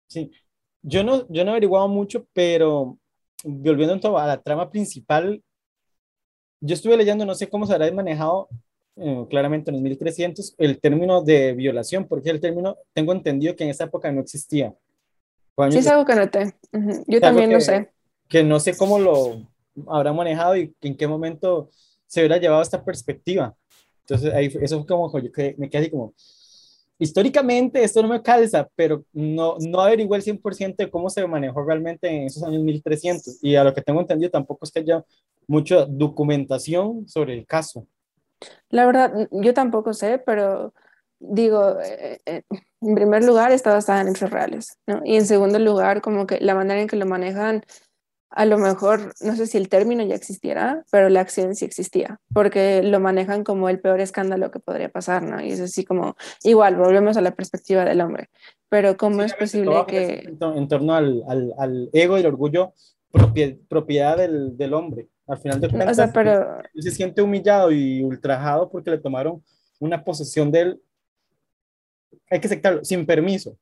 Sí. 0.08 0.32
Yo 0.84 1.04
no, 1.04 1.28
yo 1.30 1.44
no 1.44 1.50
he 1.50 1.54
averiguado 1.54 1.88
mucho, 1.88 2.28
pero 2.34 3.00
volviendo 3.44 4.18
a 4.18 4.28
la 4.28 4.42
trama 4.42 4.70
principal, 4.70 5.42
yo 6.60 6.74
estuve 6.74 6.98
leyendo, 6.98 7.26
no 7.26 7.36
sé 7.36 7.48
cómo 7.48 7.66
se 7.66 7.74
habrá 7.74 7.92
manejado 7.92 8.50
eh, 8.96 9.26
claramente 9.30 9.70
en 9.70 9.76
los 9.76 9.84
1300 9.84 10.56
el 10.58 10.80
término 10.80 11.22
de 11.22 11.54
violación, 11.54 12.08
porque 12.08 12.30
el 12.30 12.40
término, 12.40 12.78
tengo 12.94 13.12
entendido 13.12 13.56
que 13.56 13.64
en 13.64 13.70
esa 13.70 13.86
época 13.86 14.12
no 14.12 14.22
existía. 14.22 14.74
Sí, 15.72 15.78
es 15.80 15.88
algo 15.88 16.06
que 16.06 16.16
noté. 16.16 16.54
Uh 16.72 16.78
-huh. 16.78 17.04
Yo 17.08 17.20
también 17.20 17.50
que, 17.50 17.56
no 17.56 17.62
sé. 17.62 17.90
Que 18.28 18.44
no 18.44 18.60
sé 18.60 18.78
cómo 18.78 19.00
lo 19.00 19.48
habrá 19.88 20.14
manejado 20.14 20.56
y 20.56 20.74
en 20.82 20.96
qué 20.96 21.08
momento 21.08 21.70
se 22.06 22.22
hubiera 22.22 22.38
llevado 22.38 22.62
esta 22.62 22.84
perspectiva. 22.84 23.56
Entonces, 24.02 24.34
ahí, 24.34 24.52
eso 24.62 24.78
fue 24.78 24.88
como, 24.88 25.20
yo 25.20 25.32
que, 25.32 25.56
me 25.58 25.70
quedé 25.70 25.84
así 25.84 25.92
como, 25.92 26.14
históricamente 27.00 27.84
esto 27.84 28.02
no 28.02 28.10
me 28.10 28.22
calza, 28.22 28.68
pero 28.76 29.04
no, 29.14 29.58
no 29.60 29.82
averigué 29.82 30.16
el 30.16 30.24
100% 30.24 30.76
de 30.78 30.90
cómo 30.90 31.10
se 31.10 31.26
manejó 31.28 31.64
realmente 31.64 32.08
en 32.08 32.24
esos 32.24 32.44
años 32.44 32.64
1300. 32.64 33.40
Y 33.44 33.56
a 33.56 33.64
lo 33.64 33.74
que 33.74 33.82
tengo 33.82 34.02
entendido 34.02 34.32
tampoco 34.32 34.66
es 34.66 34.72
que 34.72 34.80
haya 34.80 35.04
mucha 35.48 35.86
documentación 35.86 37.08
sobre 37.08 37.34
el 37.34 37.46
caso. 37.46 37.88
La 38.70 38.86
verdad, 38.86 39.28
yo 39.32 39.54
tampoco 39.54 39.94
sé, 39.94 40.20
pero 40.20 40.74
digo, 41.20 41.80
eh, 41.80 42.22
eh, 42.26 42.44
en 42.82 42.96
primer 42.96 43.24
lugar 43.24 43.52
está 43.52 43.74
basada 43.74 44.02
en 44.02 44.10
hechos 44.10 44.30
reales, 44.30 44.78
¿no? 44.86 45.02
Y 45.04 45.16
en 45.16 45.26
segundo 45.26 45.58
lugar, 45.60 46.02
como 46.02 46.28
que 46.28 46.40
la 46.40 46.54
manera 46.54 46.82
en 46.82 46.88
que 46.88 46.96
lo 46.96 47.06
manejan, 47.06 47.64
a 48.30 48.46
lo 48.46 48.58
mejor, 48.58 49.14
no 49.22 49.36
sé 49.36 49.48
si 49.48 49.58
el 49.58 49.70
término 49.70 50.04
ya 50.04 50.16
existiera, 50.16 50.84
pero 50.92 51.10
la 51.10 51.22
acción 51.22 51.56
sí 51.56 51.66
existía, 51.66 52.20
porque 52.34 52.84
lo 52.84 53.00
manejan 53.00 53.44
como 53.44 53.70
el 53.70 53.80
peor 53.80 54.02
escándalo 54.02 54.52
que 54.52 54.60
podría 54.60 54.90
pasar, 54.90 55.24
¿no? 55.24 55.42
Y 55.42 55.52
es 55.52 55.62
así 55.62 55.86
como, 55.86 56.16
igual, 56.44 56.76
volvemos 56.76 57.18
a 57.18 57.22
la 57.22 57.36
perspectiva 57.36 57.86
del 57.86 58.02
hombre, 58.02 58.30
pero 58.70 58.98
¿cómo 58.98 59.22
sí, 59.22 59.28
es 59.28 59.34
posible 59.34 59.76
que... 59.88 60.20
En, 60.26 60.58
en 60.58 60.68
torno 60.68 60.94
al, 60.94 61.24
al, 61.28 61.54
al, 61.58 61.90
ego 61.94 62.18
y 62.18 62.22
el 62.22 62.28
orgullo 62.28 62.74
propiedad 63.68 64.18
del, 64.18 64.58
del 64.58 64.74
hombre. 64.74 65.08
Al 65.28 65.38
final 65.38 65.60
de 65.60 65.70
cuentas, 65.70 65.92
o 65.92 65.96
sea, 65.96 66.14
pero... 66.14 66.62
se 66.76 66.92
siente 66.92 67.22
humillado 67.22 67.72
y 67.72 68.02
ultrajado 68.02 68.70
porque 68.70 68.92
le 68.92 68.98
tomaron 68.98 69.44
una 69.80 70.04
posesión 70.04 70.52
de 70.52 70.62
él, 70.62 70.82
hay 72.30 72.40
que 72.40 72.48
aceptarlo, 72.48 72.84
sin 72.84 73.06
permiso. 73.06 73.58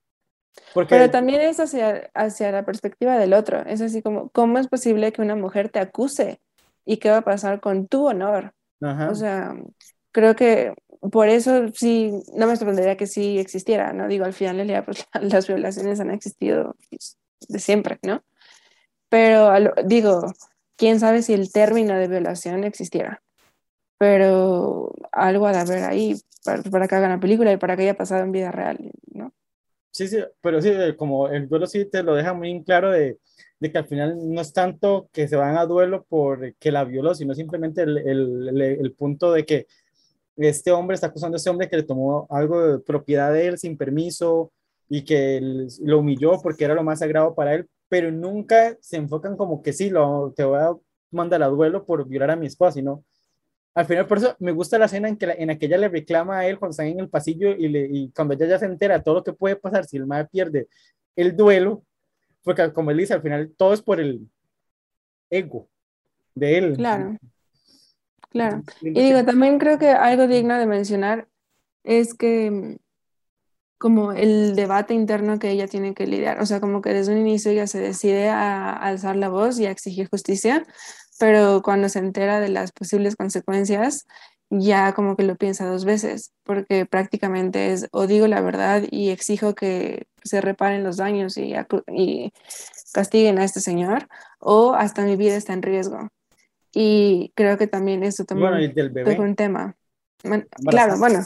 Porque... 0.73 0.95
Pero 0.95 1.09
también 1.11 1.41
es 1.41 1.59
hacia, 1.59 2.09
hacia 2.13 2.51
la 2.51 2.65
perspectiva 2.65 3.17
del 3.17 3.33
otro. 3.33 3.61
Es 3.65 3.81
así 3.81 4.01
como, 4.01 4.29
¿cómo 4.29 4.57
es 4.57 4.67
posible 4.67 5.11
que 5.11 5.21
una 5.21 5.35
mujer 5.35 5.69
te 5.69 5.79
acuse? 5.79 6.39
¿Y 6.85 6.97
qué 6.97 7.09
va 7.09 7.17
a 7.17 7.23
pasar 7.23 7.59
con 7.59 7.87
tu 7.87 8.07
honor? 8.07 8.53
Ajá. 8.81 9.09
O 9.09 9.15
sea, 9.15 9.55
creo 10.11 10.35
que 10.35 10.73
por 11.11 11.29
eso 11.29 11.67
sí, 11.73 12.11
no 12.33 12.47
me 12.47 12.55
sorprendería 12.55 12.97
que 12.97 13.07
sí 13.07 13.37
existiera, 13.37 13.93
¿no? 13.93 14.07
Digo, 14.07 14.25
al 14.25 14.33
final 14.33 14.57
del 14.57 14.67
día, 14.67 14.85
pues 14.85 15.07
las 15.21 15.47
violaciones 15.47 15.99
han 15.99 16.11
existido 16.11 16.75
pues, 16.89 17.17
de 17.47 17.59
siempre, 17.59 17.99
¿no? 18.03 18.23
Pero 19.09 19.51
digo, 19.85 20.33
quién 20.75 20.99
sabe 20.99 21.21
si 21.21 21.33
el 21.33 21.51
término 21.51 21.95
de 21.95 22.07
violación 22.07 22.63
existiera. 22.63 23.21
Pero 23.97 24.93
algo 25.11 25.47
ha 25.47 25.53
de 25.53 25.59
haber 25.59 25.83
ahí 25.85 26.21
para, 26.43 26.63
para, 26.63 26.87
que 26.87 26.95
hagan 26.95 27.11
la 27.11 27.19
película 27.19 27.51
y 27.51 27.57
para 27.57 27.75
que 27.75 27.83
haya 27.83 27.97
pasado 27.97 28.23
en 28.23 28.31
vida 28.31 28.51
real, 28.51 28.91
¿no? 29.13 29.31
Sí, 29.95 30.09
sí, 30.09 30.17
pero 30.41 30.61
sí, 30.61 30.71
como 30.97 31.29
el 31.29 31.47
duelo 31.47 31.67
sí 31.67 31.85
te 31.85 32.03
lo 32.03 32.15
deja 32.15 32.33
muy 32.33 32.61
claro 32.65 32.91
de, 32.91 33.17
de 33.61 33.71
que 33.71 33.77
al 33.77 33.87
final 33.87 34.17
no 34.33 34.41
es 34.41 34.51
tanto 34.51 35.09
que 35.13 35.25
se 35.29 35.37
van 35.37 35.57
a 35.57 35.65
duelo 35.65 36.03
por 36.09 36.53
que 36.55 36.69
la 36.69 36.83
violó, 36.83 37.15
sino 37.15 37.33
simplemente 37.33 37.83
el, 37.83 37.97
el, 37.99 38.61
el 38.61 38.93
punto 38.93 39.31
de 39.31 39.45
que 39.45 39.67
este 40.37 40.71
hombre 40.73 40.95
está 40.95 41.07
acusando 41.07 41.35
a 41.35 41.39
ese 41.39 41.49
hombre 41.49 41.69
que 41.69 41.77
le 41.77 41.83
tomó 41.83 42.27
algo 42.29 42.61
de 42.67 42.79
propiedad 42.79 43.31
de 43.33 43.47
él 43.47 43.57
sin 43.57 43.77
permiso 43.77 44.51
y 44.89 45.05
que 45.05 45.39
lo 45.81 45.99
humilló 45.99 46.41
porque 46.43 46.65
era 46.65 46.75
lo 46.75 46.83
más 46.83 46.99
sagrado 46.99 47.33
para 47.33 47.55
él, 47.55 47.67
pero 47.89 48.11
nunca 48.11 48.77
se 48.81 48.97
enfocan 48.97 49.37
como 49.37 49.63
que 49.63 49.73
sí, 49.73 49.89
lo, 49.89 50.33
te 50.35 50.43
voy 50.43 50.59
a 50.59 50.73
mandar 51.11 51.41
a 51.43 51.47
duelo 51.47 51.85
por 51.85 52.07
violar 52.07 52.31
a 52.31 52.35
mi 52.35 52.47
esposa, 52.47 52.73
sino 52.73 53.05
al 53.75 53.85
final 53.85 54.07
por 54.07 54.17
eso 54.17 54.35
me 54.39 54.53
gusta 54.53 54.79
la 54.79 54.85
escena 54.85 55.09
en 55.09 55.17
que 55.17 55.27
la, 55.27 55.33
en 55.33 55.49
aquella 55.49 55.77
le 55.77 55.89
reclama 55.89 56.39
a 56.39 56.47
él 56.47 56.57
cuando 56.57 56.71
están 56.71 56.87
en 56.87 56.99
el 57.01 57.09
pasillo 57.09 57.51
y, 57.51 57.67
le, 57.67 57.87
y 57.91 58.09
cuando 58.11 58.33
ella 58.33 58.47
ya 58.47 58.59
se 58.59 58.65
entera 58.65 59.03
todo 59.03 59.15
lo 59.15 59.23
que 59.23 59.33
puede 59.33 59.57
pasar 59.57 59.85
si 59.85 59.97
el 59.97 60.07
madre 60.07 60.29
pierde 60.31 60.67
el 61.15 61.35
duelo, 61.35 61.83
porque 62.43 62.71
como 62.73 62.91
él 62.91 62.97
dice, 62.97 63.13
al 63.13 63.21
final 63.21 63.53
todo 63.57 63.73
es 63.73 63.81
por 63.81 63.99
el 63.99 64.29
ego 65.29 65.67
de 66.33 66.57
él. 66.57 66.77
Claro, 66.77 67.17
claro. 68.29 68.63
Y 68.81 68.91
digo, 68.91 69.23
también 69.25 69.59
creo 69.59 69.77
que 69.77 69.89
algo 69.89 70.27
digno 70.27 70.57
de 70.57 70.65
mencionar 70.65 71.27
es 71.83 72.13
que 72.13 72.77
como 73.77 74.13
el 74.13 74.55
debate 74.55 74.93
interno 74.93 75.37
que 75.37 75.51
ella 75.51 75.67
tiene 75.67 75.93
que 75.93 76.07
lidiar. 76.07 76.41
O 76.41 76.45
sea, 76.45 76.59
como 76.59 76.81
que 76.81 76.93
desde 76.93 77.11
un 77.11 77.19
inicio 77.19 77.51
ella 77.51 77.67
se 77.67 77.79
decide 77.79 78.29
a, 78.29 78.71
alzar 78.71 79.15
la 79.15 79.29
voz 79.29 79.59
y 79.59 79.65
a 79.65 79.71
exigir 79.71 80.09
justicia, 80.09 80.65
pero 81.19 81.61
cuando 81.63 81.89
se 81.89 81.99
entera 81.99 82.39
de 82.39 82.49
las 82.49 82.71
posibles 82.71 83.15
consecuencias, 83.15 84.05
ya 84.49 84.93
como 84.93 85.15
que 85.15 85.23
lo 85.23 85.35
piensa 85.35 85.65
dos 85.65 85.85
veces, 85.85 86.31
porque 86.43 86.85
prácticamente 86.85 87.73
es 87.73 87.87
o 87.91 88.07
digo 88.07 88.27
la 88.27 88.41
verdad 88.41 88.83
y 88.89 89.09
exijo 89.09 89.55
que 89.55 90.07
se 90.23 90.41
reparen 90.41 90.83
los 90.83 90.97
daños 90.97 91.37
y, 91.37 91.53
y 91.93 92.31
castiguen 92.93 93.39
a 93.39 93.43
este 93.43 93.59
señor, 93.59 94.07
o 94.39 94.73
hasta 94.73 95.03
mi 95.03 95.15
vida 95.15 95.35
está 95.35 95.53
en 95.53 95.61
riesgo. 95.61 96.09
Y 96.73 97.31
creo 97.35 97.57
que 97.57 97.67
también 97.67 98.03
eso 98.03 98.25
tomó, 98.25 98.41
bueno, 98.41 99.23
un 99.23 99.35
tema. 99.35 99.75
claro, 100.67 100.97
bueno, 100.97 101.23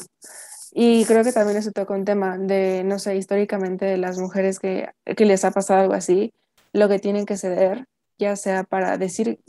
y 0.72 1.06
creo 1.06 1.24
que 1.24 1.32
también 1.32 1.58
eso 1.58 1.72
toca 1.72 1.94
un 1.94 2.06
tema 2.06 2.38
de, 2.38 2.84
no 2.84 3.00
sé, 3.00 3.16
históricamente 3.16 3.86
de 3.86 3.98
las 3.98 4.20
mujeres 4.20 4.60
que, 4.60 4.90
que 5.04 5.26
les 5.26 5.44
ha 5.46 5.52
pasado 5.52 5.82
algo 5.82 5.94
así, 5.94 6.34
lo 6.74 6.88
que 6.88 7.00
tienen 7.00 7.26
que 7.26 7.38
ceder, 7.38 7.88
ya 8.20 8.36
sea 8.36 8.64
para 8.64 8.98
decir, 8.98 9.40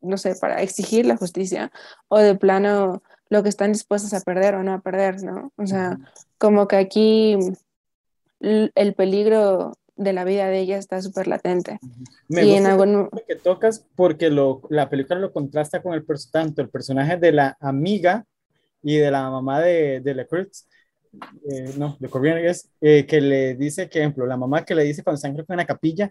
no 0.00 0.16
sé, 0.16 0.34
para 0.40 0.62
exigir 0.62 1.06
la 1.06 1.16
justicia 1.16 1.72
o 2.08 2.18
de 2.18 2.34
plano 2.34 3.02
lo 3.30 3.42
que 3.42 3.48
están 3.48 3.72
dispuestos 3.72 4.14
a 4.14 4.20
perder 4.20 4.54
o 4.54 4.62
no 4.62 4.72
a 4.72 4.80
perder, 4.80 5.22
¿no? 5.22 5.52
O 5.56 5.66
sea, 5.66 5.98
como 6.38 6.66
que 6.66 6.76
aquí 6.76 7.36
el 8.40 8.94
peligro 8.94 9.72
de 9.98 10.12
la 10.12 10.24
vida 10.24 10.46
de 10.46 10.60
ella 10.60 10.78
está 10.78 11.02
súper 11.02 11.26
latente. 11.26 11.78
Me 12.28 12.42
y 12.42 12.44
gusta 12.46 12.58
en 12.58 12.66
algún... 12.66 13.10
que 13.26 13.34
tocas 13.34 13.84
porque 13.96 14.30
lo, 14.30 14.62
la 14.70 14.88
película 14.88 15.18
lo 15.18 15.32
contrasta 15.32 15.82
con 15.82 15.92
el 15.92 16.06
tanto 16.30 16.62
el 16.62 16.70
personaje 16.70 17.16
de 17.16 17.32
la 17.32 17.56
amiga 17.60 18.24
y 18.82 18.96
de 18.96 19.10
la 19.10 19.28
mamá 19.28 19.60
de, 19.60 20.00
de 20.00 20.14
Leclerc, 20.14 20.52
eh, 21.50 21.74
no, 21.76 21.96
de 21.98 22.48
es, 22.48 22.70
eh, 22.80 23.06
que 23.06 23.20
le 23.20 23.54
dice, 23.56 23.88
que 23.88 23.98
ejemplo, 23.98 24.24
la 24.24 24.36
mamá 24.36 24.64
que 24.64 24.76
le 24.76 24.84
dice 24.84 25.02
cuando 25.02 25.16
están 25.16 25.36
en 25.36 25.56
la 25.56 25.66
capilla 25.66 26.10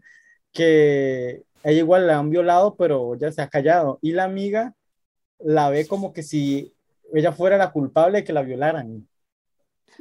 que 0.52 1.44
ella 1.64 1.80
igual 1.80 2.08
la 2.08 2.18
han 2.18 2.30
violado, 2.30 2.76
pero 2.76 3.16
ya 3.16 3.32
se 3.32 3.42
ha 3.42 3.50
callado. 3.50 4.00
Y 4.02 4.12
la 4.12 4.24
amiga 4.24 4.74
la 5.40 5.70
ve 5.70 5.88
como 5.88 6.14
que 6.14 6.24
si 6.24 6.74
ella 7.14 7.32
fuera 7.32 7.58
la 7.58 7.72
culpable 7.72 8.20
de 8.20 8.24
que 8.24 8.34
la 8.34 8.42
violaran 8.42 9.08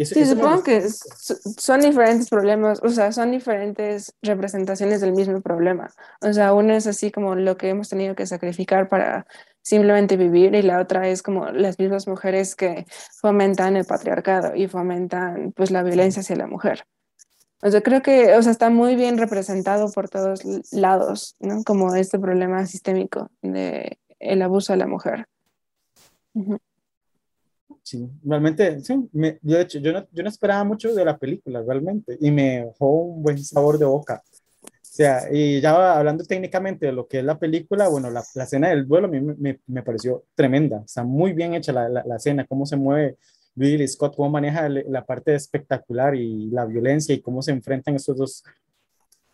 sí, 0.04 0.26
supongo 0.26 0.62
que 0.62 0.82
son 0.88 1.80
diferentes 1.80 2.28
problemas, 2.28 2.80
o 2.82 2.88
sea, 2.90 3.12
son 3.12 3.30
diferentes 3.30 4.14
representaciones 4.22 5.00
del 5.00 5.12
mismo 5.12 5.40
problema. 5.40 5.90
O 6.20 6.32
sea, 6.32 6.52
una 6.52 6.76
es 6.76 6.86
así 6.86 7.10
como 7.10 7.34
lo 7.34 7.56
que 7.56 7.70
hemos 7.70 7.88
tenido 7.88 8.14
que 8.14 8.26
sacrificar 8.26 8.88
para 8.88 9.26
simplemente 9.62 10.16
vivir 10.16 10.54
y 10.54 10.62
la 10.62 10.80
otra 10.80 11.08
es 11.08 11.22
como 11.22 11.46
las 11.50 11.78
mismas 11.78 12.06
mujeres 12.06 12.54
que 12.54 12.86
fomentan 13.20 13.76
el 13.76 13.84
patriarcado 13.84 14.54
y 14.54 14.68
fomentan 14.68 15.52
pues 15.52 15.70
la 15.70 15.82
violencia 15.82 16.20
hacia 16.20 16.36
la 16.36 16.46
mujer. 16.46 16.86
O 17.66 17.70
sea, 17.70 17.80
creo 17.80 18.00
que, 18.00 18.32
o 18.36 18.42
sea, 18.42 18.52
está 18.52 18.70
muy 18.70 18.94
bien 18.94 19.18
representado 19.18 19.90
por 19.90 20.08
todos 20.08 20.40
lados, 20.70 21.34
¿no? 21.40 21.64
Como 21.64 21.96
este 21.96 22.16
problema 22.16 22.64
sistémico 22.64 23.28
de 23.42 23.98
el 24.20 24.42
abuso 24.42 24.72
a 24.72 24.76
la 24.76 24.86
mujer. 24.86 25.26
Sí, 27.82 28.08
realmente, 28.22 28.80
sí, 28.82 29.08
me, 29.12 29.40
yo 29.42 29.56
de 29.56 29.62
hecho, 29.62 29.80
yo 29.80 29.92
no, 29.92 30.06
yo 30.12 30.22
no 30.22 30.28
esperaba 30.28 30.62
mucho 30.62 30.94
de 30.94 31.04
la 31.04 31.18
película, 31.18 31.60
realmente, 31.66 32.16
y 32.20 32.30
me 32.30 32.66
dejó 32.66 32.88
un 32.88 33.24
buen 33.24 33.44
sabor 33.44 33.78
de 33.78 33.84
boca. 33.84 34.22
O 34.62 34.68
sea, 34.80 35.22
y 35.32 35.60
ya 35.60 35.98
hablando 35.98 36.22
técnicamente 36.22 36.86
de 36.86 36.92
lo 36.92 37.08
que 37.08 37.18
es 37.18 37.24
la 37.24 37.36
película, 37.36 37.88
bueno, 37.88 38.10
la, 38.10 38.22
la 38.36 38.44
escena 38.44 38.68
del 38.68 38.86
duelo 38.86 39.08
mí 39.08 39.20
me, 39.20 39.58
me, 39.66 39.82
pareció 39.82 40.22
tremenda, 40.36 40.82
está 40.84 41.02
muy 41.02 41.32
bien 41.32 41.54
hecha 41.54 41.72
la, 41.72 41.88
la, 41.88 42.04
la 42.06 42.16
escena, 42.16 42.46
cómo 42.46 42.64
se 42.64 42.76
mueve 42.76 43.16
Billy 43.56 43.88
Scott, 43.88 44.14
cómo 44.14 44.30
maneja 44.30 44.68
la 44.68 45.04
parte 45.04 45.34
espectacular 45.34 46.14
y 46.14 46.50
la 46.50 46.66
violencia 46.66 47.14
y 47.14 47.20
cómo 47.20 47.42
se 47.42 47.52
enfrentan 47.52 47.96
esos 47.96 48.16
dos 48.16 48.44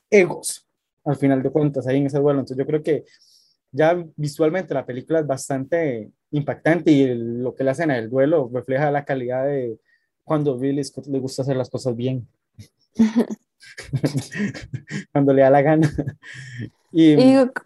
egos, 0.08 0.66
al 1.04 1.16
final 1.16 1.42
de 1.42 1.50
cuentas, 1.50 1.86
ahí 1.86 1.98
en 1.98 2.06
ese 2.06 2.20
duelo. 2.20 2.38
Entonces 2.38 2.56
yo 2.56 2.66
creo 2.66 2.82
que 2.82 3.04
ya 3.72 4.02
visualmente 4.16 4.74
la 4.74 4.86
película 4.86 5.20
es 5.20 5.26
bastante 5.26 6.12
impactante 6.30 6.92
y 6.92 7.14
lo 7.14 7.54
que 7.54 7.64
le 7.64 7.70
hacen 7.70 7.90
el 7.90 8.08
duelo 8.08 8.48
refleja 8.52 8.90
la 8.90 9.04
calidad 9.04 9.44
de 9.44 9.78
cuando 10.22 10.56
Billy 10.56 10.84
Scott 10.84 11.08
le 11.08 11.18
gusta 11.18 11.42
hacer 11.42 11.56
las 11.56 11.68
cosas 11.68 11.96
bien. 11.96 12.26
cuando 15.12 15.32
le 15.32 15.42
da 15.42 15.50
la 15.50 15.62
gana. 15.62 15.90
Y, 16.94 17.16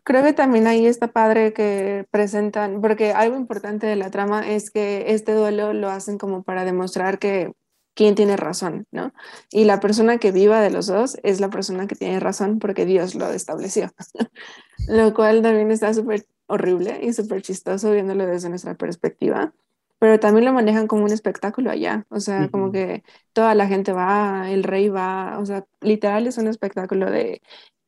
creo 0.05 0.23
que 0.23 0.33
también 0.35 0.69
ahí 0.69 0.87
está 0.87 1.09
padre 1.09 1.53
que 1.53 2.07
presentan, 2.13 2.81
porque 2.81 3.11
algo 3.11 3.37
importante 3.37 3.85
de 3.85 3.97
la 3.97 4.09
trama 4.09 4.49
es 4.49 4.71
que 4.71 5.07
este 5.09 5.33
duelo 5.33 5.73
lo 5.73 5.91
hacen 5.91 6.17
como 6.17 6.45
para 6.45 6.65
demostrar 6.65 7.19
que 7.19 7.53
quién 7.97 8.15
tiene 8.15 8.37
razón, 8.37 8.87
¿no? 8.93 9.13
Y 9.51 9.65
la 9.65 9.81
persona 9.81 10.19
que 10.19 10.31
viva 10.31 10.61
de 10.61 10.71
los 10.71 10.87
dos 10.87 11.19
es 11.25 11.41
la 11.41 11.51
persona 11.51 11.89
que 11.89 11.97
tiene 11.97 12.21
razón 12.21 12.61
porque 12.61 12.87
Dios 12.87 13.17
lo 13.17 13.33
estableció. 13.33 13.91
lo 14.89 15.13
cual 15.13 15.43
también 15.43 15.73
está 15.73 15.93
súper 15.93 16.27
horrible 16.47 17.01
y 17.03 17.13
súper 17.13 17.43
chistoso 17.43 17.91
viéndolo 17.91 18.27
desde 18.27 18.49
nuestra 18.49 18.75
perspectiva, 18.75 19.53
pero 19.99 20.21
también 20.21 20.45
lo 20.45 20.53
manejan 20.53 20.87
como 20.87 21.05
un 21.05 21.13
espectáculo 21.13 21.71
allá, 21.71 22.07
o 22.11 22.21
sea, 22.21 22.49
como 22.51 22.73
que 22.73 23.03
toda 23.33 23.55
la 23.55 23.67
gente 23.67 23.93
va, 23.93 24.51
el 24.51 24.63
rey 24.65 24.89
va, 24.89 25.39
o 25.39 25.47
sea, 25.47 25.67
literal 25.81 26.27
es 26.27 26.39
un 26.39 26.49
espectáculo 26.49 27.11
de, 27.11 27.43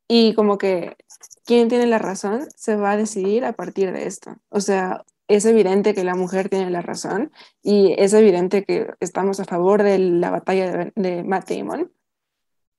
y 0.09 0.35
como 0.35 0.59
que 0.59 0.97
quién 1.45 1.69
tiene 1.69 1.87
la 1.87 1.99
razón 1.99 2.47
se 2.57 2.77
va 2.77 2.93
a 2.93 2.97
decidir 2.97 3.45
a 3.45 3.53
partir 3.53 3.93
de 3.93 4.07
esto, 4.07 4.37
o 4.51 4.61
sea, 4.61 5.05
es 5.29 5.45
evidente 5.45 5.95
que 5.95 6.05
la 6.05 6.15
mujer 6.15 6.49
tiene 6.49 6.71
la 6.71 6.81
razón 6.83 7.33
y 7.63 7.95
es 7.99 8.15
evidente 8.15 8.65
que 8.65 8.95
estamos 9.01 9.41
a 9.41 9.45
favor 9.45 9.83
de 9.83 9.99
la 9.99 10.31
batalla 10.31 10.71
de, 10.73 10.93
de 10.97 11.25
Matt 11.25 11.51
Damon, 11.51 11.93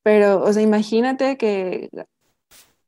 pero, 0.03 0.43
o 0.43 0.53
sea, 0.53 0.63
imagínate 0.63 1.37
que 1.37 1.89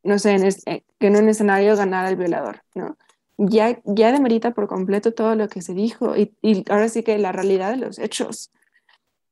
no 0.03 0.19
sé, 0.19 0.31
en 0.31 0.43
eh, 0.45 0.83
que 0.99 1.07
en 1.07 1.15
un 1.15 1.29
escenario 1.29 1.75
ganara 1.75 2.09
el 2.09 2.15
violador, 2.15 2.63
¿no? 2.73 2.97
Ya, 3.43 3.81
ya 3.85 4.11
demerita 4.11 4.51
por 4.51 4.67
completo 4.67 5.13
todo 5.13 5.35
lo 5.35 5.47
que 5.47 5.63
se 5.63 5.73
dijo 5.73 6.15
y, 6.15 6.35
ahora 6.69 6.89
sí 6.89 7.01
que 7.01 7.17
la 7.17 7.31
realidad 7.31 7.71
de 7.71 7.77
los 7.77 7.97
hechos, 7.97 8.51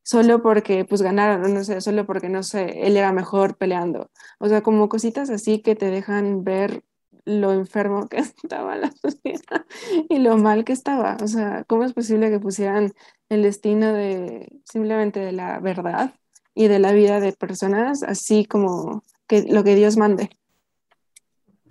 solo 0.01 0.41
porque 0.41 0.83
pues 0.83 1.03
ganaron, 1.03 1.53
no 1.53 1.63
sé, 1.63 1.79
solo 1.79 2.07
porque, 2.07 2.27
no 2.27 2.41
sé, 2.41 2.87
él 2.87 2.97
era 2.97 3.13
mejor 3.13 3.55
peleando. 3.55 4.09
O 4.39 4.49
sea, 4.49 4.61
como 4.61 4.89
cositas 4.89 5.29
así 5.29 5.61
que 5.61 5.75
te 5.75 5.91
dejan 5.91 6.43
ver 6.43 6.83
lo 7.25 7.53
enfermo 7.53 8.07
que 8.09 8.17
estaba 8.17 8.75
la 8.77 8.91
sociedad 8.91 9.65
y 10.09 10.17
lo 10.17 10.37
mal 10.37 10.65
que 10.65 10.73
estaba. 10.73 11.17
O 11.21 11.27
sea, 11.27 11.63
¿cómo 11.65 11.83
es 11.83 11.93
posible 11.93 12.31
que 12.31 12.39
pusieran 12.39 12.93
el 13.29 13.43
destino 13.43 13.93
de 13.93 14.51
simplemente 14.63 15.19
de 15.19 15.33
la 15.33 15.59
verdad 15.59 16.15
y 16.55 16.67
de 16.67 16.79
la 16.79 16.93
vida 16.93 17.19
de 17.19 17.33
personas 17.33 18.01
así 18.01 18.45
como 18.45 19.03
que 19.27 19.43
lo 19.43 19.63
que 19.63 19.75
Dios 19.75 19.97
mande? 19.97 20.31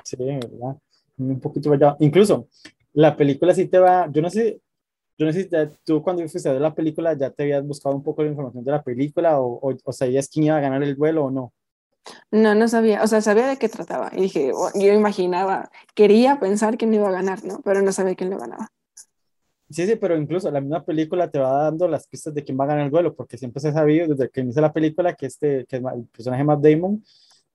Sí, 0.05 0.17
¿verdad? 0.19 0.77
Un 1.19 1.41
poquito 1.41 1.73
allá. 1.73 1.97
Incluso 2.01 2.49
la 2.93 3.17
película 3.17 3.55
sí 3.55 3.67
te 3.67 3.79
va, 3.79 4.09
yo 4.11 4.23
no 4.23 4.31
sé, 4.31 4.61
yo 5.19 5.27
no 5.27 5.33
sé 5.33 5.43
si 5.43 5.51
tú 5.85 6.03
cuando 6.03 6.27
fuiste 6.29 6.49
a 6.49 6.53
ver 6.53 6.61
la 6.61 6.75
película 6.75 7.17
ya 7.17 7.31
te 7.31 7.43
habías 7.43 7.67
buscado 7.67 7.95
un 7.95 8.03
poco 8.03 8.23
la 8.23 8.31
información 8.31 8.65
de 8.65 8.71
la 8.71 8.83
película 8.83 9.41
o, 9.41 9.59
o, 9.71 9.75
o 9.85 9.93
sabías 9.93 10.29
quién 10.29 10.47
iba 10.47 10.57
a 10.57 10.61
ganar 10.61 10.83
el 10.83 10.95
vuelo 10.95 11.25
o 11.25 11.31
no. 11.31 11.53
No, 12.31 12.55
no 12.55 12.69
sabía, 12.69 13.03
o 13.03 13.07
sea, 13.07 13.21
sabía 13.21 13.47
de 13.47 13.57
qué 13.59 13.69
trataba 13.69 14.11
y 14.15 14.23
dije, 14.23 14.51
yo 14.75 14.93
imaginaba, 14.93 15.71
quería 15.95 16.41
pensar 16.41 16.79
quién 16.79 16.95
iba 16.95 17.09
a 17.09 17.13
ganar, 17.13 17.45
¿no? 17.45 17.61
Pero 17.63 17.83
no 17.83 17.93
sabía 17.93 18.15
quién 18.15 18.31
lo 18.31 18.39
ganaba. 18.39 18.69
Sí, 19.71 19.87
sí, 19.87 19.97
pero 19.97 20.17
incluso 20.17 20.51
la 20.51 20.63
misma 20.63 20.83
película 20.83 21.31
te 21.31 21.39
va 21.39 21.65
dando 21.65 21.87
las 21.89 22.07
pistas 22.07 22.33
de 22.33 22.43
quién 22.43 22.59
va 22.59 22.65
a 22.65 22.69
ganar 22.69 22.87
el 22.87 22.91
duelo, 22.91 23.15
porque 23.15 23.37
siempre 23.37 23.61
se 23.61 23.69
ha 23.69 23.73
sabido 23.73 24.09
desde 24.09 24.31
que 24.31 24.41
inicia 24.41 24.63
la 24.63 24.73
película 24.73 25.15
que 25.15 25.27
este, 25.27 25.67
que 25.67 25.77
el 25.77 26.07
personaje 26.11 26.43
Matt 26.43 26.61
Damon 26.61 27.05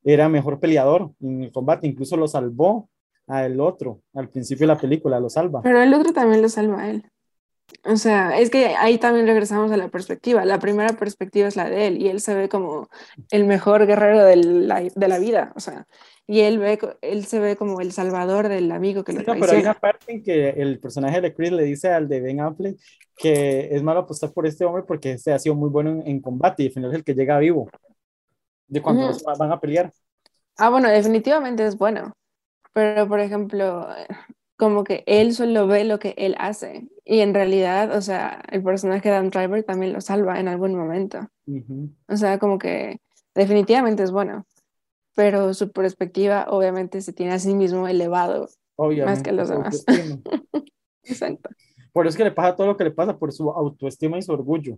era 0.04 0.30
mejor 0.30 0.60
peleador 0.60 1.12
en 1.22 1.46
el 1.46 1.52
combate, 1.52 1.88
incluso 1.88 2.16
lo 2.16 2.28
salvó 2.28 2.88
al 3.28 3.60
otro, 3.60 4.02
al 4.14 4.30
principio 4.30 4.68
de 4.68 4.74
la 4.74 4.80
película, 4.80 5.20
lo 5.20 5.30
salva. 5.30 5.62
Pero 5.62 5.82
el 5.82 5.94
otro 5.94 6.14
también 6.14 6.42
lo 6.42 6.50
salva 6.50 6.82
a 6.82 6.90
él. 6.90 7.10
O 7.86 7.96
sea, 7.96 8.38
es 8.38 8.50
que 8.50 8.76
ahí 8.76 8.98
también 8.98 9.26
regresamos 9.26 9.72
a 9.72 9.78
la 9.78 9.90
perspectiva. 9.90 10.46
La 10.46 10.60
primera 10.60 10.94
perspectiva 10.94 11.48
es 11.48 11.56
la 11.56 11.70
de 11.70 11.88
él 11.88 12.02
y 12.02 12.10
él 12.10 12.20
se 12.20 12.36
ve 12.36 12.50
como 12.50 12.90
el 13.32 13.46
mejor 13.46 13.86
guerrero 13.86 14.24
de 14.24 14.36
la, 14.36 14.82
de 14.82 15.08
la 15.08 15.18
vida. 15.18 15.54
O 15.56 15.60
sea, 15.60 15.88
y 16.28 16.42
él, 16.42 16.60
ve, 16.60 16.80
él 17.02 17.26
se 17.26 17.40
ve 17.40 17.56
como 17.56 17.82
el 17.82 17.92
salvador 17.92 18.48
del 18.48 18.72
amigo 18.72 19.04
que 19.04 19.14
lo 19.14 19.24
traiciona. 19.24 19.46
pero 19.46 19.58
hay 19.58 19.64
una 19.64 19.74
parte 19.74 20.12
en 20.14 20.24
que 20.24 20.50
el 20.50 20.80
personaje 20.80 21.20
de 21.20 21.34
Chris 21.34 21.52
le 21.52 21.64
dice 21.64 21.90
al 21.90 22.08
de 22.08 22.22
Ben 22.22 22.42
Affleck 22.42 22.78
que 23.18 23.70
es 23.72 23.84
malo 23.84 24.02
apostar 24.02 24.32
por 24.32 24.48
este 24.48 24.66
hombre 24.66 24.84
porque 24.84 25.14
este 25.14 25.34
ha 25.34 25.40
sido 25.40 25.56
muy 25.56 25.70
bueno 25.70 25.92
en, 25.92 26.08
en 26.08 26.22
combate 26.22 26.64
y 26.64 26.68
al 26.68 26.74
final 26.74 26.92
es 26.92 26.98
el 26.98 27.04
que 27.04 27.14
llega 27.14 27.38
vivo 27.40 27.70
de 28.68 28.82
cuando 28.82 29.12
van 29.38 29.52
a 29.52 29.60
pelear. 29.60 29.92
Ah, 30.58 30.70
bueno, 30.70 30.90
definitivamente 30.90 31.66
es 31.66 31.78
bueno, 31.78 32.14
pero 32.74 33.08
por 33.08 33.20
ejemplo, 33.20 33.88
como 34.58 34.84
que 34.84 35.04
él 35.08 35.34
solo 35.34 35.68
ve 35.68 35.84
lo 35.84 36.00
que 36.00 36.14
él 36.18 36.36
hace 36.40 36.88
y 37.06 37.20
en 37.20 37.34
realidad, 37.34 37.96
o 37.96 38.02
sea, 38.02 38.44
el 38.52 38.64
personaje 38.64 39.10
de 39.10 39.16
Dan 39.16 39.30
Driver 39.30 39.64
también 39.64 39.94
lo 39.94 40.02
salva 40.02 40.40
en 40.40 40.48
algún 40.48 40.76
momento. 40.76 41.30
O 42.08 42.18
sea, 42.18 42.40
como 42.40 42.58
que 42.58 43.00
definitivamente 43.36 44.04
es 44.04 44.12
bueno, 44.12 44.46
pero 45.16 45.54
su 45.54 45.72
perspectiva 45.72 46.48
obviamente 46.50 47.02
se 47.02 47.14
tiene 47.14 47.34
a 47.34 47.40
sí 47.40 47.54
mismo 47.54 47.88
elevado 47.88 48.48
más 48.78 49.22
que 49.22 49.32
los 49.32 49.50
demás. 49.50 49.86
Exacto. 51.04 51.50
Por 51.92 52.08
eso 52.08 52.14
es 52.14 52.18
que 52.18 52.24
le 52.24 52.32
pasa 52.32 52.56
todo 52.56 52.68
lo 52.68 52.78
que 52.78 52.86
le 52.86 52.92
pasa, 52.92 53.18
por 53.18 53.32
su 53.32 53.50
autoestima 53.52 54.18
y 54.18 54.22
su 54.22 54.32
orgullo. 54.32 54.78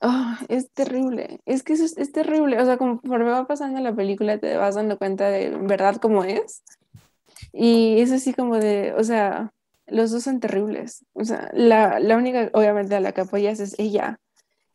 Oh, 0.00 0.34
es 0.48 0.70
terrible, 0.70 1.40
es 1.44 1.64
que 1.64 1.72
eso 1.72 1.84
es, 1.84 2.12
terrible, 2.12 2.60
o 2.60 2.64
sea, 2.64 2.76
conforme 2.76 3.30
va 3.30 3.48
pasando 3.48 3.80
la 3.80 3.94
película 3.94 4.38
te 4.38 4.56
vas 4.56 4.76
dando 4.76 4.96
cuenta 4.96 5.28
de 5.28 5.50
verdad 5.50 5.96
cómo 5.96 6.22
es. 6.22 6.62
Y 7.60 8.00
es 8.00 8.12
así 8.12 8.34
como 8.34 8.56
de, 8.58 8.94
o 8.96 9.04
sea, 9.04 9.50
los 9.88 10.12
dos 10.12 10.22
son 10.24 10.40
terribles. 10.40 11.04
O 11.14 11.24
sea, 11.24 11.50
la, 11.54 11.98
la 12.00 12.16
única, 12.16 12.50
obviamente, 12.54 12.94
a 12.96 13.00
la 13.00 13.12
que 13.12 13.22
apoyas 13.22 13.60
es 13.60 13.74
ella. 13.80 14.18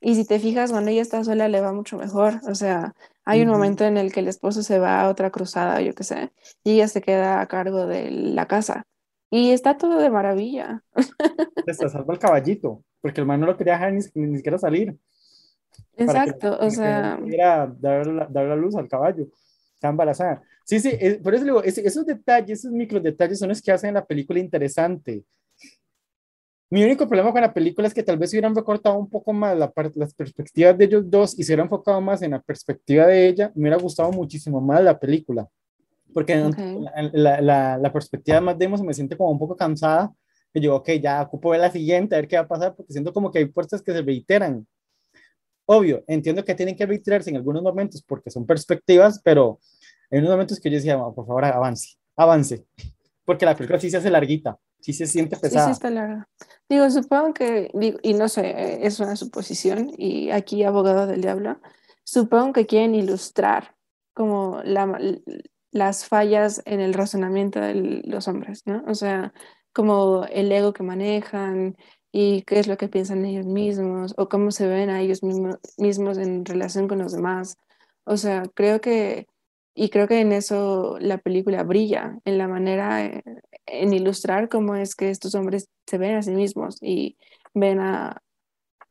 Y 0.01 0.15
si 0.15 0.25
te 0.25 0.39
fijas, 0.39 0.71
cuando 0.71 0.91
ella 0.91 1.01
está 1.01 1.23
sola 1.23 1.47
le 1.49 1.61
va 1.61 1.73
mucho 1.73 1.97
mejor. 1.97 2.41
O 2.49 2.55
sea, 2.55 2.93
hay 3.25 3.43
un 3.43 3.49
momento 3.49 3.85
en 3.85 3.97
el 3.97 4.11
que 4.13 4.21
el 4.21 4.27
esposo 4.29 4.63
se 4.63 4.79
va 4.79 5.01
a 5.01 5.09
otra 5.09 5.31
cruzada, 5.31 5.81
yo 5.81 5.95
qué 5.95 6.03
sé, 6.03 6.31
y 6.63 6.73
ella 6.73 6.87
se 6.89 7.01
queda 7.01 7.41
a 7.41 7.47
cargo 7.47 7.87
de 7.87 8.11
la 8.11 8.47
casa. 8.47 8.83
Y 9.31 9.51
está 9.51 9.77
todo 9.77 9.99
de 9.99 10.09
maravilla. 10.11 10.83
Hasta 11.67 11.89
salva 11.89 12.13
el 12.13 12.19
caballito, 12.19 12.83
porque 13.01 13.19
el 13.21 13.27
man 13.27 13.39
no 13.41 13.47
lo 13.47 13.57
quería 13.57 13.73
dejar 13.73 13.93
ni, 13.93 14.01
ni 14.15 14.37
siquiera 14.37 14.57
salir. 14.57 14.97
que- 15.95 16.03
Exacto, 16.03 16.47
para 16.51 16.65
o 16.67 16.69
que 16.69 16.75
sea, 16.75 17.17
pudiera 17.17 17.67
dar 17.79 18.31
dar 18.31 18.45
la 18.45 18.55
luz 18.55 18.75
al 18.75 18.87
caballo. 18.87 19.27
Está 19.75 19.89
embarazada. 19.89 20.41
Sí, 20.63 20.79
sí, 20.79 20.91
es- 20.99 21.17
por 21.17 21.33
eso 21.35 21.43
le 21.43 21.51
digo, 21.51 21.63
ese- 21.63 21.85
esos 21.85 22.05
detalles, 22.05 22.59
esos 22.59 22.71
micro 22.71 22.99
detalles 22.99 23.39
son 23.39 23.49
los 23.49 23.61
que 23.61 23.71
hacen 23.71 23.93
la 23.93 24.05
película 24.05 24.39
interesante. 24.39 25.23
Mi 26.69 26.83
único 26.83 27.07
problema 27.07 27.31
con 27.31 27.41
la 27.41 27.53
película 27.53 27.87
es 27.87 27.93
que 27.93 28.01
tal 28.01 28.17
vez 28.17 28.31
hubieran 28.31 28.55
recortado 28.55 28.97
un 28.97 29.07
poco 29.09 29.31
más 29.31 29.55
la 29.55 29.71
las 29.95 30.13
perspectivas 30.15 30.75
de 30.75 30.85
ellos 30.85 31.03
dos 31.07 31.37
y 31.37 31.43
se 31.43 31.51
hubieran 31.51 31.65
enfocado 31.67 32.01
más 32.01 32.21
en 32.23 32.31
la 32.31 32.41
perspectiva 32.41 33.05
de 33.05 33.27
ella, 33.27 33.51
me 33.53 33.61
hubiera 33.63 33.77
gustado 33.77 34.11
muchísimo 34.11 34.59
más 34.59 34.83
la 34.83 34.97
película. 34.99 35.47
Porque 36.13 36.33
en- 36.33 36.45
Ok. 36.47 36.57
la, 36.57 37.09
la, 37.13 37.41
la, 37.41 37.77
la 37.77 37.93
perspectiva 37.93 38.41
más 38.41 38.57
de 38.57 38.65
Demo 38.65 38.77
se 38.77 38.83
me 38.83 38.93
siente 38.93 39.15
como 39.17 39.31
un 39.31 39.39
poco 39.39 39.55
cansada. 39.55 40.11
Y 40.53 40.61
yo, 40.61 40.75
ok, 40.75 40.89
ya 41.01 41.21
ocupo 41.23 41.49
ver 41.49 41.61
la 41.61 41.71
siguiente, 41.71 42.15
a 42.15 42.19
ver 42.19 42.27
qué 42.27 42.35
va 42.37 42.43
a 42.43 42.47
pasar, 42.47 42.75
porque 42.75 42.93
siento 42.93 43.13
como 43.13 43.31
que 43.31 43.39
hay 43.39 43.45
puertas 43.45 43.81
que 43.81 43.91
se 43.91 44.01
reiteran. 44.01 44.65
Obvio, 45.65 46.03
entiendo 46.07 46.43
que 46.43 46.55
tienen 46.55 46.75
que 46.75 46.85
reiterarse 46.85 47.29
en 47.29 47.37
algunos 47.37 47.63
momentos 47.63 48.03
porque 48.03 48.29
son 48.29 48.45
perspectivas, 48.45 49.21
pero 49.23 49.59
hay 50.13 50.19
unos 50.19 50.31
momentos 50.31 50.59
que 50.59 50.69
yo 50.69 50.75
decía, 50.77 50.97
"Oh, 50.97 51.13
por 51.13 51.25
favor, 51.25 51.45
avance, 51.45 51.95
avance, 52.15 52.65
porque 53.25 53.45
la 53.45 53.55
película 53.55 53.79
sí 53.79 53.89
se 53.89 53.97
hace 53.97 54.09
larguita, 54.09 54.57
sí 54.79 54.93
se 54.93 55.07
siente 55.07 55.35
sí, 55.35 55.41
pesada. 55.41 55.65
sí 55.65 55.71
está 55.71 55.89
larga. 55.89 56.27
Digo, 56.69 56.89
supongo 56.89 57.33
que, 57.33 57.69
digo, 57.73 57.99
y 58.03 58.13
no 58.13 58.29
sé, 58.29 58.47
eh, 58.47 58.79
es 58.85 58.99
una 58.99 59.15
suposición, 59.15 59.91
y 59.97 60.29
aquí 60.31 60.63
abogado 60.63 61.07
del 61.07 61.21
diablo, 61.21 61.59
supongo 62.03 62.53
que 62.53 62.65
quieren 62.65 62.95
ilustrar 62.95 63.75
como 64.13 64.61
la- 64.63 64.99
las 65.71 66.05
fallas 66.05 66.61
en 66.65 66.79
el 66.81 66.93
razonamiento 66.93 67.59
de 67.59 68.01
los 68.05 68.27
hombres, 68.27 68.61
¿no? 68.65 68.83
O 68.87 68.93
sea, 68.93 69.33
como 69.73 70.25
el 70.25 70.51
ego 70.51 70.71
que 70.73 70.83
manejan 70.83 71.75
y 72.11 72.43
qué 72.43 72.59
es 72.59 72.67
lo 72.67 72.77
que 72.77 72.87
piensan 72.89 73.25
ellos 73.25 73.47
mismos 73.47 74.13
o 74.17 74.29
cómo 74.29 74.51
se 74.51 74.67
ven 74.67 74.91
a 74.91 75.01
ellos 75.01 75.23
mismo- 75.23 75.57
mismos 75.77 76.19
en 76.19 76.45
relación 76.45 76.87
con 76.87 76.99
los 76.99 77.11
demás. 77.13 77.57
O 78.05 78.17
sea, 78.17 78.43
creo 78.53 78.81
que, 78.81 79.25
y 79.75 79.89
creo 79.89 80.07
que 80.07 80.19
en 80.19 80.31
eso 80.31 80.97
la 80.99 81.17
película 81.17 81.63
brilla, 81.63 82.19
en 82.25 82.37
la 82.37 82.47
manera, 82.47 83.05
eh, 83.05 83.23
en 83.65 83.93
ilustrar 83.93 84.49
cómo 84.49 84.75
es 84.75 84.95
que 84.95 85.09
estos 85.09 85.35
hombres 85.35 85.69
se 85.87 85.97
ven 85.97 86.15
a 86.15 86.21
sí 86.21 86.31
mismos 86.31 86.77
y 86.81 87.17
ven 87.53 87.79
a, 87.79 88.21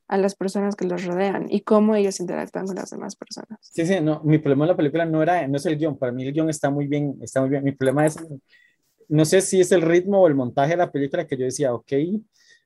a 0.09 0.18
las 0.18 0.35
personas 0.35 0.76
que 0.76 0.85
los 0.87 1.05
rodean 1.05 1.47
y 1.49 1.62
cómo 1.62 1.95
ellos 1.95 2.20
interactúan 2.20 2.66
con 2.66 2.76
las 2.76 2.91
demás 2.91 3.16
personas. 3.16 3.59
Sí, 3.61 3.87
sí, 3.87 4.01
no, 4.01 4.20
mi 4.24 4.39
problema 4.39 4.64
en 4.64 4.70
la 4.70 4.76
película 4.76 5.07
no 5.07 5.22
era, 5.22 5.47
no 5.49 5.57
es 5.57 5.66
el 5.66 5.78
guion, 5.78 5.99
para 5.99 6.12
mí 6.12 6.26
el 6.26 6.33
guion 6.33 6.51
está 6.51 6.68
muy 6.68 6.87
bien, 6.87 7.16
está 7.22 7.41
muy 7.41 7.49
bien. 7.49 7.64
Mi 7.64 7.72
problema 7.72 8.05
es, 8.05 8.18
no 9.09 9.24
sé 9.24 9.41
si 9.41 9.61
es 9.61 9.72
el 9.72 9.83
ritmo 9.83 10.20
o 10.20 10.26
el 10.26 10.35
montaje 10.35 10.72
de 10.72 10.76
la 10.76 10.91
película 10.91 11.26
que 11.26 11.37
yo 11.37 11.45
decía, 11.45 11.72
ok, 11.72 11.93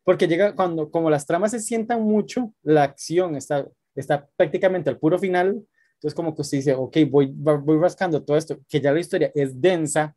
porque 0.02 0.26
llega 0.26 0.54
cuando, 0.54 0.90
como 0.90 1.10
las 1.10 1.26
tramas 1.26 1.52
se 1.52 1.60
sientan 1.60 2.02
mucho, 2.02 2.52
la 2.62 2.82
acción 2.82 3.36
está, 3.36 3.68
está 3.94 4.26
prácticamente 4.36 4.90
al 4.90 4.98
puro 4.98 5.18
final, 5.18 5.62
entonces 5.96 6.14
como 6.14 6.34
que 6.34 6.42
usted 6.42 6.58
dice, 6.58 6.74
ok, 6.74 6.96
voy, 7.10 7.32
voy 7.34 7.78
rascando 7.78 8.22
todo 8.22 8.36
esto, 8.36 8.58
que 8.68 8.80
ya 8.80 8.92
la 8.92 9.00
historia 9.00 9.32
es 9.34 9.60
densa, 9.60 10.14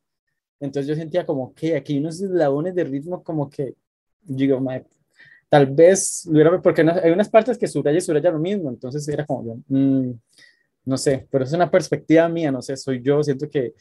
entonces 0.60 0.88
yo 0.88 0.96
sentía 0.96 1.26
como 1.26 1.54
que 1.54 1.76
aquí 1.76 1.94
hay 1.94 2.00
unos 2.00 2.22
eslabones 2.22 2.76
de 2.76 2.84
ritmo 2.84 3.24
como 3.24 3.50
que, 3.50 3.76
digo, 4.22 4.60
"Mae, 4.60 4.86
tal 5.48 5.68
vez, 5.68 6.30
porque 6.62 6.82
hay 6.82 7.12
unas 7.12 7.30
partes 7.30 7.58
que 7.58 7.68
subraya 7.68 7.98
y 7.98 8.02
subraya 8.02 8.32
lo 8.32 8.40
mismo, 8.40 8.70
entonces 8.70 9.08
era 9.08 9.26
como, 9.26 9.64
mm, 9.68 10.12
no 10.86 10.98
sé, 10.98 11.28
pero 11.32 11.44
es 11.44 11.54
una 11.54 11.72
perspectiva 11.72 12.28
mía, 12.30 12.52
no 12.52 12.62
sé, 12.62 12.76
soy 12.78 13.02
yo, 13.02 13.24
siento 13.24 13.50
que 13.50 13.74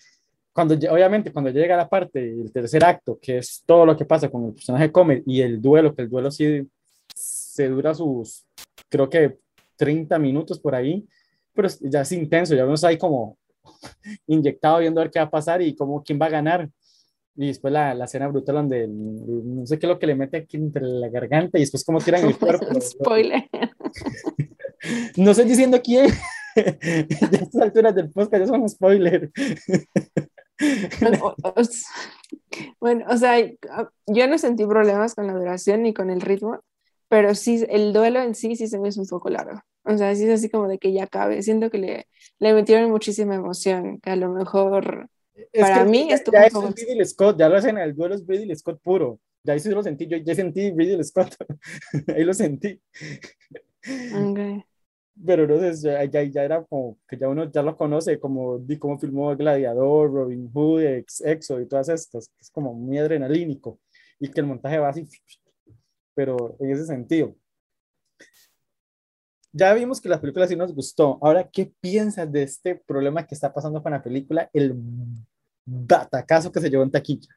cuando, 0.52 0.74
obviamente, 0.74 1.32
cuando 1.32 1.50
llega 1.50 1.76
la 1.76 1.88
parte, 1.88 2.20
el 2.20 2.50
tercer 2.52 2.84
acto, 2.84 3.18
que 3.20 3.38
es 3.38 3.62
todo 3.64 3.86
lo 3.86 3.96
que 3.96 4.04
pasa 4.04 4.28
con 4.28 4.46
el 4.46 4.54
personaje 4.54 4.90
Comet 4.90 5.22
y 5.26 5.40
el 5.40 5.60
duelo, 5.60 5.94
que 5.94 6.02
el 6.02 6.08
duelo 6.08 6.30
sí 6.30 6.68
se 7.14 7.68
dura 7.68 7.94
sus, 7.94 8.44
creo 8.88 9.08
que 9.08 9.38
30 9.76 10.18
minutos 10.18 10.58
por 10.58 10.74
ahí, 10.74 11.06
pero 11.58 11.68
ya 11.80 12.02
es 12.02 12.12
intenso, 12.12 12.54
ya 12.54 12.64
está 12.72 12.86
ahí 12.88 12.98
como 12.98 13.36
inyectado 14.28 14.78
viendo 14.78 15.00
a 15.00 15.04
ver 15.04 15.10
qué 15.10 15.18
va 15.18 15.24
a 15.24 15.30
pasar 15.30 15.60
y 15.60 15.74
cómo, 15.74 16.04
quién 16.04 16.20
va 16.22 16.26
a 16.26 16.30
ganar. 16.30 16.70
Y 17.34 17.48
después 17.48 17.72
la, 17.72 17.94
la 17.94 18.04
escena 18.04 18.28
brutal 18.28 18.54
donde 18.56 18.84
el- 18.84 19.56
no 19.56 19.66
sé 19.66 19.78
qué 19.78 19.86
es 19.86 19.90
lo 19.90 19.98
que 19.98 20.06
le 20.06 20.14
mete 20.14 20.36
aquí 20.36 20.56
entre 20.56 20.82
la 20.82 21.08
garganta 21.08 21.58
y 21.58 21.62
después 21.62 21.84
cómo 21.84 21.98
tiran 21.98 22.24
el 22.24 22.38
cuerpo. 22.38 22.66
Spoiler. 22.80 23.48
No 25.16 25.32
estoy 25.32 25.46
diciendo 25.46 25.80
quién. 25.82 26.06
a 26.06 26.60
estas 27.10 27.56
alturas 27.60 27.94
del 27.96 28.10
podcast 28.10 28.44
ya 28.44 28.46
son 28.46 28.68
spoiler. 28.68 29.30
Bueno, 32.80 33.04
o 33.08 33.16
sea, 33.16 33.38
yo 34.06 34.28
no 34.28 34.38
sentí 34.38 34.64
problemas 34.66 35.16
con 35.16 35.26
la 35.26 35.34
duración 35.34 35.82
ni 35.82 35.92
con 35.92 36.10
el 36.10 36.20
ritmo, 36.20 36.60
pero 37.08 37.34
sí, 37.34 37.64
el 37.68 37.92
duelo 37.92 38.22
en 38.22 38.34
sí 38.34 38.54
sí 38.56 38.68
se 38.68 38.78
me 38.78 38.88
hizo 38.88 39.00
un 39.00 39.08
poco 39.08 39.30
largo. 39.30 39.60
O 39.88 39.96
sea, 39.96 40.14
sí 40.14 40.24
es 40.24 40.30
así 40.30 40.50
como 40.50 40.68
de 40.68 40.78
que 40.78 40.92
ya 40.92 41.06
cabe. 41.06 41.42
Siento 41.42 41.70
que 41.70 41.78
le, 41.78 42.08
le 42.38 42.52
metieron 42.52 42.90
muchísima 42.90 43.34
emoción, 43.34 44.00
que 44.00 44.10
a 44.10 44.16
lo 44.16 44.30
mejor 44.30 45.08
Es 45.34 45.62
Para 45.62 45.84
que 45.84 45.90
mí 45.90 46.08
ya, 46.10 46.16
estuvo 46.16 46.34
ya 46.34 46.58
un 46.58 46.68
es 46.68 46.74
Ridley 46.74 47.06
Scott, 47.06 47.38
ya 47.38 47.48
la 47.48 47.58
escena 47.58 47.80
del 47.80 47.96
duelo 47.96 48.14
es 48.14 48.26
Ridley 48.26 48.54
Scott 48.54 48.80
puro. 48.82 49.18
Ya 49.42 49.54
ahí 49.54 49.60
sí 49.60 49.70
lo 49.70 49.82
sentí, 49.82 50.06
yo 50.06 50.18
ya 50.18 50.34
sentí 50.34 50.70
Ridley 50.72 51.02
Scott. 51.04 51.34
ahí 52.14 52.22
lo 52.22 52.34
sentí. 52.34 52.78
Ok. 54.14 54.64
Pero 55.24 55.74
sé, 55.74 55.88
ya, 55.88 56.04
ya, 56.04 56.22
ya 56.22 56.44
era 56.44 56.62
como 56.64 56.98
que 57.08 57.16
ya 57.16 57.28
uno 57.28 57.50
ya 57.50 57.62
lo 57.62 57.74
conoce, 57.74 58.20
como 58.20 58.58
di 58.58 58.78
cómo 58.78 58.98
filmó 58.98 59.34
Gladiador, 59.36 60.12
Robin 60.12 60.50
Hood, 60.52 60.82
Ex, 60.82 61.22
Exo 61.22 61.60
y 61.60 61.66
todas 61.66 61.88
estas. 61.88 62.30
Es 62.38 62.50
como 62.50 62.74
muy 62.74 62.98
adrenalínico. 62.98 63.80
Y 64.20 64.30
que 64.30 64.40
el 64.40 64.46
montaje 64.46 64.78
va 64.78 64.90
así, 64.90 65.08
pero 66.14 66.56
en 66.60 66.72
ese 66.72 66.84
sentido. 66.84 67.34
Ya 69.58 69.74
vimos 69.74 70.00
que 70.00 70.08
la 70.08 70.20
película 70.20 70.46
sí 70.46 70.54
nos 70.54 70.72
gustó. 70.72 71.18
Ahora, 71.20 71.48
¿qué 71.50 71.72
piensas 71.80 72.30
de 72.30 72.44
este 72.44 72.76
problema 72.76 73.26
que 73.26 73.34
está 73.34 73.52
pasando 73.52 73.82
con 73.82 73.90
la 73.90 74.00
película? 74.00 74.48
El 74.52 74.76
batacazo 75.64 76.52
que 76.52 76.60
se 76.60 76.70
llevó 76.70 76.84
en 76.84 76.92
taquilla. 76.92 77.28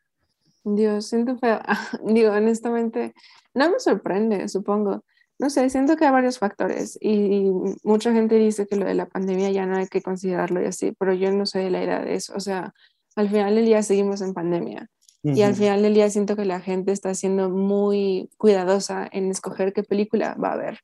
Dios, 0.63 1.07
siento 1.07 1.35
feo. 1.39 1.59
Digo, 2.05 2.31
honestamente, 2.31 3.15
no 3.55 3.71
me 3.71 3.79
sorprende, 3.79 4.47
supongo. 4.49 5.03
No 5.39 5.49
sé, 5.49 5.67
siento 5.71 5.95
que 5.95 6.05
hay 6.05 6.11
varios 6.11 6.37
factores 6.37 6.95
y 7.01 7.49
mucha 7.83 8.13
gente 8.13 8.35
dice 8.35 8.67
que 8.67 8.75
lo 8.75 8.85
de 8.85 8.93
la 8.93 9.07
pandemia 9.07 9.49
ya 9.49 9.65
no 9.65 9.77
hay 9.77 9.87
que 9.87 10.03
considerarlo 10.03 10.61
y 10.61 10.65
así, 10.65 10.93
pero 10.99 11.15
yo 11.15 11.31
no 11.31 11.47
soy 11.47 11.63
de 11.63 11.71
la 11.71 11.83
idea 11.83 12.01
de 12.01 12.13
eso. 12.13 12.33
O 12.35 12.39
sea, 12.39 12.75
al 13.15 13.29
final 13.29 13.55
del 13.55 13.65
día 13.65 13.81
seguimos 13.81 14.21
en 14.21 14.35
pandemia 14.35 14.87
y 15.23 15.41
al 15.41 15.55
final 15.55 15.81
del 15.81 15.95
día 15.95 16.07
siento 16.11 16.35
que 16.35 16.45
la 16.45 16.59
gente 16.59 16.91
está 16.91 17.15
siendo 17.15 17.49
muy 17.49 18.29
cuidadosa 18.37 19.09
en 19.11 19.31
escoger 19.31 19.73
qué 19.73 19.81
película 19.81 20.35
va 20.35 20.53
a 20.53 20.57
ver. 20.57 20.81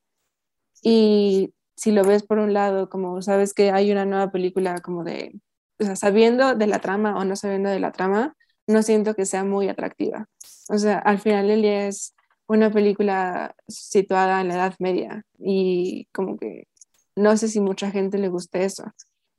Y 0.89 1.53
si 1.75 1.91
lo 1.91 2.05
ves 2.05 2.23
por 2.23 2.39
un 2.39 2.53
lado, 2.53 2.89
como 2.89 3.21
sabes 3.21 3.53
que 3.53 3.71
hay 3.71 3.91
una 3.91 4.05
nueva 4.05 4.31
película 4.31 4.79
como 4.79 5.03
de, 5.03 5.37
o 5.79 5.83
sea, 5.83 5.97
sabiendo 5.97 6.55
de 6.55 6.65
la 6.65 6.79
trama 6.79 7.17
o 7.17 7.25
no 7.25 7.35
sabiendo 7.35 7.69
de 7.69 7.81
la 7.81 7.91
trama, 7.91 8.37
no 8.67 8.81
siento 8.81 9.13
que 9.13 9.25
sea 9.25 9.43
muy 9.43 9.67
atractiva. 9.67 10.29
O 10.69 10.77
sea, 10.77 10.99
al 10.99 11.19
final 11.19 11.47
día 11.61 11.87
es 11.89 12.15
una 12.47 12.71
película 12.71 13.53
situada 13.67 14.39
en 14.39 14.47
la 14.47 14.53
Edad 14.55 14.75
Media 14.79 15.23
y 15.37 16.07
como 16.13 16.37
que 16.37 16.69
no 17.17 17.35
sé 17.35 17.49
si 17.49 17.59
mucha 17.59 17.91
gente 17.91 18.17
le 18.17 18.29
guste 18.29 18.63
eso. 18.63 18.85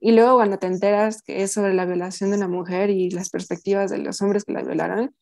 Y 0.00 0.12
luego 0.12 0.34
cuando 0.36 0.58
te 0.58 0.66
enteras 0.66 1.22
que 1.22 1.42
es 1.42 1.52
sobre 1.52 1.72
la 1.72 1.86
violación 1.86 2.30
de 2.30 2.36
una 2.36 2.48
mujer 2.48 2.90
y 2.90 3.08
las 3.08 3.30
perspectivas 3.30 3.90
de 3.90 3.98
los 3.98 4.20
hombres 4.20 4.44
que 4.44 4.52
la 4.52 4.62
violaron, 4.62 5.14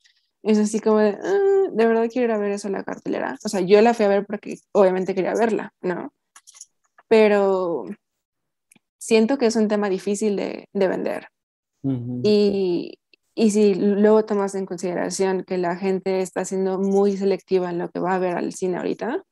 es 0.47 0.59
así 0.59 0.81
como 0.81 0.99
de, 0.99 1.19
"Ah, 1.23 1.69
de 1.73 1.87
verdad 1.87 2.09
quiero 2.11 2.29
ir 2.29 2.33
a 2.33 2.39
ver 2.39 2.53
eso 2.53 2.69
en 2.69 2.75
la 2.75 2.85
cartelera. 2.85 3.37
O 3.45 3.49
sea, 3.49 3.61
yo 3.61 3.81
la 3.83 3.95
fui 3.95 4.05
a 4.05 4.09
ver 4.09 4.25
porque 4.27 4.57
obviamente 4.73 5.15
quería 5.15 5.35
verla, 5.35 5.73
¿no? 5.83 6.13
Pero 7.09 7.85
siento 8.99 9.39
que 9.39 9.47
es 9.47 9.57
un 9.57 9.69
tema 9.69 9.89
difícil 9.89 10.37
de, 10.37 10.69
de 10.73 10.89
vender. 10.89 11.29
Ujú. 11.83 12.21
Y, 12.25 12.99
y 13.35 13.51
si 13.51 13.75
luego 13.75 14.25
tomas 14.25 14.55
en 14.55 14.67
consideración 14.67 15.45
que 15.45 15.59
la 15.59 15.77
gente 15.77 16.21
está 16.21 16.45
siendo 16.45 16.79
muy 16.79 17.17
selectiva 17.17 17.71
en 17.71 17.79
lo 17.79 17.91
que 17.91 18.01
va 18.01 18.15
a 18.15 18.19
ver 18.19 18.37
al 18.37 18.53
cine 18.53 18.79
ahorita, 18.79 19.23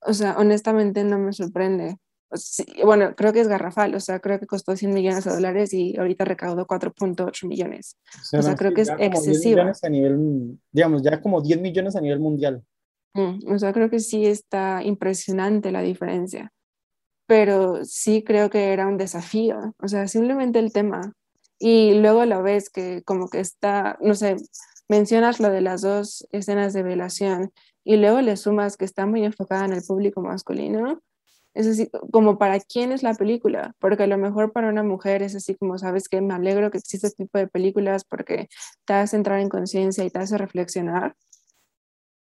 o 0.00 0.14
sea, 0.14 0.36
honestamente 0.38 1.04
no 1.04 1.18
me 1.18 1.32
sorprende. 1.32 1.96
O 2.30 2.36
sí, 2.36 2.64
bueno, 2.84 3.14
creo 3.16 3.32
que 3.32 3.40
es 3.40 3.48
garrafal, 3.48 3.94
o 3.94 4.00
sea, 4.00 4.20
creo 4.20 4.38
que 4.38 4.46
costó 4.46 4.76
100 4.76 4.92
millones 4.92 5.24
de 5.24 5.32
dólares 5.32 5.72
y 5.72 5.96
ahorita 5.96 6.24
recaudó 6.24 6.66
4.8 6.66 7.46
millones. 7.46 7.96
o 8.32 8.42
sea, 8.42 8.54
creo 8.54 8.74
que 8.74 8.82
es 8.82 8.88
ya 8.88 8.96
como 8.96 9.08
10 9.08 9.16
excesiva. 9.26 9.62
millones 9.62 9.84
a 9.84 9.88
nivel, 9.88 10.58
digamos, 10.70 11.02
ya 11.02 11.20
como 11.20 11.40
10 11.40 11.60
millones 11.60 11.96
a 11.96 12.00
nivel 12.00 12.20
mundial. 12.20 12.62
Mm, 13.14 13.52
o 13.52 13.58
sea, 13.58 13.72
creo 13.72 13.88
que 13.90 14.00
sí 14.00 14.26
está 14.26 14.82
impresionante 14.82 15.72
la 15.72 15.82
diferencia, 15.82 16.52
pero 17.26 17.84
sí 17.84 18.22
creo 18.22 18.50
que 18.50 18.72
era 18.72 18.86
un 18.86 18.98
desafío, 18.98 19.74
o 19.82 19.88
sea, 19.88 20.06
simplemente 20.06 20.58
el 20.58 20.72
tema. 20.72 21.12
Y 21.58 21.94
luego 21.94 22.24
lo 22.24 22.42
ves 22.42 22.70
que 22.70 23.02
como 23.04 23.28
que 23.28 23.40
está, 23.40 23.98
no 24.00 24.14
sé, 24.14 24.36
mencionas 24.88 25.40
lo 25.40 25.50
de 25.50 25.60
las 25.60 25.82
dos 25.82 26.26
escenas 26.30 26.72
de 26.72 26.82
violación 26.82 27.52
y 27.84 27.96
luego 27.96 28.20
le 28.20 28.36
sumas 28.36 28.76
que 28.76 28.84
está 28.84 29.06
muy 29.06 29.24
enfocada 29.24 29.64
en 29.64 29.72
el 29.72 29.82
público 29.82 30.20
masculino, 30.20 31.00
es 31.54 31.66
así 31.66 31.90
como 32.12 32.38
para 32.38 32.60
quién 32.60 32.92
es 32.92 33.02
la 33.02 33.14
película, 33.14 33.74
porque 33.78 34.04
a 34.04 34.06
lo 34.06 34.18
mejor 34.18 34.52
para 34.52 34.68
una 34.68 34.82
mujer 34.82 35.22
es 35.22 35.34
así 35.34 35.54
como, 35.54 35.78
sabes 35.78 36.08
que 36.08 36.20
me 36.20 36.34
alegro 36.34 36.70
que 36.70 36.78
existe 36.78 37.06
este 37.08 37.24
tipo 37.24 37.38
de 37.38 37.48
películas 37.48 38.04
porque 38.04 38.48
te 38.84 38.94
hace 38.94 39.16
entrar 39.16 39.40
en 39.40 39.48
conciencia 39.48 40.04
y 40.04 40.10
te 40.10 40.18
hace 40.18 40.38
reflexionar, 40.38 41.14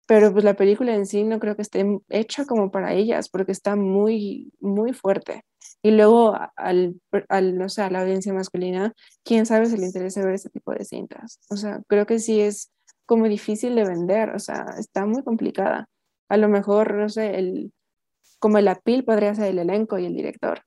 pero 0.06 0.32
pues 0.32 0.44
la 0.44 0.54
película 0.54 0.94
en 0.94 1.06
sí 1.06 1.24
no 1.24 1.38
creo 1.40 1.56
que 1.56 1.62
esté 1.62 1.84
hecha 2.10 2.44
como 2.44 2.70
para 2.70 2.92
ellas, 2.92 3.28
porque 3.28 3.52
está 3.52 3.76
muy, 3.76 4.52
muy 4.60 4.92
fuerte. 4.92 5.44
Y 5.82 5.92
luego 5.92 6.36
al, 6.56 7.00
al 7.28 7.56
no 7.56 7.68
sé, 7.68 7.82
a 7.82 7.90
la 7.90 8.02
audiencia 8.02 8.32
masculina, 8.32 8.92
quién 9.24 9.46
sabe 9.46 9.66
si 9.66 9.76
le 9.78 9.86
interesa 9.86 10.24
ver 10.24 10.34
ese 10.34 10.50
tipo 10.50 10.72
de 10.72 10.84
cintas. 10.84 11.40
O 11.50 11.56
sea, 11.56 11.80
creo 11.88 12.06
que 12.06 12.18
sí 12.18 12.40
es 12.40 12.70
como 13.06 13.26
difícil 13.28 13.74
de 13.74 13.84
vender, 13.84 14.30
o 14.30 14.38
sea, 14.38 14.66
está 14.78 15.06
muy 15.06 15.22
complicada. 15.22 15.88
A 16.28 16.36
lo 16.36 16.48
mejor, 16.48 16.94
no 16.94 17.08
sé, 17.08 17.38
el, 17.38 17.72
como 18.42 18.58
el 18.58 18.66
apil 18.66 19.04
podría 19.04 19.32
ser 19.36 19.46
el 19.46 19.60
elenco 19.60 20.00
y 20.00 20.04
el 20.04 20.16
director. 20.16 20.62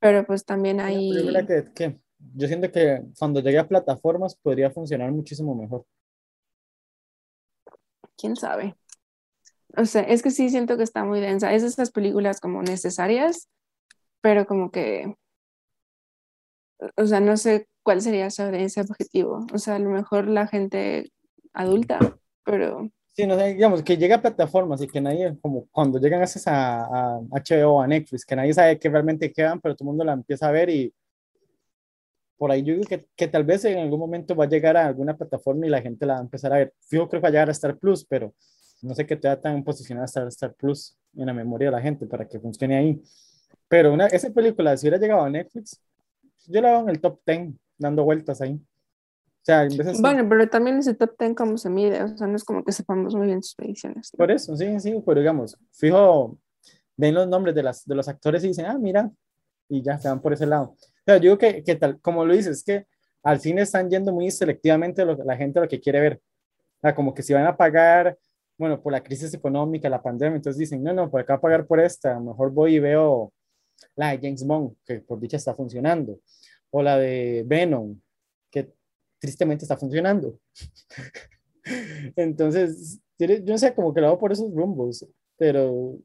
Pero 0.00 0.26
pues 0.26 0.46
también 0.46 0.80
hay... 0.80 1.12
Yo, 1.12 1.46
que, 1.74 2.00
yo 2.34 2.48
siento 2.48 2.72
que 2.72 3.02
cuando 3.18 3.40
llegue 3.40 3.58
a 3.58 3.68
plataformas 3.68 4.34
podría 4.34 4.70
funcionar 4.70 5.12
muchísimo 5.12 5.54
mejor. 5.54 5.84
¿Quién 8.16 8.34
sabe? 8.34 8.74
O 9.76 9.84
sea, 9.84 10.00
es 10.00 10.22
que 10.22 10.30
sí 10.30 10.48
siento 10.48 10.78
que 10.78 10.84
está 10.84 11.04
muy 11.04 11.20
densa. 11.20 11.52
Es 11.52 11.62
esas 11.62 11.90
películas 11.90 12.40
como 12.40 12.62
necesarias, 12.62 13.50
pero 14.22 14.46
como 14.46 14.70
que... 14.70 15.16
O 16.96 17.04
sea, 17.04 17.20
no 17.20 17.36
sé 17.36 17.68
cuál 17.82 18.00
sería 18.00 18.30
su 18.30 18.40
audiencia 18.40 18.82
objetivo. 18.82 19.46
O 19.52 19.58
sea, 19.58 19.74
a 19.74 19.80
lo 19.80 19.90
mejor 19.90 20.28
la 20.28 20.46
gente 20.46 21.12
adulta, 21.52 21.98
pero... 22.42 22.90
Sí, 23.18 23.26
no 23.26 23.36
digamos, 23.36 23.82
que 23.82 23.96
llega 23.96 24.14
a 24.14 24.22
plataformas 24.22 24.80
y 24.80 24.86
que 24.86 25.00
nadie, 25.00 25.36
como 25.42 25.66
cuando 25.72 25.98
llegan 25.98 26.22
a, 26.22 26.84
a 26.84 27.20
HBO, 27.32 27.82
a 27.82 27.86
Netflix, 27.88 28.24
que 28.24 28.36
nadie 28.36 28.54
sabe 28.54 28.78
que 28.78 28.88
realmente 28.88 29.32
quedan, 29.32 29.60
pero 29.60 29.74
todo 29.74 29.86
el 29.86 29.88
mundo 29.88 30.04
la 30.04 30.12
empieza 30.12 30.46
a 30.46 30.52
ver 30.52 30.70
y 30.70 30.94
por 32.36 32.52
ahí 32.52 32.62
yo 32.62 32.74
digo 32.74 32.86
que, 32.86 33.08
que, 33.16 33.26
tal 33.26 33.42
vez 33.42 33.64
en 33.64 33.80
algún 33.80 33.98
momento 33.98 34.36
va 34.36 34.44
a 34.44 34.48
llegar 34.48 34.76
a 34.76 34.86
alguna 34.86 35.16
plataforma 35.16 35.66
y 35.66 35.68
la 35.68 35.82
gente 35.82 36.06
la 36.06 36.12
va 36.14 36.18
a 36.20 36.22
empezar 36.22 36.52
a 36.52 36.58
ver. 36.58 36.74
Yo 36.92 37.08
creo 37.08 37.20
que 37.20 37.24
va 37.24 37.28
a 37.28 37.32
llegar 37.32 37.48
a 37.48 37.52
Star 37.52 37.76
Plus, 37.76 38.04
pero 38.04 38.32
no 38.82 38.94
sé 38.94 39.04
qué 39.04 39.16
te 39.16 39.26
da 39.26 39.40
tan 39.40 39.64
posicionada 39.64 40.04
Star, 40.06 40.28
Star 40.28 40.54
Plus 40.54 40.96
en 41.16 41.26
la 41.26 41.32
memoria 41.34 41.70
de 41.70 41.76
la 41.76 41.82
gente 41.82 42.06
para 42.06 42.28
que 42.28 42.38
funcione 42.38 42.76
ahí. 42.76 43.02
Pero 43.66 43.92
una, 43.92 44.06
esa 44.06 44.30
película, 44.30 44.76
si 44.76 44.86
hubiera 44.86 44.98
llegado 44.98 45.22
a 45.24 45.30
Netflix, 45.30 45.82
yo 46.46 46.60
la 46.60 46.70
hago 46.76 46.82
en 46.82 46.90
el 46.90 47.00
top 47.00 47.18
10 47.26 47.52
dando 47.78 48.04
vueltas 48.04 48.40
ahí. 48.40 48.60
O 49.48 49.50
sea, 49.50 49.66
bueno, 50.00 50.28
pero 50.28 50.48
también 50.48 50.78
ese 50.78 50.94
top 50.94 51.16
10 51.18 51.34
cómo 51.34 51.56
se 51.56 51.70
mide, 51.70 52.02
o 52.02 52.16
sea, 52.16 52.26
no 52.26 52.36
es 52.36 52.44
como 52.44 52.62
que 52.64 52.72
sepamos 52.72 53.14
muy 53.14 53.26
bien 53.26 53.42
sus 53.42 53.54
predicciones. 53.54 54.10
Por 54.16 54.30
eso, 54.30 54.54
sí, 54.56 54.78
sí, 54.78 55.02
pero 55.06 55.20
digamos, 55.20 55.56
fijo, 55.72 56.38
ven 56.96 57.14
los 57.14 57.26
nombres 57.28 57.54
de, 57.54 57.62
las, 57.62 57.84
de 57.86 57.94
los 57.94 58.08
actores 58.08 58.44
y 58.44 58.48
dicen, 58.48 58.66
ah, 58.66 58.76
mira, 58.78 59.10
y 59.68 59.82
ya 59.82 59.98
se 59.98 60.08
van 60.08 60.20
por 60.20 60.32
ese 60.32 60.44
lado. 60.44 60.74
Pero 61.04 61.18
yo 61.18 61.22
digo 61.22 61.38
que, 61.38 61.62
que 61.62 61.76
tal, 61.76 61.98
como 62.00 62.24
lo 62.24 62.34
dices, 62.34 62.58
es 62.58 62.64
que 62.64 62.86
al 63.22 63.40
cine 63.40 63.62
están 63.62 63.88
yendo 63.88 64.12
muy 64.12 64.30
selectivamente 64.30 65.04
lo, 65.04 65.16
la 65.24 65.36
gente 65.36 65.60
lo 65.60 65.68
que 65.68 65.80
quiere 65.80 66.00
ver. 66.00 66.20
O 66.78 66.80
sea, 66.82 66.94
como 66.94 67.14
que 67.14 67.22
si 67.22 67.32
van 67.32 67.46
a 67.46 67.56
pagar, 67.56 68.18
bueno, 68.58 68.80
por 68.82 68.92
la 68.92 69.02
crisis 69.02 69.32
económica, 69.32 69.88
la 69.88 70.02
pandemia, 70.02 70.36
entonces 70.36 70.58
dicen, 70.58 70.82
no, 70.82 70.92
no, 70.92 71.10
por 71.10 71.20
acá 71.20 71.34
a 71.34 71.40
pagar 71.40 71.66
por 71.66 71.80
esta, 71.80 72.20
mejor 72.20 72.52
voy 72.52 72.76
y 72.76 72.80
veo 72.80 73.32
la 73.96 74.10
de 74.10 74.18
James 74.18 74.46
Bond, 74.46 74.76
que 74.84 75.00
por 75.00 75.18
dicha 75.18 75.36
está 75.36 75.54
funcionando 75.54 76.18
o 76.70 76.82
la 76.82 76.98
de 76.98 77.44
Venom, 77.46 77.98
tristemente 79.18 79.64
está 79.64 79.76
funcionando. 79.76 80.38
Entonces, 82.16 83.00
yo 83.18 83.26
no 83.44 83.58
sé, 83.58 83.74
como 83.74 83.92
que 83.92 84.00
lo 84.00 84.08
hago 84.08 84.18
por 84.18 84.32
esos 84.32 84.52
rumbos, 84.52 85.06
pero 85.36 85.98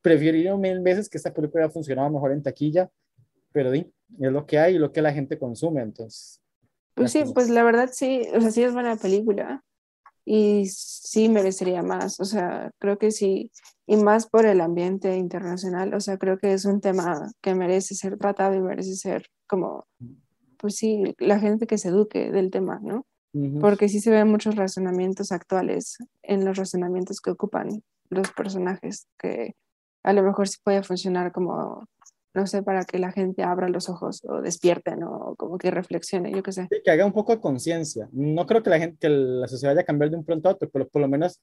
preferiría 0.00 0.56
mil 0.56 0.80
veces 0.80 1.08
que 1.08 1.18
esta 1.18 1.32
película 1.32 1.64
haya 1.64 1.72
funcionado 1.72 2.10
mejor 2.10 2.32
en 2.32 2.42
taquilla, 2.42 2.90
pero 3.52 3.72
es 3.72 3.86
lo 4.18 4.46
que 4.46 4.58
hay 4.58 4.76
y 4.76 4.78
lo 4.78 4.92
que 4.92 5.02
la 5.02 5.12
gente 5.12 5.38
consume, 5.38 5.82
entonces. 5.82 6.40
Pues 6.94 7.12
sí, 7.12 7.24
pues 7.34 7.50
la 7.50 7.64
verdad 7.64 7.90
sí, 7.92 8.22
o 8.34 8.40
sea, 8.40 8.50
sí 8.50 8.62
es 8.62 8.72
buena 8.72 8.96
película 8.96 9.62
y 10.24 10.66
sí 10.66 11.28
merecería 11.28 11.82
más, 11.82 12.18
o 12.20 12.24
sea, 12.24 12.70
creo 12.78 12.98
que 12.98 13.10
sí, 13.10 13.50
y 13.86 13.96
más 13.96 14.26
por 14.26 14.46
el 14.46 14.60
ambiente 14.60 15.16
internacional, 15.16 15.92
o 15.94 16.00
sea, 16.00 16.16
creo 16.16 16.38
que 16.38 16.52
es 16.52 16.64
un 16.64 16.80
tema 16.80 17.30
que 17.42 17.54
merece 17.54 17.94
ser 17.94 18.16
tratado 18.16 18.54
y 18.54 18.60
merece 18.60 18.94
ser 18.94 19.26
como, 19.46 19.86
pues 20.64 20.76
sí, 20.76 21.14
la 21.18 21.38
gente 21.38 21.66
que 21.66 21.76
se 21.76 21.88
eduque 21.88 22.32
del 22.32 22.50
tema, 22.50 22.80
¿no? 22.82 23.04
Porque 23.60 23.90
sí 23.90 24.00
se 24.00 24.10
ven 24.10 24.28
muchos 24.28 24.56
razonamientos 24.56 25.30
actuales 25.30 25.98
en 26.22 26.42
los 26.42 26.56
razonamientos 26.56 27.20
que 27.20 27.32
ocupan 27.32 27.82
los 28.08 28.32
personajes, 28.32 29.06
que 29.18 29.56
a 30.02 30.14
lo 30.14 30.22
mejor 30.22 30.48
sí 30.48 30.56
puede 30.64 30.82
funcionar 30.82 31.32
como, 31.32 31.86
no 32.32 32.46
sé, 32.46 32.62
para 32.62 32.86
que 32.86 32.98
la 32.98 33.12
gente 33.12 33.42
abra 33.42 33.68
los 33.68 33.90
ojos 33.90 34.22
o 34.24 34.40
despierte, 34.40 34.96
¿no? 34.96 35.10
O 35.10 35.36
como 35.36 35.58
que 35.58 35.70
reflexione, 35.70 36.32
yo 36.32 36.42
qué 36.42 36.52
sé. 36.52 36.66
que 36.82 36.90
haga 36.90 37.04
un 37.04 37.12
poco 37.12 37.34
de 37.34 37.42
conciencia. 37.42 38.08
No 38.12 38.46
creo 38.46 38.62
que 38.62 38.70
la 38.70 38.78
gente, 38.78 38.96
que 38.98 39.10
la 39.10 39.48
sociedad 39.48 39.74
vaya 39.74 39.82
a 39.82 39.84
cambiar 39.84 40.12
de 40.12 40.16
un 40.16 40.24
pronto 40.24 40.48
a 40.48 40.52
otro, 40.52 40.70
pero 40.70 40.88
por 40.88 41.02
lo 41.02 41.08
menos 41.08 41.42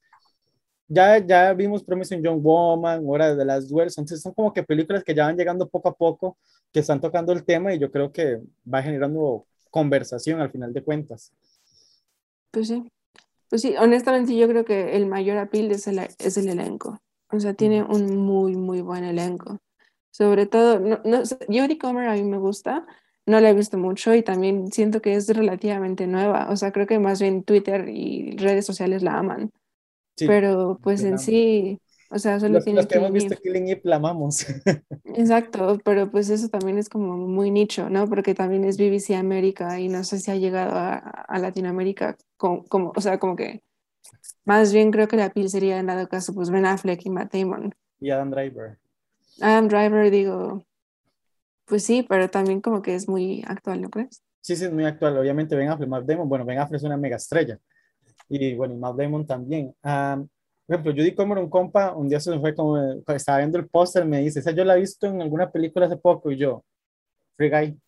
ya, 0.92 1.18
ya 1.18 1.54
vimos 1.54 1.82
Promising 1.82 2.22
Young 2.22 2.42
Woman, 2.42 3.02
Hora 3.06 3.34
de 3.34 3.44
las 3.44 3.68
Duels, 3.68 3.96
entonces 3.96 4.20
son 4.20 4.34
como 4.34 4.52
que 4.52 4.62
películas 4.62 5.02
que 5.02 5.14
ya 5.14 5.24
van 5.24 5.36
llegando 5.36 5.68
poco 5.68 5.88
a 5.88 5.94
poco, 5.94 6.36
que 6.70 6.80
están 6.80 7.00
tocando 7.00 7.32
el 7.32 7.44
tema 7.44 7.72
y 7.72 7.78
yo 7.78 7.90
creo 7.90 8.12
que 8.12 8.40
va 8.72 8.82
generando 8.82 9.46
conversación 9.70 10.40
al 10.40 10.50
final 10.50 10.72
de 10.72 10.82
cuentas. 10.82 11.32
Pues 12.50 12.68
sí, 12.68 12.84
pues 13.48 13.62
sí, 13.62 13.74
honestamente 13.78 14.36
yo 14.36 14.46
creo 14.48 14.64
que 14.66 14.94
el 14.94 15.06
mayor 15.06 15.38
appeal 15.38 15.70
es 15.70 15.86
el, 15.86 15.98
es 15.98 16.36
el 16.36 16.48
elenco, 16.48 17.00
o 17.30 17.40
sea, 17.40 17.54
tiene 17.54 17.82
un 17.82 18.16
muy, 18.18 18.56
muy 18.56 18.82
buen 18.82 19.04
elenco. 19.04 19.58
Sobre 20.10 20.44
todo, 20.44 20.78
no, 20.78 21.00
no, 21.04 21.22
Jodie 21.48 21.78
Comer 21.78 22.08
a 22.08 22.12
mí 22.12 22.22
me 22.22 22.36
gusta, 22.36 22.86
no 23.24 23.40
la 23.40 23.48
he 23.48 23.54
visto 23.54 23.78
mucho 23.78 24.14
y 24.14 24.22
también 24.22 24.70
siento 24.70 25.00
que 25.00 25.14
es 25.14 25.26
relativamente 25.28 26.06
nueva, 26.06 26.50
o 26.50 26.56
sea, 26.56 26.70
creo 26.70 26.86
que 26.86 26.98
más 26.98 27.18
bien 27.18 27.44
Twitter 27.44 27.88
y 27.88 28.36
redes 28.36 28.66
sociales 28.66 29.02
la 29.02 29.18
aman 29.18 29.50
pero 30.18 30.78
pues 30.82 31.02
en 31.04 31.18
sí, 31.18 31.80
o 32.10 32.18
sea, 32.18 32.38
solo 32.38 32.54
los, 32.54 32.66
los 32.66 32.86
que 32.86 32.98
hemos 32.98 33.12
visto 33.12 33.36
Killing 33.36 33.68
Eve 33.68 33.80
la 33.84 33.96
amamos. 33.96 34.44
Exacto, 35.04 35.78
pero 35.84 36.10
pues 36.10 36.28
eso 36.28 36.48
también 36.48 36.78
es 36.78 36.88
como 36.88 37.16
muy 37.16 37.50
nicho, 37.50 37.88
¿no? 37.88 38.06
Porque 38.06 38.34
también 38.34 38.64
es 38.64 38.76
BBC 38.76 39.14
América 39.16 39.80
y 39.80 39.88
no 39.88 40.04
sé 40.04 40.18
si 40.18 40.30
ha 40.30 40.36
llegado 40.36 40.76
a, 40.76 40.96
a 40.96 41.38
Latinoamérica 41.38 42.16
como, 42.36 42.64
como, 42.64 42.92
o 42.94 43.00
sea, 43.00 43.18
como 43.18 43.34
que 43.34 43.62
más 44.44 44.72
bien 44.72 44.90
creo 44.90 45.08
que 45.08 45.16
la 45.16 45.30
piel 45.30 45.48
sería 45.48 45.78
en 45.78 45.86
dado 45.86 46.08
caso 46.08 46.34
pues 46.34 46.50
Ben 46.50 46.66
Affleck 46.66 47.04
y 47.06 47.10
Matt 47.10 47.32
Damon. 47.32 47.74
Y 48.00 48.10
Adam 48.10 48.30
Driver. 48.30 48.78
Adam 49.40 49.68
Driver, 49.68 50.10
digo, 50.10 50.66
pues 51.64 51.84
sí, 51.84 52.04
pero 52.06 52.28
también 52.28 52.60
como 52.60 52.82
que 52.82 52.94
es 52.94 53.08
muy 53.08 53.42
actual, 53.46 53.80
¿no 53.80 53.88
crees? 53.88 54.22
Sí, 54.40 54.56
sí, 54.56 54.64
es 54.64 54.72
muy 54.72 54.84
actual. 54.84 55.16
Obviamente 55.16 55.56
Ben 55.56 55.70
Affleck, 55.70 55.88
Matt 55.88 56.04
Damon, 56.04 56.28
bueno, 56.28 56.44
Ben 56.44 56.58
Affleck 56.58 56.80
es 56.80 56.84
una 56.84 56.96
mega 56.96 57.16
estrella 57.16 57.58
y 58.28 58.54
bueno, 58.54 58.74
y 58.74 58.76
Matt 58.78 58.96
Damon 58.96 59.26
también. 59.26 59.74
por 59.80 60.28
ejemplo, 60.68 60.92
Judy 60.92 61.14
Comer, 61.14 61.38
un 61.38 61.50
compa, 61.50 61.94
un 61.94 62.08
día 62.08 62.20
se 62.20 62.30
me 62.30 62.40
fue 62.40 62.54
como, 62.54 62.78
estaba 63.08 63.38
viendo 63.38 63.58
el 63.58 63.68
póster, 63.68 64.04
me 64.04 64.20
dice, 64.20 64.40
esa 64.40 64.52
yo 64.52 64.64
la 64.64 64.76
he 64.76 64.80
visto 64.80 65.06
en 65.06 65.20
alguna 65.20 65.50
película 65.50 65.86
hace 65.86 65.96
poco, 65.96 66.30
y 66.30 66.36
yo, 66.36 66.64
Free 67.36 67.50
Guy. 67.50 67.78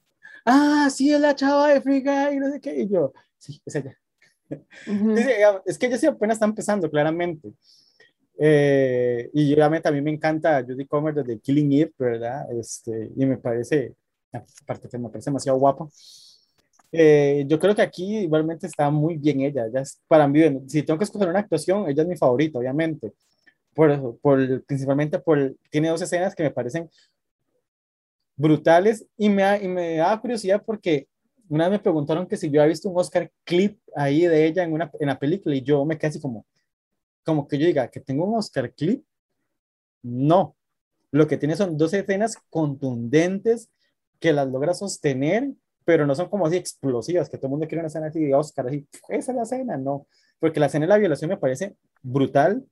Ah, 0.44 0.88
sí, 0.90 1.12
es 1.12 1.20
la 1.20 1.34
chava 1.34 1.68
de 1.68 1.80
Free 1.80 2.00
Guy, 2.02 2.38
no 2.38 2.50
sé 2.50 2.60
qué, 2.60 2.80
y 2.80 2.88
yo, 2.88 3.12
sí, 3.38 3.60
es 3.64 3.74
ella. 3.76 3.96
es 5.64 5.78
que 5.78 5.86
ella 5.86 5.98
sí 5.98 6.06
apenas 6.06 6.36
está 6.36 6.46
empezando, 6.46 6.90
claramente. 6.90 7.52
Eh, 8.36 9.30
y 9.32 9.60
a 9.60 9.68
mí 9.68 10.00
me 10.00 10.10
encanta 10.10 10.62
Judy 10.62 10.86
Comer 10.86 11.14
desde 11.14 11.38
Killing 11.38 11.72
Eve, 11.72 11.92
¿verdad? 11.98 12.50
Este, 12.52 13.12
y 13.16 13.26
me 13.26 13.36
parece, 13.38 13.94
aparte 14.62 14.88
que 14.88 14.98
me 14.98 15.08
parece 15.08 15.30
demasiado 15.30 15.58
guapa. 15.58 15.88
Eh, 16.96 17.44
yo 17.48 17.58
creo 17.58 17.74
que 17.74 17.82
aquí 17.82 18.18
igualmente 18.18 18.68
está 18.68 18.88
muy 18.88 19.16
bien 19.16 19.40
ella. 19.40 19.66
ella 19.66 19.80
es, 19.80 20.00
para 20.06 20.28
mí, 20.28 20.40
si 20.68 20.84
tengo 20.84 20.96
que 20.96 21.04
escoger 21.04 21.28
una 21.28 21.40
actuación, 21.40 21.88
ella 21.88 22.02
es 22.02 22.08
mi 22.08 22.16
favorita, 22.16 22.60
obviamente. 22.60 23.12
Por, 23.74 24.16
por, 24.20 24.64
principalmente 24.64 25.18
por, 25.18 25.56
tiene 25.70 25.88
dos 25.88 26.00
escenas 26.02 26.36
que 26.36 26.44
me 26.44 26.52
parecen 26.52 26.88
brutales 28.36 29.06
y 29.16 29.28
me, 29.28 29.42
y 29.60 29.66
me 29.66 29.96
da 29.96 30.20
curiosidad 30.20 30.62
porque 30.64 31.08
una 31.48 31.68
vez 31.68 31.78
me 31.78 31.82
preguntaron 31.82 32.28
que 32.28 32.36
si 32.36 32.48
yo 32.48 32.60
había 32.60 32.70
visto 32.70 32.88
un 32.88 32.98
Oscar 32.98 33.30
clip 33.42 33.80
ahí 33.96 34.26
de 34.26 34.46
ella 34.46 34.62
en, 34.62 34.72
una, 34.72 34.90
en 35.00 35.08
la 35.08 35.18
película 35.18 35.56
y 35.56 35.62
yo 35.62 35.84
me 35.84 35.98
quedé 35.98 36.10
así 36.10 36.20
como, 36.20 36.46
como 37.24 37.48
que 37.48 37.58
yo 37.58 37.66
diga 37.66 37.88
que 37.88 38.00
tengo 38.00 38.24
un 38.24 38.38
Oscar 38.38 38.72
clip. 38.72 39.04
No, 40.02 40.56
lo 41.10 41.26
que 41.26 41.38
tiene 41.38 41.56
son 41.56 41.76
dos 41.76 41.92
escenas 41.92 42.36
contundentes 42.50 43.68
que 44.20 44.32
las 44.32 44.46
logra 44.48 44.74
sostener 44.74 45.54
pero 45.84 46.06
no 46.06 46.14
son 46.14 46.28
como 46.28 46.46
así 46.46 46.56
explosivas, 46.56 47.28
que 47.28 47.36
todo 47.36 47.48
el 47.48 47.50
mundo 47.52 47.66
quiere 47.66 47.80
una 47.80 47.88
escena 47.88 48.06
así 48.06 48.24
de 48.24 48.34
Oscar, 48.34 48.66
así, 48.68 48.86
esa 49.08 49.32
es 49.32 49.36
la 49.36 49.42
escena, 49.42 49.76
no, 49.76 50.06
porque 50.38 50.60
la 50.60 50.66
escena 50.66 50.84
de 50.86 50.88
la 50.90 50.98
violación 50.98 51.28
me 51.30 51.36
parece 51.36 51.76
brutal 52.02 52.64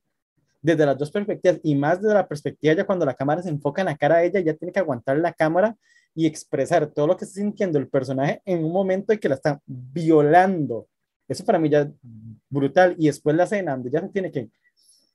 desde 0.61 0.85
las 0.85 0.97
dos 0.97 1.11
perspectivas 1.11 1.59
y 1.63 1.75
más 1.75 2.01
desde 2.01 2.13
la 2.13 2.27
perspectiva 2.27 2.73
ya 2.73 2.85
cuando 2.85 3.05
la 3.05 3.13
cámara 3.15 3.41
se 3.41 3.49
enfoca 3.49 3.81
en 3.81 3.87
la 3.87 3.97
cara 3.97 4.17
de 4.17 4.27
ella, 4.27 4.39
ya 4.39 4.53
tiene 4.53 4.71
que 4.71 4.79
aguantar 4.79 5.17
la 5.17 5.33
cámara 5.33 5.75
y 6.15 6.25
expresar 6.27 6.87
todo 6.87 7.07
lo 7.07 7.17
que 7.17 7.25
está 7.25 7.39
sintiendo 7.39 7.79
el 7.79 7.87
personaje 7.89 8.41
en 8.45 8.63
un 8.63 8.71
momento 8.71 9.11
en 9.11 9.19
que 9.19 9.27
la 9.29 9.35
está 9.35 9.59
violando 9.65 10.87
Eso 11.27 11.43
para 11.45 11.59
mí 11.59 11.69
ya 11.69 11.81
es 11.81 11.87
brutal. 12.49 12.95
Y 12.97 13.07
después 13.07 13.35
la 13.35 13.43
escena 13.45 13.71
donde 13.71 13.89
ya 13.91 14.01
se 14.01 14.09
tiene 14.09 14.31
que 14.31 14.49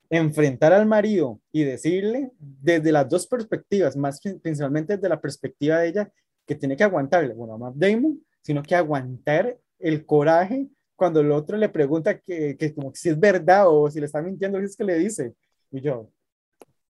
enfrentar 0.09 0.73
al 0.73 0.85
marido 0.85 1.39
y 1.51 1.63
decirle 1.63 2.31
desde 2.39 2.91
las 2.91 3.07
dos 3.07 3.27
perspectivas, 3.27 3.95
más 3.95 4.19
prin- 4.21 4.39
principalmente 4.39 4.95
desde 4.95 5.09
la 5.09 5.21
perspectiva 5.21 5.79
de 5.79 5.87
ella, 5.89 6.11
que 6.49 6.55
tiene 6.55 6.75
que 6.75 6.83
aguantarle, 6.83 7.35
bueno, 7.35 7.53
a 7.53 7.57
Matt 7.59 7.75
Damon, 7.75 8.25
sino 8.41 8.63
que 8.63 8.73
aguantar 8.73 9.55
el 9.77 10.03
coraje 10.03 10.67
cuando 10.95 11.19
el 11.19 11.31
otro 11.31 11.55
le 11.57 11.69
pregunta 11.69 12.17
que, 12.17 12.57
que 12.57 12.73
como 12.73 12.91
que 12.91 12.97
si 12.97 13.09
es 13.09 13.19
verdad 13.19 13.65
o 13.67 13.87
si 13.91 13.99
le 13.99 14.07
está 14.07 14.19
mintiendo, 14.19 14.57
¿qué 14.57 14.65
es 14.65 14.75
que 14.75 14.83
le 14.83 14.97
dice? 14.97 15.35
Y 15.69 15.79
yo, 15.79 15.99
o 15.99 16.11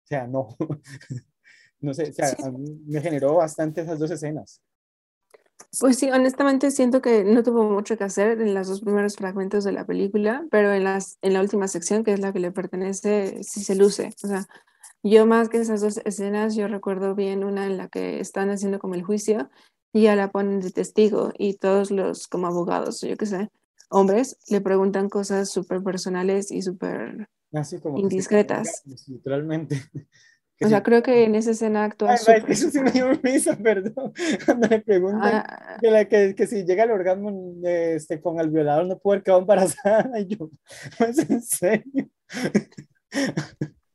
sea, 0.04 0.28
no, 0.28 0.56
no 1.80 1.92
sé, 1.92 2.10
o 2.10 2.12
sea, 2.12 2.28
a 2.44 2.50
mí 2.52 2.80
me 2.86 3.00
generó 3.00 3.34
bastante 3.34 3.80
esas 3.80 3.98
dos 3.98 4.12
escenas. 4.12 4.62
Pues 5.80 5.98
sí, 5.98 6.12
honestamente 6.12 6.70
siento 6.70 7.02
que 7.02 7.24
no 7.24 7.42
tuvo 7.42 7.64
mucho 7.64 7.98
que 7.98 8.04
hacer 8.04 8.40
en 8.40 8.54
los 8.54 8.68
dos 8.68 8.82
primeros 8.82 9.16
fragmentos 9.16 9.64
de 9.64 9.72
la 9.72 9.84
película, 9.84 10.46
pero 10.52 10.72
en 10.72 10.84
las, 10.84 11.18
en 11.22 11.32
la 11.32 11.40
última 11.40 11.66
sección, 11.66 12.04
que 12.04 12.12
es 12.12 12.20
la 12.20 12.32
que 12.32 12.38
le 12.38 12.52
pertenece, 12.52 13.42
sí 13.42 13.64
se 13.64 13.74
luce. 13.74 14.14
O 14.22 14.28
sea, 14.28 14.46
yo 15.02 15.26
más 15.26 15.48
que 15.48 15.58
esas 15.58 15.80
dos 15.80 15.98
escenas, 16.04 16.54
yo 16.54 16.68
recuerdo 16.68 17.14
bien 17.14 17.44
una 17.44 17.66
en 17.66 17.76
la 17.76 17.88
que 17.88 18.20
están 18.20 18.50
haciendo 18.50 18.78
como 18.78 18.94
el 18.94 19.02
juicio 19.02 19.50
y 19.92 20.02
ya 20.02 20.16
la 20.16 20.30
ponen 20.30 20.60
de 20.60 20.70
testigo 20.70 21.32
y 21.38 21.54
todos 21.54 21.90
los 21.90 22.28
como 22.28 22.46
abogados, 22.46 23.00
yo 23.00 23.16
qué 23.16 23.26
sé, 23.26 23.50
hombres, 23.88 24.38
le 24.48 24.60
preguntan 24.60 25.08
cosas 25.08 25.50
súper 25.50 25.82
personales 25.82 26.50
y 26.50 26.62
súper... 26.62 27.28
Como 27.82 27.96
que 27.96 28.02
Indiscretas. 28.02 28.82
como, 28.84 28.96
literalmente. 29.08 29.76
Que 30.56 30.66
O 30.66 30.68
sea, 30.68 30.80
sí. 30.80 30.84
creo 30.84 31.02
que 31.02 31.24
en 31.24 31.34
esa 31.36 31.52
escena 31.52 31.84
actúa 31.84 32.10
Ay, 32.10 32.18
súper... 32.18 32.50
eso 32.50 32.70
sí 32.70 32.80
me 32.80 32.90
dio 32.90 33.10
risa, 33.14 33.56
perdón. 33.62 34.12
Cuando 34.44 34.68
le 34.68 34.80
preguntan 34.82 35.20
Ah, 35.22 35.78
que, 35.80 35.90
la, 35.90 36.04
que, 36.04 36.34
que 36.34 36.46
si 36.46 36.66
llega 36.66 36.82
al 36.82 36.90
orgasmo 36.90 37.54
este, 37.62 38.20
con 38.20 38.38
el 38.40 38.50
violador 38.50 38.86
no 38.86 38.98
puede 38.98 39.22
quedado 39.22 39.40
embarazada. 39.40 40.10
Y 40.20 40.36
yo, 40.36 40.50
¿es 40.98 41.30
en 41.30 41.40
serio? 41.40 42.10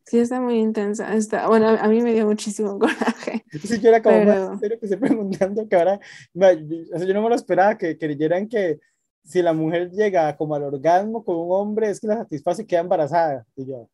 Sí, 0.05 0.19
está 0.19 0.39
muy 0.41 0.55
intensa. 0.59 1.13
Está, 1.15 1.47
bueno, 1.47 1.69
a 1.69 1.87
mí 1.87 2.01
me 2.01 2.13
dio 2.13 2.25
muchísimo 2.25 2.77
coraje. 2.79 3.43
Entonces 3.51 3.81
yo 3.81 3.89
era 3.89 4.01
como, 4.01 4.17
"Ma, 4.17 4.23
Pero- 4.25 4.53
en 4.53 4.59
serio 4.59 4.79
que 4.79 4.85
estoy 4.85 4.99
preguntando 4.99 5.67
que 5.67 5.75
ahora, 5.75 5.99
yo 6.33 7.13
no 7.13 7.21
me 7.23 7.29
lo 7.29 7.35
esperaba 7.35 7.77
que 7.77 7.97
creyeran 7.97 8.47
que 8.47 8.79
si 9.23 9.41
la 9.41 9.53
mujer 9.53 9.89
llega 9.91 10.35
como 10.37 10.55
al 10.55 10.63
orgasmo 10.63 11.23
con 11.23 11.35
un 11.37 11.47
hombre 11.51 11.89
es 11.89 11.99
que 11.99 12.07
la 12.07 12.17
satisface 12.17 12.61
y 12.61 12.65
queda 12.65 12.81
embarazada. 12.81 13.45
Y 13.55 13.65
yo, 13.65 13.89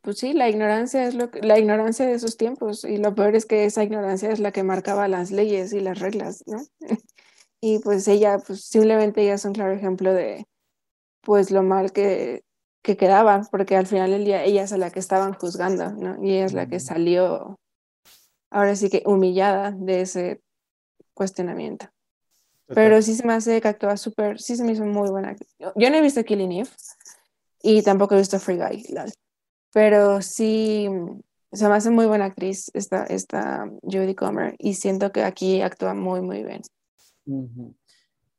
Pues 0.02 0.18
sí, 0.18 0.34
la 0.34 0.48
ignorancia 0.48 1.04
es 1.06 1.14
lo 1.14 1.30
que, 1.32 1.40
la 1.42 1.58
ignorancia 1.58 2.06
de 2.06 2.12
esos 2.12 2.36
tiempos 2.36 2.84
y 2.84 2.96
lo 2.96 3.14
peor 3.16 3.34
es 3.34 3.44
que 3.44 3.64
esa 3.64 3.82
ignorancia 3.82 4.30
es 4.30 4.38
la 4.38 4.52
que 4.52 4.62
marcaba 4.62 5.08
las 5.08 5.32
leyes 5.32 5.72
y 5.72 5.80
las 5.80 5.98
reglas, 5.98 6.44
¿no? 6.46 6.58
Y 7.60 7.78
pues 7.80 8.06
ella, 8.06 8.38
pues 8.38 8.64
simplemente 8.66 9.22
ella 9.22 9.34
es 9.34 9.44
un 9.46 9.52
claro 9.54 9.72
ejemplo 9.72 10.12
de 10.12 10.46
pues 11.22 11.50
lo 11.50 11.62
mal 11.64 11.90
que, 11.90 12.44
que 12.86 12.96
quedaba, 12.96 13.42
porque 13.50 13.76
al 13.76 13.88
final 13.88 14.12
del 14.12 14.24
día 14.24 14.44
ella 14.44 14.62
es 14.62 14.72
a 14.72 14.78
la 14.78 14.92
que 14.92 15.00
estaban 15.00 15.32
juzgando, 15.34 15.90
¿no? 15.90 16.22
Y 16.24 16.34
ella 16.34 16.44
es 16.44 16.52
la 16.52 16.68
que 16.68 16.78
salió 16.78 17.58
ahora 18.48 18.76
sí 18.76 18.88
que 18.88 19.02
humillada 19.04 19.72
de 19.72 20.02
ese 20.02 20.40
cuestionamiento. 21.12 21.88
Pero 22.68 23.02
sí 23.02 23.14
se 23.14 23.26
me 23.26 23.32
hace 23.32 23.60
que 23.60 23.66
actúa 23.66 23.96
súper, 23.96 24.40
sí 24.40 24.54
se 24.54 24.62
me 24.62 24.70
hizo 24.70 24.84
muy 24.84 25.10
buena. 25.10 25.34
Yo 25.58 25.90
no 25.90 25.96
he 25.96 26.00
visto 26.00 26.22
Killing 26.22 26.52
Eve 26.52 26.70
y 27.60 27.82
tampoco 27.82 28.14
he 28.14 28.18
visto 28.18 28.38
Free 28.38 28.56
Guy, 28.56 28.84
lol. 28.94 29.12
pero 29.72 30.22
sí 30.22 30.88
se 31.50 31.68
me 31.68 31.74
hace 31.74 31.90
muy 31.90 32.06
buena 32.06 32.26
actriz 32.26 32.70
esta, 32.72 33.04
esta 33.04 33.68
Jodie 33.82 34.14
Comer 34.14 34.54
y 34.58 34.74
siento 34.74 35.10
que 35.10 35.24
aquí 35.24 35.60
actúa 35.60 35.92
muy, 35.94 36.20
muy 36.20 36.44
bien. 36.44 36.62
Ujú. 37.26 37.74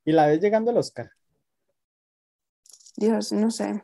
Y 0.05 0.13
la 0.13 0.27
ves 0.27 0.39
llegando 0.39 0.71
al 0.71 0.77
Oscar. 0.77 1.11
Dios, 2.95 3.33
no 3.33 3.51
sé. 3.51 3.83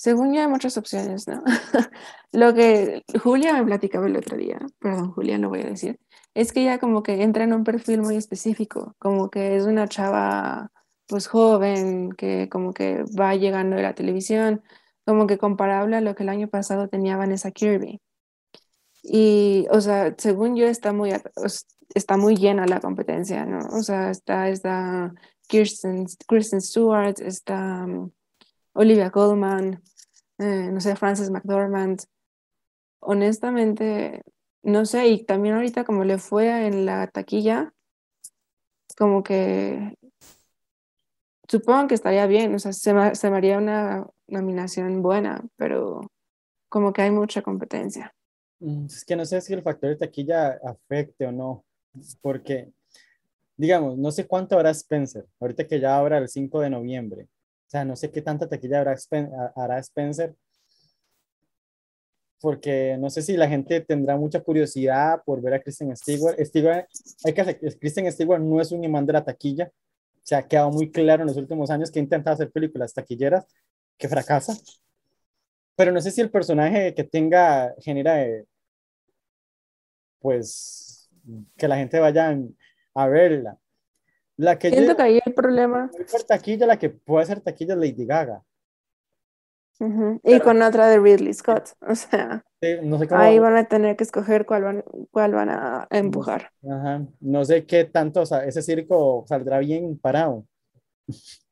Según 0.00 0.32
yo 0.32 0.40
hay 0.40 0.48
muchas 0.48 0.78
opciones, 0.78 1.28
¿no? 1.28 1.44
Lo 2.32 2.54
que 2.54 3.04
Julia 3.22 3.52
me 3.52 3.66
platicaba 3.66 4.06
el 4.06 4.16
otro 4.16 4.38
día, 4.38 4.58
perdón, 4.78 5.12
Julia, 5.12 5.36
lo 5.36 5.50
voy 5.50 5.60
a 5.60 5.66
decir, 5.66 6.00
es 6.32 6.54
que 6.54 6.62
ella 6.62 6.78
como 6.78 7.02
que 7.02 7.22
entra 7.22 7.44
en 7.44 7.52
un 7.52 7.64
perfil 7.64 8.00
muy 8.00 8.16
específico, 8.16 8.94
como 8.98 9.28
que 9.28 9.56
es 9.58 9.64
una 9.66 9.88
chava 9.88 10.72
pues 11.06 11.26
joven, 11.26 12.12
que 12.12 12.48
como 12.48 12.72
que 12.72 13.04
va 13.20 13.34
llegando 13.34 13.76
de 13.76 13.82
la 13.82 13.94
televisión, 13.94 14.62
como 15.04 15.26
que 15.26 15.36
comparable 15.36 15.96
a 15.96 16.00
lo 16.00 16.14
que 16.14 16.22
el 16.22 16.30
año 16.30 16.48
pasado 16.48 16.88
tenía 16.88 17.18
Vanessa 17.18 17.50
Kirby. 17.50 18.00
Y, 19.02 19.66
o 19.70 19.82
sea, 19.82 20.14
según 20.16 20.56
yo 20.56 20.66
está 20.66 20.94
muy, 20.94 21.12
está 21.94 22.16
muy 22.16 22.36
llena 22.36 22.64
la 22.64 22.80
competencia, 22.80 23.44
¿no? 23.44 23.58
O 23.76 23.82
sea, 23.82 24.10
está, 24.10 24.48
está 24.48 25.12
Kirsten, 25.46 26.06
Kristen 26.26 26.62
Stewart, 26.62 27.20
está 27.20 27.84
um, 27.84 28.10
Olivia 28.72 29.10
Colman, 29.10 29.82
eh, 30.38 30.70
no 30.72 30.80
sé, 30.80 30.96
Frances 30.96 31.30
McDormand. 31.30 32.00
Honestamente, 33.00 34.22
no 34.62 34.84
sé, 34.84 35.08
y 35.08 35.24
también 35.24 35.54
ahorita 35.54 35.84
como 35.84 36.04
le 36.04 36.18
fue 36.18 36.66
en 36.66 36.86
la 36.86 37.06
taquilla, 37.06 37.72
como 38.96 39.22
que 39.22 39.94
supongo 41.48 41.88
que 41.88 41.94
estaría 41.94 42.26
bien, 42.26 42.54
o 42.54 42.58
sea, 42.58 42.72
se 42.72 42.94
me, 42.94 43.14
se 43.14 43.30
me 43.30 43.38
haría 43.38 43.58
una 43.58 44.06
nominación 44.28 45.02
buena, 45.02 45.42
pero 45.56 46.02
como 46.68 46.92
que 46.92 47.02
hay 47.02 47.10
mucha 47.10 47.42
competencia. 47.42 48.14
Mm, 48.60 48.86
Es 48.86 49.04
que 49.04 49.16
no 49.16 49.24
sé 49.24 49.40
si 49.40 49.52
el 49.52 49.62
factor 49.62 49.90
de 49.90 49.96
taquilla 49.96 50.58
afecte 50.64 51.26
o 51.26 51.32
no, 51.32 51.64
porque, 52.20 52.72
digamos, 53.56 53.98
no 53.98 54.10
sé 54.12 54.26
cuánto 54.26 54.58
hará 54.58 54.70
Spencer, 54.70 55.26
ahorita 55.40 55.66
que 55.66 55.80
ya 55.80 55.96
abra 55.98 56.18
el 56.18 56.28
5 56.28 56.60
de 56.60 56.70
noviembre. 56.70 57.28
O 57.70 57.72
sea, 57.72 57.84
no 57.84 57.94
sé 57.94 58.10
qué 58.10 58.20
tanta 58.20 58.48
taquilla 58.48 58.80
hará 59.54 59.78
Spencer, 59.78 60.34
porque 62.40 62.96
no 62.98 63.10
sé 63.10 63.22
si 63.22 63.36
la 63.36 63.48
gente 63.48 63.80
tendrá 63.80 64.16
mucha 64.16 64.40
curiosidad 64.40 65.22
por 65.24 65.40
ver 65.40 65.54
a 65.54 65.62
Kristen 65.62 65.96
Stewart. 65.96 66.36
Stewart 66.44 66.88
hay 67.24 67.32
que 67.32 67.40
hacer, 67.40 67.60
Kristen 67.78 68.10
Stewart 68.10 68.40
no 68.40 68.60
es 68.60 68.72
un 68.72 68.82
imán 68.82 69.06
de 69.06 69.12
la 69.12 69.24
taquilla, 69.24 69.70
se 70.24 70.34
ha 70.34 70.48
quedado 70.48 70.72
muy 70.72 70.90
claro 70.90 71.22
en 71.22 71.28
los 71.28 71.36
últimos 71.36 71.70
años 71.70 71.92
que 71.92 72.00
ha 72.00 72.02
intentado 72.02 72.34
hacer 72.34 72.50
películas 72.50 72.92
taquilleras 72.92 73.46
que 73.96 74.08
fracasa. 74.08 74.56
Pero 75.76 75.92
no 75.92 76.00
sé 76.00 76.10
si 76.10 76.20
el 76.20 76.30
personaje 76.32 76.92
que 76.92 77.04
tenga 77.04 77.72
genera, 77.78 78.20
eh, 78.24 78.46
pues, 80.18 81.08
que 81.56 81.68
la 81.68 81.76
gente 81.76 82.00
vaya 82.00 82.36
a 82.94 83.06
verla. 83.06 83.56
La 84.40 84.58
que 84.58 84.70
Siento 84.70 84.92
yo 84.92 84.96
que 84.96 85.02
ahí 85.02 85.20
el 85.24 85.34
problema, 85.34 85.90
por 86.10 86.22
taquilla, 86.24 86.66
la 86.66 86.78
que 86.78 86.90
puede 86.90 87.22
hacer 87.24 87.40
taquilla 87.40 87.74
es 87.74 87.80
Lady 87.80 88.06
Gaga. 88.06 88.42
ujú, 89.80 90.20
y 90.24 90.40
con 90.40 90.62
otra 90.62 90.88
de 90.88 90.98
Ridley 90.98 91.32
Scott, 91.34 91.70
o 91.86 91.94
sea, 91.94 92.44
Sí, 92.62 92.76
No 92.82 92.98
sé 92.98 93.08
cómo, 93.08 93.20
ahí 93.22 93.38
van 93.38 93.56
a 93.56 93.64
tener 93.64 93.96
que 93.96 94.04
escoger 94.04 94.46
cuál 94.46 94.62
van, 94.64 94.84
cuál 95.10 95.32
van 95.34 95.50
a 95.50 95.86
empujar. 95.90 96.50
ajá, 96.70 97.06
no 97.20 97.44
sé 97.44 97.66
qué 97.66 97.84
tanto, 97.84 98.22
o 98.22 98.26
sea, 98.26 98.44
ese 98.44 98.62
circo 98.62 99.24
saldrá 99.28 99.58
bien 99.58 99.98
parado. 99.98 100.46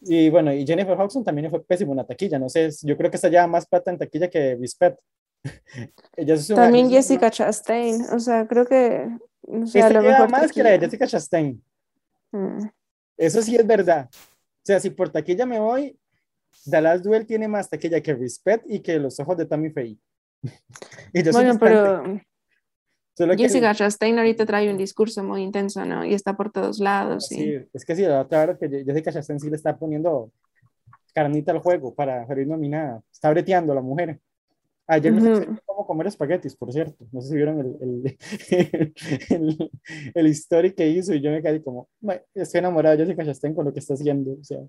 Y 0.00 0.28
bueno, 0.30 0.52
y 0.52 0.66
Jennifer 0.66 0.98
Hudson 0.98 1.24
también 1.24 1.50
fue 1.50 1.64
pésimo 1.64 1.92
en 1.92 1.98
la 1.98 2.06
taquilla, 2.06 2.38
no 2.38 2.48
sé, 2.48 2.68
yo 2.82 2.96
creo 2.96 3.10
que 3.10 3.16
está 3.16 3.28
ya 3.28 3.46
más 3.46 3.66
plata 3.66 3.90
en 3.90 3.98
taquilla 3.98 4.28
que 4.28 4.54
Bispet. 4.56 4.98
Ella 6.16 6.34
es 6.34 6.50
una- 6.50 6.62
También 6.64 6.86
una- 6.86 6.94
Jessica 6.96 7.30
Chastain, 7.30 8.02
o 8.12 8.18
sea, 8.20 8.46
creo 8.46 8.66
que, 8.66 9.08
no 9.46 9.66
sé, 9.66 9.80
a 9.80 9.86
Esta 9.88 10.00
lo 10.00 10.08
mejor 10.08 10.30
más 10.30 10.52
que 10.52 10.62
la 10.62 10.70
de. 10.70 10.78
Jessica 10.80 11.06
Chastain. 11.06 11.62
Mm. 12.32 12.58
Eso 13.16 13.42
sí 13.42 13.56
es 13.56 13.66
verdad. 13.66 14.08
O 14.12 14.64
sea, 14.66 14.80
si 14.80 14.90
por 14.90 15.08
taquilla 15.10 15.46
me 15.46 15.58
voy, 15.60 15.98
Dallas 16.64 17.02
Duel 17.02 17.26
tiene 17.26 17.48
más 17.48 17.68
taquilla 17.70 18.00
que 18.00 18.14
Respect 18.14 18.64
y 18.68 18.80
que 18.80 18.98
Los 18.98 19.18
Ojos 19.20 19.36
de 19.36 19.46
Tammy 19.46 19.70
Faye. 19.70 19.98
Bueno, 21.32 21.58
pero 21.58 22.20
solo 23.16 23.34
que- 23.36 23.44
Jessica 23.44 23.74
Chastain 23.74 24.18
ahorita 24.18 24.44
trae 24.44 24.70
un 24.70 24.76
discurso 24.76 25.22
muy 25.24 25.42
intenso, 25.42 25.84
¿no? 25.84 26.04
Y 26.04 26.12
está 26.14 26.36
por 26.36 26.50
todos 26.52 26.78
lados. 26.78 27.26
Sí, 27.28 27.52
y- 27.54 27.68
es 27.72 27.84
que 27.84 27.96
sí, 27.96 28.02
la 28.02 28.20
otra 28.20 28.46
vez 28.46 28.58
que 28.58 28.68
Jessica 28.84 29.12
Chastain 29.12 29.40
sí 29.40 29.48
le 29.48 29.56
está 29.56 29.76
poniendo 29.76 30.30
carnita 31.14 31.52
al 31.52 31.60
juego 31.60 31.94
para 31.94 32.26
salir 32.26 32.46
nominada. 32.46 33.02
Está 33.10 33.30
breteando 33.30 33.74
la 33.74 33.80
mujer. 33.80 34.20
Ayer 34.88 35.12
me 35.12 35.20
Ujú. 35.20 35.28
enseñó 35.28 35.58
cómo 35.64 35.86
comer 35.86 36.06
espaguetis, 36.06 36.56
por 36.56 36.72
cierto. 36.72 37.06
No 37.12 37.20
sé 37.20 37.28
si 37.30 37.34
vieron 37.36 37.58
el, 37.60 37.76
el, 37.80 38.94
el, 39.30 39.70
el 40.14 40.26
story 40.28 40.72
que 40.74 40.88
hizo 40.88 41.12
y 41.14 41.20
yo 41.20 41.30
me 41.30 41.42
quedé 41.42 41.62
como, 41.62 41.88
"Ma, 42.00 42.20
estoy 42.34 42.58
enamorado 42.60 42.96
de 42.96 43.04
Jessica 43.04 43.24
Chastain 43.24 43.54
con 43.54 43.64
lo 43.64 43.72
que 43.72 43.80
está 43.80 43.94
haciendo. 43.94 44.32
O 44.40 44.44
sea, 44.44 44.60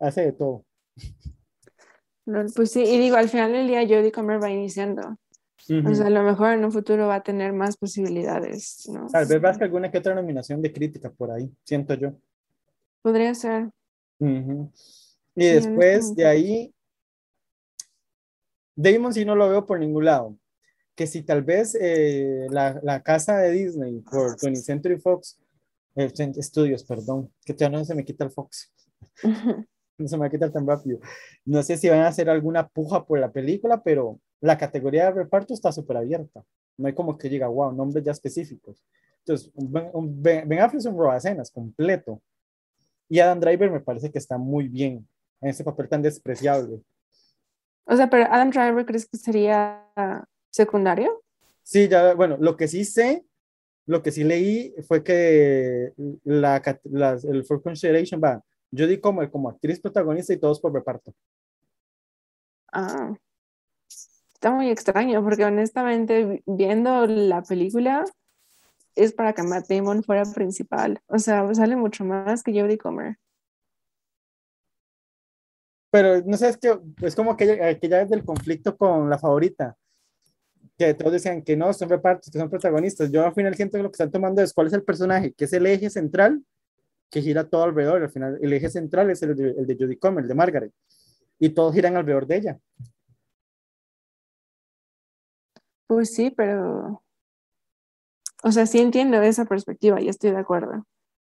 hace 0.00 0.22
de 0.22 0.32
todo. 0.32 0.64
no, 2.26 2.44
Pues 2.54 2.70
sí, 2.72 2.82
y 2.82 2.98
digo, 2.98 3.16
al 3.16 3.28
final 3.28 3.52
del 3.52 3.66
día 3.68 3.82
Jodie 3.82 4.12
Comer 4.12 4.42
va 4.42 4.50
iniciando. 4.50 5.16
O 5.68 5.94
sea, 5.94 6.06
a 6.06 6.10
lo 6.10 6.22
mejor 6.22 6.54
en 6.54 6.64
un 6.64 6.72
futuro 6.72 7.06
va 7.06 7.16
a 7.16 7.22
tener 7.22 7.52
más 7.52 7.76
posibilidades, 7.76 8.88
¿no? 8.88 9.06
Tal 9.06 9.26
vez 9.26 9.40
vas 9.40 9.58
que 9.58 9.64
alguna 9.64 9.90
que 9.90 9.98
otra 9.98 10.14
nominación 10.14 10.60
de 10.60 10.72
crítica 10.72 11.10
por 11.10 11.30
ahí, 11.30 11.50
siento 11.64 11.94
yo. 11.94 12.14
Podría 13.02 13.34
ser. 13.34 13.70
Ujú. 14.18 14.70
Y 15.36 15.44
Sí, 15.44 15.54
después 15.54 16.14
de 16.16 16.26
ahí, 16.26 16.74
Damon 18.74 19.12
sí 19.12 19.24
no 19.24 19.34
lo 19.34 19.48
veo 19.48 19.66
por 19.66 19.78
ningún 19.78 20.04
lado. 20.04 20.36
Que 20.94 21.06
si 21.06 21.22
tal 21.22 21.42
vez 21.42 21.76
eh, 21.80 22.46
la, 22.50 22.78
la 22.82 23.02
casa 23.02 23.38
de 23.38 23.50
Disney 23.50 24.00
por 24.00 24.36
20th 24.36 24.56
Century 24.56 24.98
Fox 24.98 25.38
eh, 25.94 26.10
Studios, 26.42 26.84
perdón, 26.84 27.30
que 27.44 27.54
ya 27.54 27.68
no 27.68 27.84
se 27.84 27.94
me 27.94 28.04
quita 28.04 28.24
el 28.24 28.30
Fox. 28.30 28.72
no 29.98 30.08
se 30.08 30.16
me 30.16 30.20
va 30.20 30.26
a 30.26 30.30
quitar 30.30 30.50
tan 30.50 30.66
rápido. 30.66 30.98
No 31.44 31.62
sé 31.62 31.76
si 31.76 31.88
van 31.88 32.00
a 32.00 32.08
hacer 32.08 32.28
alguna 32.28 32.68
puja 32.68 33.04
por 33.04 33.18
la 33.18 33.30
película, 33.30 33.82
pero 33.82 34.20
la 34.40 34.58
categoría 34.58 35.06
de 35.06 35.12
reparto 35.12 35.54
está 35.54 35.72
súper 35.72 35.96
abierta. 35.96 36.44
No 36.76 36.86
hay 36.86 36.94
como 36.94 37.16
que 37.16 37.28
diga, 37.28 37.48
wow, 37.48 37.72
nombres 37.72 38.04
ya 38.04 38.12
específicos. 38.12 38.82
Entonces, 39.18 39.50
Ben, 39.54 39.90
ben, 39.94 40.48
ben 40.48 40.60
Affleck 40.60 40.80
es 40.80 40.86
un 40.86 40.98
robacenas 40.98 41.50
completo. 41.50 42.20
Y 43.08 43.20
Adam 43.20 43.40
Driver 43.40 43.70
me 43.70 43.80
parece 43.80 44.10
que 44.10 44.18
está 44.18 44.38
muy 44.38 44.68
bien 44.68 45.06
en 45.40 45.50
ese 45.50 45.62
papel 45.62 45.88
tan 45.88 46.02
despreciable. 46.02 46.80
O 47.84 47.96
sea, 47.96 48.08
pero 48.08 48.24
Adam 48.30 48.50
Driver, 48.50 48.86
¿crees 48.86 49.06
que 49.06 49.16
sería 49.16 49.84
secundario? 50.50 51.22
Sí, 51.62 51.88
ya, 51.88 52.14
bueno, 52.14 52.36
lo 52.40 52.56
que 52.56 52.68
sí 52.68 52.84
sé, 52.84 53.24
lo 53.86 54.02
que 54.02 54.12
sí 54.12 54.24
leí 54.24 54.74
fue 54.86 55.02
que 55.02 55.92
la, 56.24 56.62
la 56.84 57.18
el 57.22 57.44
For 57.44 57.62
Consideration 57.62 58.20
va 58.22 58.42
Judy 58.70 58.98
Comer 59.00 59.30
como 59.30 59.48
actriz 59.48 59.80
protagonista 59.80 60.32
y 60.32 60.38
todos 60.38 60.60
por 60.60 60.72
reparto. 60.72 61.12
Ah, 62.72 63.14
está 63.88 64.50
muy 64.50 64.70
extraño 64.70 65.22
porque 65.22 65.44
honestamente 65.44 66.42
viendo 66.46 67.06
la 67.06 67.42
película 67.42 68.04
es 68.94 69.12
para 69.12 69.32
que 69.32 69.42
Matt 69.42 69.68
Damon 69.68 70.02
fuera 70.02 70.24
principal. 70.24 71.00
O 71.06 71.18
sea, 71.18 71.52
sale 71.54 71.76
mucho 71.76 72.04
más 72.04 72.42
que 72.42 72.58
Jodie 72.58 72.78
Comer. 72.78 73.18
Pero 75.92 76.22
no 76.22 76.38
sé, 76.38 76.48
es 76.48 76.56
que 76.56 76.74
es 77.02 77.14
como 77.14 77.36
que, 77.36 77.78
que 77.78 77.88
ya 77.88 78.00
es 78.00 78.08
del 78.08 78.24
conflicto 78.24 78.78
con 78.78 79.10
la 79.10 79.18
favorita. 79.18 79.76
Que 80.78 80.94
todos 80.94 81.12
decían 81.12 81.42
que 81.42 81.54
no, 81.54 81.70
son 81.74 81.90
repartos, 81.90 82.32
que 82.32 82.38
son 82.38 82.48
protagonistas. 82.48 83.12
Yo 83.12 83.26
al 83.26 83.34
final 83.34 83.54
siento 83.54 83.76
que 83.76 83.82
lo 83.82 83.90
que 83.90 83.96
están 83.96 84.10
tomando 84.10 84.40
es 84.40 84.54
cuál 84.54 84.68
es 84.68 84.72
el 84.72 84.84
personaje, 84.84 85.34
que 85.34 85.44
es 85.44 85.52
el 85.52 85.66
eje 85.66 85.90
central 85.90 86.42
que 87.10 87.20
gira 87.20 87.46
todo 87.46 87.64
alrededor. 87.64 88.02
Al 88.02 88.10
final, 88.10 88.38
el 88.40 88.54
eje 88.54 88.70
central 88.70 89.10
es 89.10 89.22
el 89.22 89.36
de, 89.36 89.50
el 89.50 89.66
de 89.66 89.76
Judy 89.78 89.98
Comer, 89.98 90.22
el 90.22 90.28
de 90.28 90.34
Margaret. 90.34 90.72
Y 91.38 91.50
todos 91.50 91.74
giran 91.74 91.94
alrededor 91.94 92.26
de 92.26 92.36
ella. 92.36 92.58
Pues 95.86 96.14
sí, 96.14 96.30
pero. 96.30 97.02
O 98.42 98.50
sea, 98.50 98.64
sí 98.64 98.78
entiendo 98.78 99.20
esa 99.20 99.44
perspectiva 99.44 100.00
y 100.00 100.08
estoy 100.08 100.30
de 100.30 100.38
acuerdo. 100.38 100.86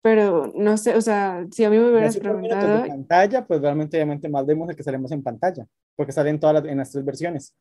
Pero 0.03 0.51
no 0.53 0.75
sé, 0.75 0.95
o 0.95 1.01
sea, 1.01 1.47
si 1.49 1.63
a 1.63 1.69
mí 1.69 1.77
me 1.77 1.89
hubieras 1.89 2.17
preguntado. 2.17 2.83
En 2.83 2.89
pantalla, 2.89 3.47
pues 3.47 3.61
realmente, 3.61 3.97
obviamente, 3.97 4.27
más 4.27 4.45
vemos 4.45 4.69
el 4.69 4.75
que 4.75 4.83
salimos 4.83 5.11
en 5.13 5.23
pantalla, 5.23 5.65
porque 5.95 6.11
salen 6.11 6.41
todas 6.41 6.61
las, 6.61 6.65
en 6.65 6.77
las 6.77 6.91
tres 6.91 7.05
versiones. 7.05 7.55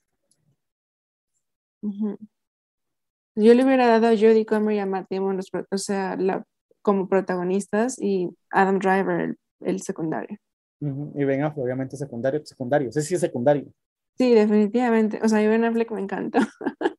Yo 1.82 3.54
le 3.54 3.64
hubiera 3.64 3.86
dado 3.86 4.08
a 4.08 4.16
Jodie 4.16 4.44
Comer 4.44 4.74
y 4.74 4.78
a 4.80 4.86
Matt 4.86 5.06
Damon, 5.08 5.38
o 5.70 5.78
sea, 5.78 6.16
la 6.16 6.44
como 6.82 7.08
protagonistas 7.08 7.96
y 8.00 8.28
Adam 8.50 8.80
Driver, 8.80 9.36
el, 9.60 9.80
secundario. 9.80 10.36
Y 10.80 11.24
Ben 11.24 11.44
Affleck, 11.44 11.64
obviamente 11.64 11.96
secundario, 11.96 12.44
secundario, 12.44 12.88
ese 12.88 13.02
sí 13.02 13.14
es 13.14 13.20
secundario. 13.20 13.72
Sí, 14.18 14.34
definitivamente. 14.34 15.20
O 15.22 15.28
sea, 15.28 15.40
yo 15.40 15.48
Ben 15.48 15.64
Affleck 15.64 15.92
me 15.92 16.00
encanta. 16.00 16.40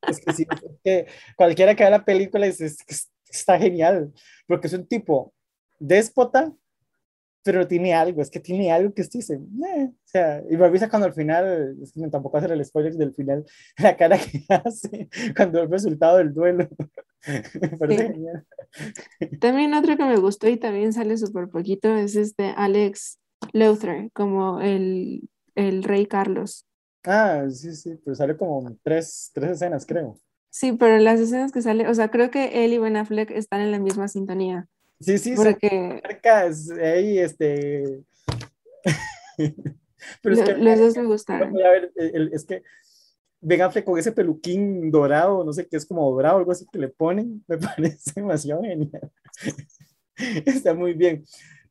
Es 0.07 0.19
que 0.19 0.33
sí, 0.33 0.45
es 0.49 0.79
que 0.83 1.07
cualquiera 1.35 1.75
que 1.75 1.83
vea 1.83 1.89
la 1.89 2.05
película 2.05 2.45
es, 2.45 3.09
está 3.37 3.59
genial, 3.59 4.11
porque 4.47 4.67
es 4.67 4.73
un 4.73 4.87
tipo 4.87 5.33
déspota, 5.79 6.53
pero 7.43 7.67
tiene 7.67 7.93
algo, 7.93 8.21
es 8.21 8.29
que 8.29 8.39
tiene 8.39 8.71
algo 8.71 8.93
que 8.93 9.01
usted 9.01 9.19
dice, 9.19 9.33
eh", 9.35 9.89
o 9.91 10.05
sea, 10.05 10.41
y 10.49 10.55
me 10.55 10.65
avisa 10.65 10.89
cuando 10.89 11.07
al 11.07 11.13
final, 11.13 11.77
es 11.81 11.91
que 11.91 12.07
tampoco 12.07 12.37
hacer 12.37 12.53
el 12.53 12.63
spoiler 12.63 12.93
del 12.93 13.13
final, 13.13 13.45
la 13.77 13.97
cara 13.97 14.17
que 14.17 14.45
hace 14.47 15.09
cuando 15.35 15.61
el 15.61 15.69
resultado 15.69 16.17
del 16.17 16.33
duelo. 16.33 16.69
También 19.39 19.73
otro 19.73 19.95
que 19.95 20.03
me 20.03 20.17
gustó 20.17 20.49
y 20.49 20.57
también 20.57 20.91
sale 20.91 21.17
súper 21.17 21.47
poquito 21.47 21.95
es 21.95 22.17
este 22.17 22.53
Alex 22.55 23.17
Lothar, 23.53 24.11
como 24.11 24.59
el, 24.59 25.29
el 25.55 25.83
rey 25.83 26.05
Carlos. 26.05 26.67
Ah, 27.05 27.45
sí, 27.49 27.73
sí, 27.75 27.97
pero 28.03 28.15
sale 28.15 28.35
como 28.35 28.75
tres, 28.81 29.31
tres 29.33 29.51
escenas, 29.51 29.85
creo. 29.85 30.17
Sí, 30.53 30.73
pero 30.73 30.99
las 30.99 31.19
escenas 31.19 31.51
que 31.51 31.63
sale, 31.63 31.87
o 31.87 31.95
sea, 31.95 32.11
creo 32.11 32.29
que 32.29 32.63
él 32.63 32.73
y 32.73 32.77
Ben 32.77 32.95
Affleck 32.95 33.31
están 33.31 33.61
en 33.61 33.71
la 33.71 33.79
misma 33.79 34.07
sintonía. 34.07 34.67
Sí, 34.99 35.17
sí, 35.17 35.33
porque 35.35 35.99
ahí, 36.79 37.17
este... 37.17 38.03
pero 40.21 40.35
es 40.35 40.41
que, 40.43 40.53
los 40.53 40.79
dos 40.79 40.95
me 40.95 41.05
gustaron. 41.07 41.59
A 41.59 41.69
ver, 41.71 41.91
es 41.95 42.45
que 42.45 42.61
Ben 43.41 43.63
Affleck 43.63 43.83
con 43.83 43.97
ese 43.97 44.11
peluquín 44.11 44.91
dorado, 44.91 45.43
no 45.43 45.51
sé 45.53 45.67
qué 45.67 45.75
es 45.75 45.87
como 45.87 46.11
dorado, 46.11 46.37
algo 46.37 46.51
así 46.51 46.67
que 46.71 46.77
le 46.77 46.89
ponen, 46.89 47.43
me 47.47 47.57
parece 47.57 48.11
demasiado 48.15 48.61
genial. 48.61 49.11
Está 50.45 50.75
muy 50.75 50.93
bien. 50.93 51.25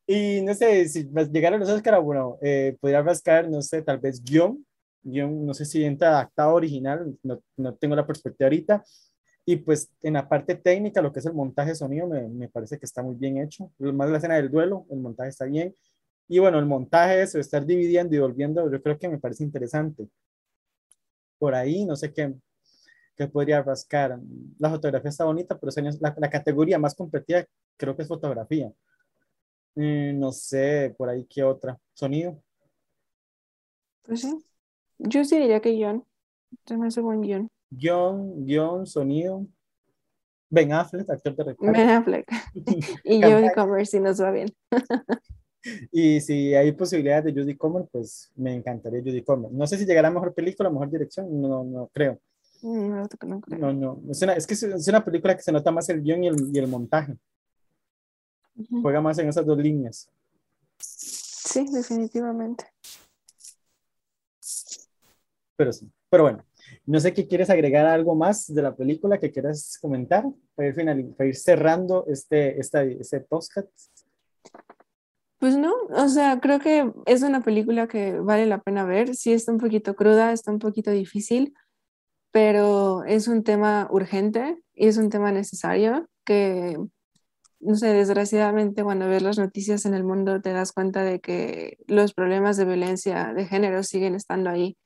Y 0.09 0.41
no 0.43 0.55
sé, 0.55 0.89
si 0.89 1.09
llegaron 1.31 1.61
los 1.61 1.69
Oscar, 1.69 2.01
bueno, 2.01 2.37
eh, 2.43 2.77
podría 2.81 3.01
rascar, 3.01 3.49
no 3.49 3.63
sé, 3.63 3.81
tal 3.83 4.01
vez 4.01 4.21
guion, 4.25 4.67
guion, 5.03 5.47
no 5.47 5.55
sé 5.55 5.65
si 5.65 5.85
entra 5.85 6.11
adaptado 6.11 6.55
original, 6.55 7.17
no, 7.23 7.43
no, 7.57 7.75
tengo 7.75 7.97
la 7.97 8.07
perspectiva 8.07 8.47
ahorita. 8.47 8.85
Y 9.45 9.57
pues 9.57 9.91
en 10.03 10.15
la 10.15 10.29
parte 10.29 10.55
técnica, 10.55 11.03
lo 11.03 11.13
que 11.13 11.19
es 11.21 11.27
el 11.27 11.35
montaje 11.35 11.75
sonido, 11.75 12.07
me, 12.07 12.29
me 12.29 12.49
parece 12.49 12.79
que 12.79 12.87
está 12.87 13.03
muy 13.03 13.17
bien 13.17 13.39
hecho. 13.39 13.73
Más 13.79 14.09
la 14.11 14.19
escena 14.19 14.37
del 14.37 14.51
duelo, 14.51 14.87
el 14.91 15.01
montaje 15.01 15.31
está 15.31 15.47
bien. 15.47 15.75
Y 16.29 16.39
bueno, 16.39 16.59
el 16.59 16.67
montaje, 16.67 17.23
eso, 17.23 17.39
estar 17.39 17.67
dividiendo 17.67 18.15
y 18.17 18.19
volviendo, 18.21 18.71
yo 18.71 18.83
creo 18.83 18.99
que 18.99 19.09
me 19.09 19.19
parece 19.19 19.45
interesante 19.45 20.09
por 21.39 21.55
ahí, 21.57 21.85
no 21.85 21.97
sé 21.97 22.13
qué, 22.13 22.35
qué 23.17 23.27
podría 23.27 23.63
rascar. 23.63 24.19
La 24.59 24.71
fotografía 24.71 25.11
está 25.11 25.25
bonita, 25.25 25.59
pero 25.59 25.73
la, 26.01 26.15
la 26.17 26.31
categoría 26.31 26.79
más 26.79 26.95
competida 26.95 27.45
creo 27.77 27.97
que 27.97 28.03
es 28.03 28.09
fotografía. 28.09 28.73
Mm, 29.75 30.19
no 30.21 30.33
sé, 30.33 30.95
por 30.97 31.09
ahí 31.09 31.27
qué 31.27 31.43
otra. 31.43 31.79
Sonido. 31.95 32.41
Pues 34.03 34.21
sí. 34.21 34.45
Yo 34.99 35.25
sí 35.25 35.39
diría 35.39 35.61
que 35.61 35.71
guion. 35.71 36.05
Se 36.67 36.77
me 36.77 36.89
hace 36.89 37.01
buen 37.01 37.21
guion. 37.23 37.49
Guión, 37.71 38.45
guion, 38.45 38.87
sonido. 38.87 39.47
Ben 40.51 40.73
Affleck, 40.73 41.09
actor 41.09 41.35
de 41.35 41.45
reparto. 41.45 41.73
Ben 41.73 41.89
Affleck. 41.89 42.31
y 43.05 43.23
Jodie 43.23 43.53
Comer 43.55 43.87
si 43.87 44.01
nos 44.01 44.21
va 44.21 44.31
bien. 44.31 44.49
Y 45.93 46.21
si 46.21 46.55
hay 46.55 46.73
posibilidades 46.73 47.25
de 47.25 47.33
Judy 47.33 47.57
Comer, 47.57 47.87
pues 47.91 48.31
me 48.35 48.55
encantaría 48.55 49.01
Judy 49.01 49.23
Comer. 49.23 49.53
No 49.53 49.67
sé 49.67 49.79
si 49.79 49.87
llegará 49.87 50.09
a 50.09 50.11
mejor 50.11 50.35
película, 50.35 50.71
mejor 50.71 50.91
dirección, 50.91 51.41
no, 51.41 51.63
no 51.63 51.89
creo. 51.93 52.19
Mm, 52.63 52.89
no, 52.89 53.09
no, 53.27 53.41
creo. 53.41 53.59
no, 53.59 53.73
no. 53.73 54.03
Es, 54.11 54.23
una, 54.23 54.33
es 54.35 54.47
que 54.47 54.55
es 54.55 54.89
una 54.89 55.05
película 55.05 55.37
que 55.37 55.43
se 55.43 55.53
nota 55.53 55.71
más 55.71 55.89
el 55.89 56.03
guion 56.03 56.25
y 56.25 56.29
el, 56.29 56.51
y 56.53 56.59
el 56.59 56.67
montaje. 56.67 57.17
Juega 58.83 59.01
más 59.01 59.19
en 59.19 59.29
esas 59.29 59.47
dos 59.47 59.59
líneas. 59.59 60.11
Sí, 60.79 61.65
definitivamente. 61.73 62.67
Pero 65.57 65.73
sí, 65.73 65.91
pero 66.09 66.25
bueno, 66.25 66.45
no 66.87 67.01
sé 67.01 67.13
qué 67.13 67.27
quieres 67.27 67.51
agregar 67.51 67.87
algo 67.87 68.15
más 68.15 68.53
de 68.53 68.63
la 68.63 68.75
película 68.75 69.19
que 69.19 69.31
quieras 69.31 69.79
comentar 69.81 70.25
para 70.55 70.69
ir, 70.69 70.75
final, 70.75 71.15
para 71.17 71.29
ir 71.29 71.37
cerrando 71.37 72.05
este, 72.07 72.59
esta, 72.59 72.83
este 72.85 73.21
podcast. 73.21 73.93
Pues 75.39 75.57
no, 75.57 75.73
o 75.91 76.09
sea, 76.09 76.39
creo 76.41 76.61
que 76.61 76.93
es 77.07 77.23
una 77.23 77.43
película 77.43 77.89
que 77.89 78.21
vale 78.21 78.47
la 78.47 78.63
pena 78.63 78.85
ver. 78.85 79.17
Sí 79.17 79.33
está 79.33 79.51
un 79.51 79.59
poquito 79.59 79.97
cruda, 79.97 80.33
está 80.33 80.53
un 80.53 80.61
poquito 80.61 80.93
difícil, 80.93 81.55
pero 82.31 83.05
es 83.05 83.27
un 83.27 83.43
tema 83.43 83.89
urgente 83.91 84.63
y 84.75 84.87
es 84.87 84.99
un 84.99 85.11
tema 85.11 85.33
necesario 85.33 86.09
que, 86.25 86.79
no 87.59 87.75
sé, 87.75 87.89
desgraciadamente 87.89 88.85
cuando 88.85 89.09
ves 89.09 89.23
las 89.23 89.39
noticias 89.39 89.85
en 89.85 89.95
el 89.95 90.05
mundo 90.05 90.41
te 90.41 90.53
das 90.53 90.73
cuenta 90.73 91.03
de 91.03 91.21
que 91.21 91.79
los 91.87 92.15
problemas 92.15 92.57
de 92.57 92.65
violencia 92.65 93.35
de 93.35 93.47
género 93.47 93.83
siguen 93.83 94.15
estando 94.15 94.49
ahí 94.49 94.77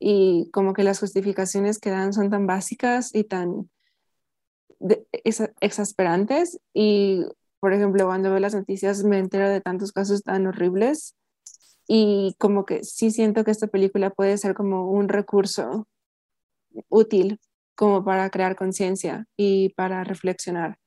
y 0.00 0.50
como 0.52 0.72
que 0.74 0.82
las 0.84 0.98
justificaciones 1.00 1.78
que 1.78 1.90
dan 1.90 2.12
son 2.12 2.30
tan 2.30 2.46
básicas 2.46 3.14
y 3.14 3.24
tan 3.24 3.70
exasperantes 5.60 6.58
y 6.74 7.24
por 7.60 7.74
ejemplo, 7.74 8.06
cuando 8.06 8.30
veo 8.30 8.38
las 8.40 8.54
noticias 8.54 9.04
me 9.04 9.18
entero 9.18 9.48
de 9.48 9.60
tantos 9.60 9.92
casos 9.92 10.22
tan 10.22 10.46
horribles 10.46 11.14
y 11.86 12.34
como 12.38 12.64
que 12.64 12.84
sí 12.84 13.10
siento 13.10 13.44
que 13.44 13.50
esta 13.50 13.66
película 13.66 14.10
puede 14.10 14.38
ser 14.38 14.54
como 14.54 14.90
un 14.90 15.08
recurso 15.08 15.86
útil 16.88 17.40
como 17.74 18.04
para 18.04 18.30
crear 18.30 18.56
conciencia 18.56 19.26
y 19.36 19.70
para 19.70 20.04
reflexionar. 20.04 20.78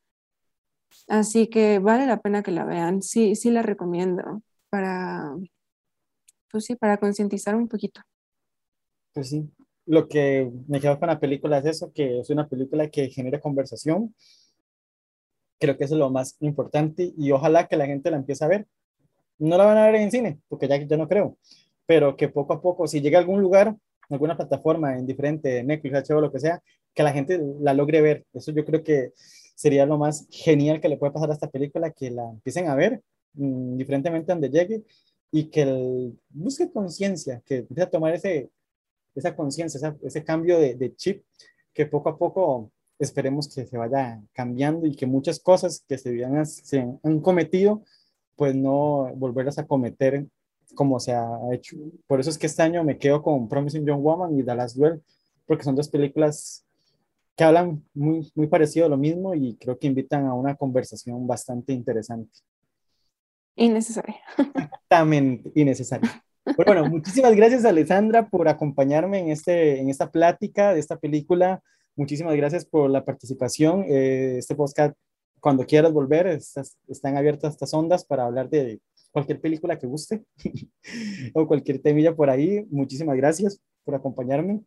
Así 1.08 1.48
que 1.48 1.80
vale 1.80 2.06
la 2.08 2.22
pena 2.22 2.44
que 2.44 2.52
la 2.52 2.66
vean. 2.66 3.02
Sí, 3.02 3.36
sí 3.36 3.52
la 3.52 3.62
recomiendo 3.62 4.42
para, 4.70 5.36
pues 6.52 6.66
sí, 6.66 6.76
para 6.76 6.98
concientizar 6.98 7.56
un 7.56 7.68
poquito. 7.68 8.02
Pues 9.14 9.30
sí, 9.30 9.50
lo 9.86 10.08
que 10.08 10.52
me 10.68 10.80
quedo 10.80 11.00
con 11.00 11.08
la 11.08 11.20
película 11.20 11.60
es 11.60 11.66
eso, 11.66 11.92
que 11.94 12.20
es 12.20 12.30
una 12.30 12.48
película 12.48 12.90
que 12.90 13.10
genera 13.10 13.40
conversación, 13.40 14.14
Creo 15.64 15.78
que 15.78 15.86
eso 15.86 15.96
es 15.96 16.00
lo 16.00 16.10
más 16.10 16.36
importante 16.42 17.14
y 17.18 17.32
ojalá 17.32 17.70
que 17.70 17.78
la 17.78 17.86
gente 17.86 18.12
la 18.12 18.18
empiece 18.18 18.44
a 18.44 18.50
ver. 18.50 18.68
No 19.40 19.58
la 19.58 19.64
van 19.64 19.78
a 19.78 19.86
ver 19.86 19.96
en 19.96 20.12
cine, 20.12 20.40
porque 20.50 20.68
ya 20.68 20.76
yo 20.76 20.98
no 20.98 21.08
creo, 21.08 21.38
pero 21.86 22.18
que 22.18 22.28
poco 22.28 22.52
a 22.52 22.62
poco, 22.62 22.86
si 22.86 23.00
llega 23.00 23.18
a 23.18 23.22
algún 23.22 23.42
lugar, 23.42 23.74
alguna 24.10 24.36
plataforma 24.36 24.98
en 24.98 25.06
diferente, 25.08 25.64
Netflix, 25.64 26.10
HBO, 26.10 26.20
lo 26.20 26.34
que 26.34 26.42
sea, 26.42 26.62
que 26.94 27.02
la 27.02 27.14
gente 27.14 27.40
la 27.62 27.74
logre 27.74 28.02
ver. 28.02 28.26
Eso 28.34 28.52
yo 28.52 28.66
creo 28.66 28.84
que 28.84 29.14
sería 29.56 29.86
lo 29.86 29.98
más 29.98 30.28
genial 30.30 30.82
que 30.82 30.90
le 30.90 30.98
puede 30.98 31.14
pasar 31.14 31.30
a 31.32 31.34
esta 31.34 31.50
película, 31.50 31.92
que 31.92 32.12
la 32.12 32.30
empiecen 32.30 32.68
a 32.68 32.76
ver, 32.76 33.02
mm, 33.36 33.78
diferentemente 33.78 34.34
donde 34.34 34.50
llegue, 34.50 34.84
y 35.32 35.46
que 35.46 35.62
el, 35.62 36.20
busque 36.30 36.70
conciencia, 36.70 37.42
que 37.46 37.60
empiece 37.60 37.84
a 37.84 37.90
tomar 37.90 38.14
ese, 38.14 38.50
esa 39.16 39.36
conciencia, 39.36 39.96
ese 40.02 40.24
cambio 40.24 40.60
de, 40.60 40.76
de, 40.76 40.96
chip, 40.96 41.24
que 41.74 41.86
poco 41.86 42.10
a 42.10 42.18
poco 42.18 42.72
esperemos 43.00 43.54
que 43.54 43.66
se 43.66 43.78
vaya 43.78 44.22
cambiando 44.34 44.86
y 44.86 44.96
que 44.96 45.06
muchas 45.06 45.40
cosas 45.40 45.84
que 45.88 45.98
se, 45.98 46.10
habían, 46.10 46.46
se 46.46 46.80
han 47.04 47.20
cometido, 47.22 47.84
pues 48.36 48.56
no 48.56 49.12
volverlas 49.16 49.58
a 49.58 49.68
cometer 49.68 50.26
como 50.76 51.00
se 51.00 51.14
ha 51.14 51.40
hecho. 51.52 51.78
Por 52.08 52.20
eso 52.20 52.30
es 52.30 52.38
que 52.38 52.48
este 52.48 52.64
año 52.64 52.84
me 52.84 52.98
quedo 52.98 53.22
con 53.22 53.48
Promising 53.48 53.86
Young 53.86 54.02
Woman 54.02 54.38
y 54.38 54.44
Dallas 54.44 54.76
Duel, 54.76 55.02
porque 55.46 55.64
son 55.64 55.76
dos 55.76 55.90
películas 55.90 56.66
que 57.36 57.44
hablan 57.44 57.84
muy, 57.94 58.32
muy 58.36 58.48
parecido 58.48 58.86
a 58.86 58.90
lo 58.90 58.98
mismo 58.98 59.34
y 59.34 59.56
creo 59.56 59.78
que 59.78 59.88
invitan 59.88 60.26
a 60.26 60.34
una 60.34 60.56
conversación 60.56 61.26
bastante 61.28 61.74
interesante. 61.74 62.40
Innecesaria. 63.56 64.22
Exactamente, 64.38 65.52
innecesaria. 65.56 66.24
Bueno, 66.66 66.90
muchísimas 66.90 67.36
gracias 67.36 67.66
Alessandra 67.66 68.28
por 68.28 68.48
acompañarme 68.48 69.20
en, 69.20 69.30
este, 69.30 69.80
en 69.80 69.90
esta 69.90 70.12
plática 70.12 70.74
de 70.74 70.80
esta 70.80 70.98
película. 70.98 71.62
Muchísimas 71.96 72.36
gracias 72.36 72.66
por 72.66 72.90
la 72.90 73.06
participación. 73.06 73.86
Eh, 73.88 74.38
este 74.40 74.56
podcast, 74.56 74.96
cuando 75.40 75.66
quieras 75.66 75.94
volver, 75.94 76.28
están 76.28 77.18
abiertas 77.18 77.54
estas 77.54 77.74
ondas 77.74 78.06
para 78.06 78.26
hablar 78.26 78.50
de 78.50 78.82
cualquier 79.12 79.40
película 79.40 79.78
que 79.78 79.88
guste 79.88 80.24
o 81.34 81.48
cualquier 81.48 81.80
temilla 81.80 82.16
por 82.16 82.30
ahí. 82.30 82.66
Muchísimas 82.70 83.16
gracias 83.16 83.62
por 83.86 83.96
acompañarme. 83.96 84.62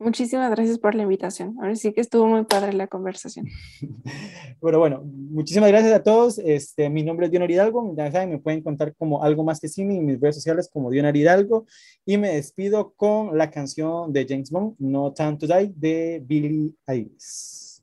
Muchísimas 0.00 0.48
gracias 0.52 0.78
por 0.78 0.94
la 0.94 1.02
invitación. 1.02 1.56
Ahora 1.58 1.74
sí 1.74 1.92
que 1.92 2.00
estuvo 2.00 2.26
muy 2.26 2.44
padre 2.44 2.72
la 2.72 2.86
conversación. 2.86 3.46
Pero 4.60 4.78
bueno, 4.78 5.02
muchísimas 5.04 5.70
gracias 5.70 5.92
a 5.92 6.04
todos. 6.04 6.38
Este, 6.38 6.88
mi 6.88 7.02
nombre 7.02 7.26
es 7.26 7.32
Dionar 7.32 7.50
Hidalgo. 7.50 7.82
Me 7.82 8.38
pueden 8.38 8.62
contar 8.62 8.94
como 8.94 9.24
algo 9.24 9.42
más 9.42 9.58
que 9.58 9.66
cine 9.66 9.96
en 9.96 10.06
mis 10.06 10.20
redes 10.20 10.36
sociales 10.36 10.70
como 10.72 10.90
Dionar 10.90 11.16
Hidalgo. 11.16 11.66
Y 12.06 12.16
me 12.16 12.36
despido 12.36 12.92
con 12.94 13.36
la 13.36 13.50
canción 13.50 14.12
de 14.12 14.24
James 14.28 14.50
Bond, 14.52 14.76
No 14.78 15.12
Time 15.12 15.36
to 15.36 15.48
de 15.48 16.22
Billy 16.24 16.76
Eilish. 16.86 17.82